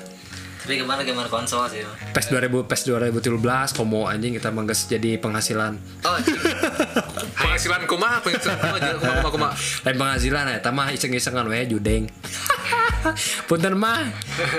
Tapi 0.58 0.74
ke 0.74 0.84
mana 0.84 1.00
gamer 1.00 1.32
konsol 1.32 1.64
sih. 1.72 1.80
PES 2.12 2.26
2000 2.28 2.68
PES 2.68 2.80
2017 2.92 3.72
komo 3.72 4.04
anjing 4.04 4.36
kita 4.36 4.52
manggas 4.52 4.84
jadi 4.84 5.16
penghasilan. 5.16 5.80
oh 6.04 6.12
anjing. 6.12 6.36
penghasilan 7.38 7.82
kumaha 7.86 8.18
penghasilan 8.22 8.56
kumaha 8.58 8.78
kumaha 8.98 9.30
kumaha 9.30 9.52
Lain 9.86 9.96
penghasilan 9.96 10.44
eta 10.54 10.70
mah 10.74 10.88
iseng-isengan 10.92 11.46
we 11.46 11.64
judeng. 11.66 12.04
Punten 13.48 13.78
mah 13.78 14.10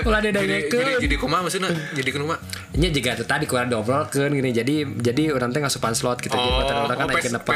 ulah 0.08 0.20
jadi 0.24 0.40
jadi 0.40 0.64
didengekeun. 0.64 1.00
jadi 1.04 1.16
kumaha 1.20 1.40
maksudnya 1.44 1.70
jadi 1.92 2.10
kumaha 2.16 2.40
Nya 2.70 2.88
juga 2.94 3.18
tuh 3.18 3.26
tadi 3.26 3.50
kurang 3.50 3.66
diobrolkeun 3.66 4.30
gini. 4.30 4.54
Jadi 4.54 4.86
jadi 5.02 5.34
orang 5.34 5.50
teh 5.50 5.58
ngasupan 5.58 5.90
slot 5.90 6.22
gitu. 6.22 6.38
Jadi 6.38 6.50
motor 6.54 6.86
orang 6.86 6.96
kan 6.96 7.06
naik 7.10 7.24
ke 7.26 7.30
depan. 7.34 7.54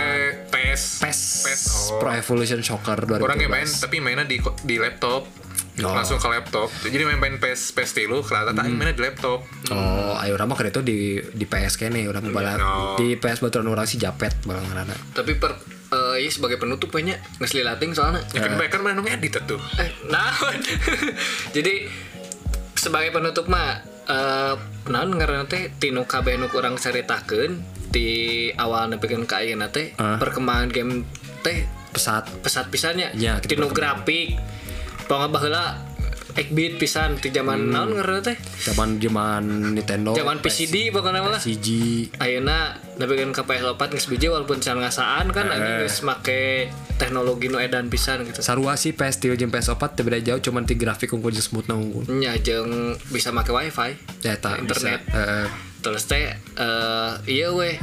PES, 0.51 0.83
PES, 1.07 1.63
oh. 1.95 2.03
Pro 2.03 2.11
Evolution 2.11 2.61
Soccer 2.67 2.99
2017. 3.07 3.23
orang 3.23 3.39
yang 3.39 3.53
main 3.55 3.69
tapi 3.71 3.97
mainnya 4.03 4.27
di 4.27 4.43
di 4.43 4.77
laptop 4.83 5.44
Oh. 5.83 5.91
langsung 5.91 6.23
ke 6.23 6.29
laptop. 6.31 6.71
Jadi 6.87 7.03
main 7.03 7.19
main 7.19 7.35
PS 7.43 7.75
PS 7.75 7.99
tilu 7.99 8.23
kelihatan 8.23 8.55
hmm. 8.55 8.79
mainnya 8.79 8.95
di 8.95 9.03
laptop. 9.03 9.43
Oh, 9.75 10.15
ayo 10.23 10.39
orang 10.39 10.47
mah 10.47 10.55
kada 10.55 10.71
itu 10.71 10.83
di 10.87 11.19
di 11.35 11.45
PS 11.51 11.75
kene 11.75 12.07
orang 12.07 12.31
balap 12.31 12.63
Oh. 12.63 12.95
di 12.95 13.19
PS 13.19 13.43
baturan 13.43 13.67
orang 13.67 13.83
si 13.91 13.99
Japet 13.99 14.39
balangan 14.47 14.87
tapi 15.11 15.35
per 15.35 15.59
eh, 15.91 16.23
iya 16.23 16.31
sebagai 16.31 16.63
penutup 16.63 16.95
banyak 16.95 17.19
ngeslilating 17.43 17.91
soalnya. 17.91 18.23
Ya 18.31 18.47
kan 18.47 18.55
kan 18.55 18.81
main 18.87 19.03
edit 19.03 19.43
tuh. 19.51 19.59
Eh 19.83 19.91
naon 20.07 20.63
jadi 21.57 21.91
sebagai 22.79 23.11
penutup 23.11 23.51
mah 23.51 23.83
eh 24.07 24.55
naon 24.87 25.11
ngaranna 25.19 25.51
teh 25.51 25.75
tinu 25.75 26.07
kabeh 26.07 26.39
nu 26.39 26.47
urang 26.55 26.79
caritakeun 26.79 27.59
di 27.91 28.51
awal 28.55 28.91
nepikeun 28.95 29.27
ka 29.27 29.43
ayeuna 29.43 29.75
teh 29.75 29.91
Ah. 29.99 30.23
perkembangan 30.23 30.71
game 30.71 31.03
teh 31.43 31.67
pesat. 31.95 32.27
pesat 32.43 32.71
pisannya. 32.71 33.15
Ya, 33.15 33.39
tinu 33.39 33.71
grafik 33.71 34.35
pokoknya 35.05 35.29
baheula 35.31 35.65
8-bit 36.35 36.83
pisan 36.83 37.15
di 37.23 37.31
zaman 37.31 37.71
naon 37.71 37.95
ngaranna 37.95 38.19
teh? 38.19 38.35
Zaman 38.59 38.99
zaman 38.99 39.71
Nintendo 39.79 40.19
zaman 40.19 40.43
PCD 40.43 40.91
pokoknya 40.91 41.23
malah 41.23 41.39
CG 41.39 41.69
Ayeuna 42.19 42.75
nepikeun 42.99 43.31
ka 43.31 43.47
PS4 43.47 43.79
geus 43.95 44.11
biji 44.11 44.27
walaupun 44.27 44.59
can 44.59 44.83
ngasaan 44.83 45.31
kan 45.31 45.47
Eh. 45.47 45.55
anjing 45.55 45.87
geus 45.87 46.03
make 46.03 46.75
teknologi 46.99 47.47
nu 47.47 47.63
edan 47.63 47.87
pisan 47.87 48.27
gitu. 48.27 48.43
Sarua 48.43 48.75
sih 48.75 48.91
PS 48.99 49.23
tilu 49.23 49.39
jeung 49.39 49.55
PS4 49.55 49.95
teu 49.95 50.03
beda 50.03 50.19
jauh 50.19 50.43
cuman 50.43 50.67
ti 50.67 50.75
grafik 50.75 51.15
unggul 51.15 51.31
jeung 51.31 51.47
smooth 51.47 51.71
unggul. 51.71 52.03
Nya 52.11 52.35
jeung 52.43 52.99
bisa 53.15 53.31
make 53.31 53.55
wifi 53.55 53.95
ya 54.27 54.35
eta 54.35 54.59
Internet. 54.59 55.07
bisa 55.07 55.15
Heeh. 55.15 55.47
terus 55.87 56.03
teh 56.11 56.35
eh 56.35 57.13
iya 57.31 57.55
weh 57.55 57.79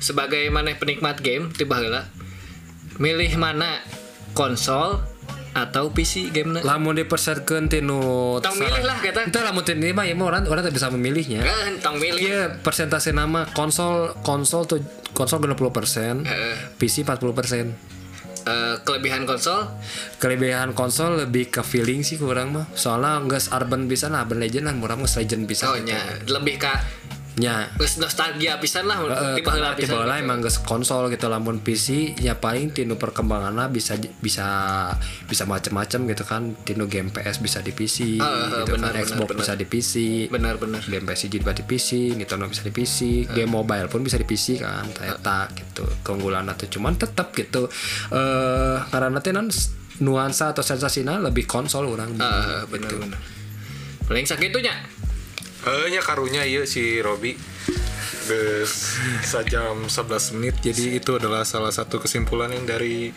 sebagai 0.00 0.48
mana 0.48 0.72
penikmat 0.72 1.20
game 1.20 1.52
tiba 1.52 1.76
heula 1.76 2.08
milih 2.96 3.36
mana? 3.36 3.84
Konsol 4.32 5.02
atau 5.50 5.90
PC 5.90 6.30
game 6.30 6.62
lamun 6.62 6.94
dipersetkeun 6.94 7.66
tinu 7.66 8.38
Tong 8.38 8.54
milih 8.54 8.82
lah 8.86 9.02
kita. 9.02 9.26
Itu 9.26 9.42
lamun 9.42 9.66
tinu 9.66 9.90
mah 9.90 10.06
ya 10.06 10.14
orang 10.14 10.46
orang 10.46 10.62
tak 10.62 10.74
bisa 10.74 10.88
memilihnya. 10.94 11.42
kan 11.42 11.74
tong 11.82 11.96
milih 11.98 12.20
Iya, 12.22 12.42
persentase 12.62 13.10
nama 13.10 13.50
konsol 13.50 14.14
konsol 14.22 14.66
tuh 14.70 14.78
konsol 15.10 15.42
20%, 15.42 16.22
Heeh. 16.22 16.54
PC 16.78 17.02
40%. 17.02 17.90
Eh, 18.40 18.76
kelebihan 18.88 19.28
konsol 19.28 19.68
Kelebihan 20.16 20.72
konsol 20.72 21.28
lebih 21.28 21.52
ke 21.52 21.60
feeling 21.60 22.00
sih 22.00 22.16
kurang 22.16 22.56
mah. 22.56 22.64
Soalnya 22.72 23.20
nggak 23.20 23.52
urban 23.52 23.84
bisa 23.84 24.08
lah, 24.08 24.24
urban 24.24 24.40
legend 24.40 24.64
lah, 24.64 24.74
murah 24.76 24.96
mah 24.96 25.04
legend 25.04 25.44
bisa. 25.44 25.68
oh 25.68 25.76
nya 25.76 26.00
lebih 26.24 26.56
ka 26.56 26.80
Nya. 27.38 27.70
geus 27.78 28.02
nostalgia 28.02 28.58
pisan 28.58 28.90
lah 28.90 28.98
Eh, 29.06 29.38
tiba 29.38 29.54
heula 29.54 29.78
tiba 29.78 29.86
pisan 29.94 30.02
lah 30.02 30.18
gitu. 30.18 30.26
emang 30.26 30.38
geus 30.42 30.58
konsol 30.60 31.06
gitu 31.08 31.30
lamun 31.30 31.62
PC 31.62 32.18
ya 32.18 32.34
paling 32.34 32.74
tinu 32.74 32.98
perkembangannya 32.98 33.70
bisa 33.70 33.94
bisa 34.18 34.48
bisa 35.24 35.44
macam-macam 35.46 36.00
gitu 36.10 36.24
kan. 36.26 36.42
Tinu 36.66 36.90
game 36.90 37.08
PS 37.08 37.38
bisa 37.38 37.62
di 37.62 37.70
PC 37.70 38.18
ah, 38.18 38.64
gitu 38.66 38.74
benar, 38.74 38.90
kan. 38.90 38.98
benar, 38.98 39.06
Xbox 39.06 39.28
benar. 39.30 39.40
bisa 39.40 39.52
di 39.54 39.66
PC 39.66 39.92
benar-benar 40.26 40.82
game 40.84 41.06
PC 41.06 41.22
juga 41.28 41.50
di 41.54 41.62
PC 41.62 42.18
Nintendo 42.18 42.50
bisa 42.50 42.66
di 42.66 42.72
PC 42.72 42.98
game 43.30 43.50
mobile 43.50 43.86
pun 43.86 44.02
bisa 44.02 44.16
di 44.16 44.26
PC 44.26 44.58
kan 44.58 44.84
ternyata 44.90 45.48
gitu 45.54 45.86
keunggulan 46.02 46.48
itu 46.50 46.78
cuman 46.78 46.96
tetap 46.96 47.30
gitu. 47.32 47.70
Eh 48.10 48.78
karena 48.90 49.08
nanti 49.12 49.30
nan 49.30 49.46
nuansa 50.00 50.50
atau 50.50 50.64
sensasinya 50.64 51.20
lebih 51.20 51.44
konsol 51.44 51.84
orang 51.86 52.16
Ah, 52.16 52.64
benar-benar 52.64 53.20
paling 54.08 54.26
sakitunya 54.26 54.72
Eh 55.60 55.86
nya 55.92 56.00
karunya 56.00 56.44
iya 56.48 56.64
si 56.64 57.04
Robi 57.04 57.36
sajam 59.26 59.90
11 59.90 60.38
menit 60.38 60.54
jadi 60.62 61.02
itu 61.02 61.18
adalah 61.18 61.42
salah 61.42 61.74
satu 61.74 61.98
kesimpulan 61.98 62.54
yang 62.54 62.62
dari 62.62 63.10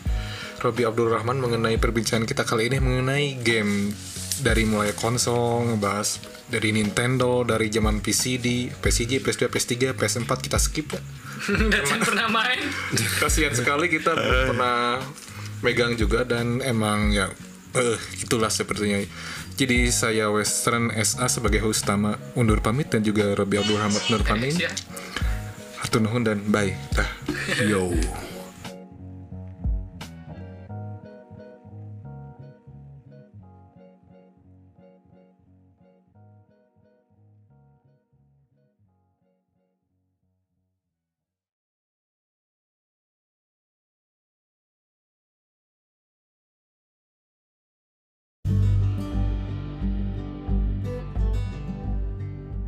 Robi 0.58 0.82
Abdul 0.82 1.12
Rahman 1.12 1.38
mengenai 1.38 1.78
perbincangan 1.78 2.26
kita 2.26 2.42
kali 2.42 2.66
ini 2.72 2.82
mengenai 2.82 3.38
game 3.38 3.94
dari 4.42 4.66
mulai 4.66 4.90
konsol 4.96 5.70
ngebahas 5.70 6.18
dari 6.50 6.74
Nintendo 6.74 7.46
dari 7.46 7.70
zaman 7.70 8.02
PCD, 8.02 8.68
PCG, 8.74 9.22
PS2, 9.22 9.42
PS3, 9.48 9.72
PS4 9.94 10.32
kita 10.42 10.58
skip 10.58 10.86
ya. 10.92 11.02
dan 11.72 11.84
pernah 12.02 12.26
main 12.30 12.60
Kasihan 13.22 13.54
sekali 13.54 13.86
kita 13.86 14.16
pernah 14.16 14.98
megang 15.62 15.94
juga 15.94 16.26
dan 16.26 16.60
emang 16.60 17.14
ya 17.14 17.30
eh 17.74 17.98
itulah 18.22 18.50
sepertinya. 18.50 19.02
Jadi 19.54 19.86
saya 19.94 20.34
Western 20.34 20.90
SA 20.98 21.30
sebagai 21.30 21.62
host 21.62 21.86
utama 21.86 22.18
undur 22.34 22.58
pamit 22.58 22.90
dan 22.90 23.06
juga 23.06 23.38
Robi 23.38 23.62
Abdul 23.62 23.78
Rahmat 23.78 24.02
undur 24.10 24.26
pamit. 24.26 24.58
ya 24.58 24.70
Hatur 25.78 26.02
nuhun 26.02 26.26
dan 26.26 26.42
bye. 26.50 26.74
Dah. 26.90 27.06
yo 27.70 27.94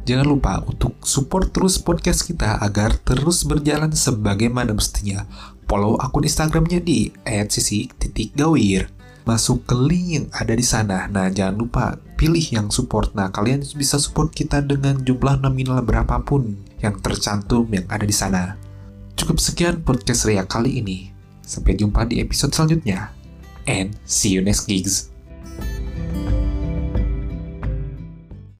Jangan 0.07 0.23
lupa 0.23 0.63
untuk 0.63 1.03
support 1.03 1.51
terus 1.51 1.83
podcast 1.83 2.23
kita 2.23 2.63
agar 2.63 2.95
terus 3.03 3.43
berjalan 3.43 3.91
sebagaimana 3.91 4.71
mestinya. 4.71 5.27
Follow 5.67 5.99
akun 5.99 6.23
Instagramnya 6.23 6.79
di 6.79 7.11
@sisi.gawir. 7.27 8.87
Masuk 9.27 9.67
ke 9.67 9.75
link 9.75 10.07
yang 10.15 10.27
ada 10.31 10.55
di 10.55 10.63
sana. 10.63 11.11
Nah, 11.11 11.27
jangan 11.27 11.59
lupa 11.59 11.99
pilih 12.15 12.47
yang 12.55 12.71
support. 12.71 13.19
Nah, 13.19 13.35
kalian 13.35 13.67
bisa 13.75 13.99
support 13.99 14.31
kita 14.31 14.63
dengan 14.63 15.03
jumlah 15.03 15.43
nominal 15.43 15.83
berapapun 15.83 16.55
yang 16.79 16.95
tercantum 17.03 17.67
yang 17.75 17.91
ada 17.91 18.07
di 18.07 18.15
sana. 18.15 18.55
Cukup 19.19 19.43
sekian 19.43 19.83
podcast 19.83 20.23
Ria 20.31 20.47
kali 20.47 20.79
ini. 20.79 21.11
Sampai 21.43 21.75
jumpa 21.75 22.07
di 22.07 22.23
episode 22.23 22.55
selanjutnya. 22.55 23.11
And 23.67 23.99
see 24.07 24.39
you 24.39 24.47
next 24.47 24.71
gigs. 24.71 25.16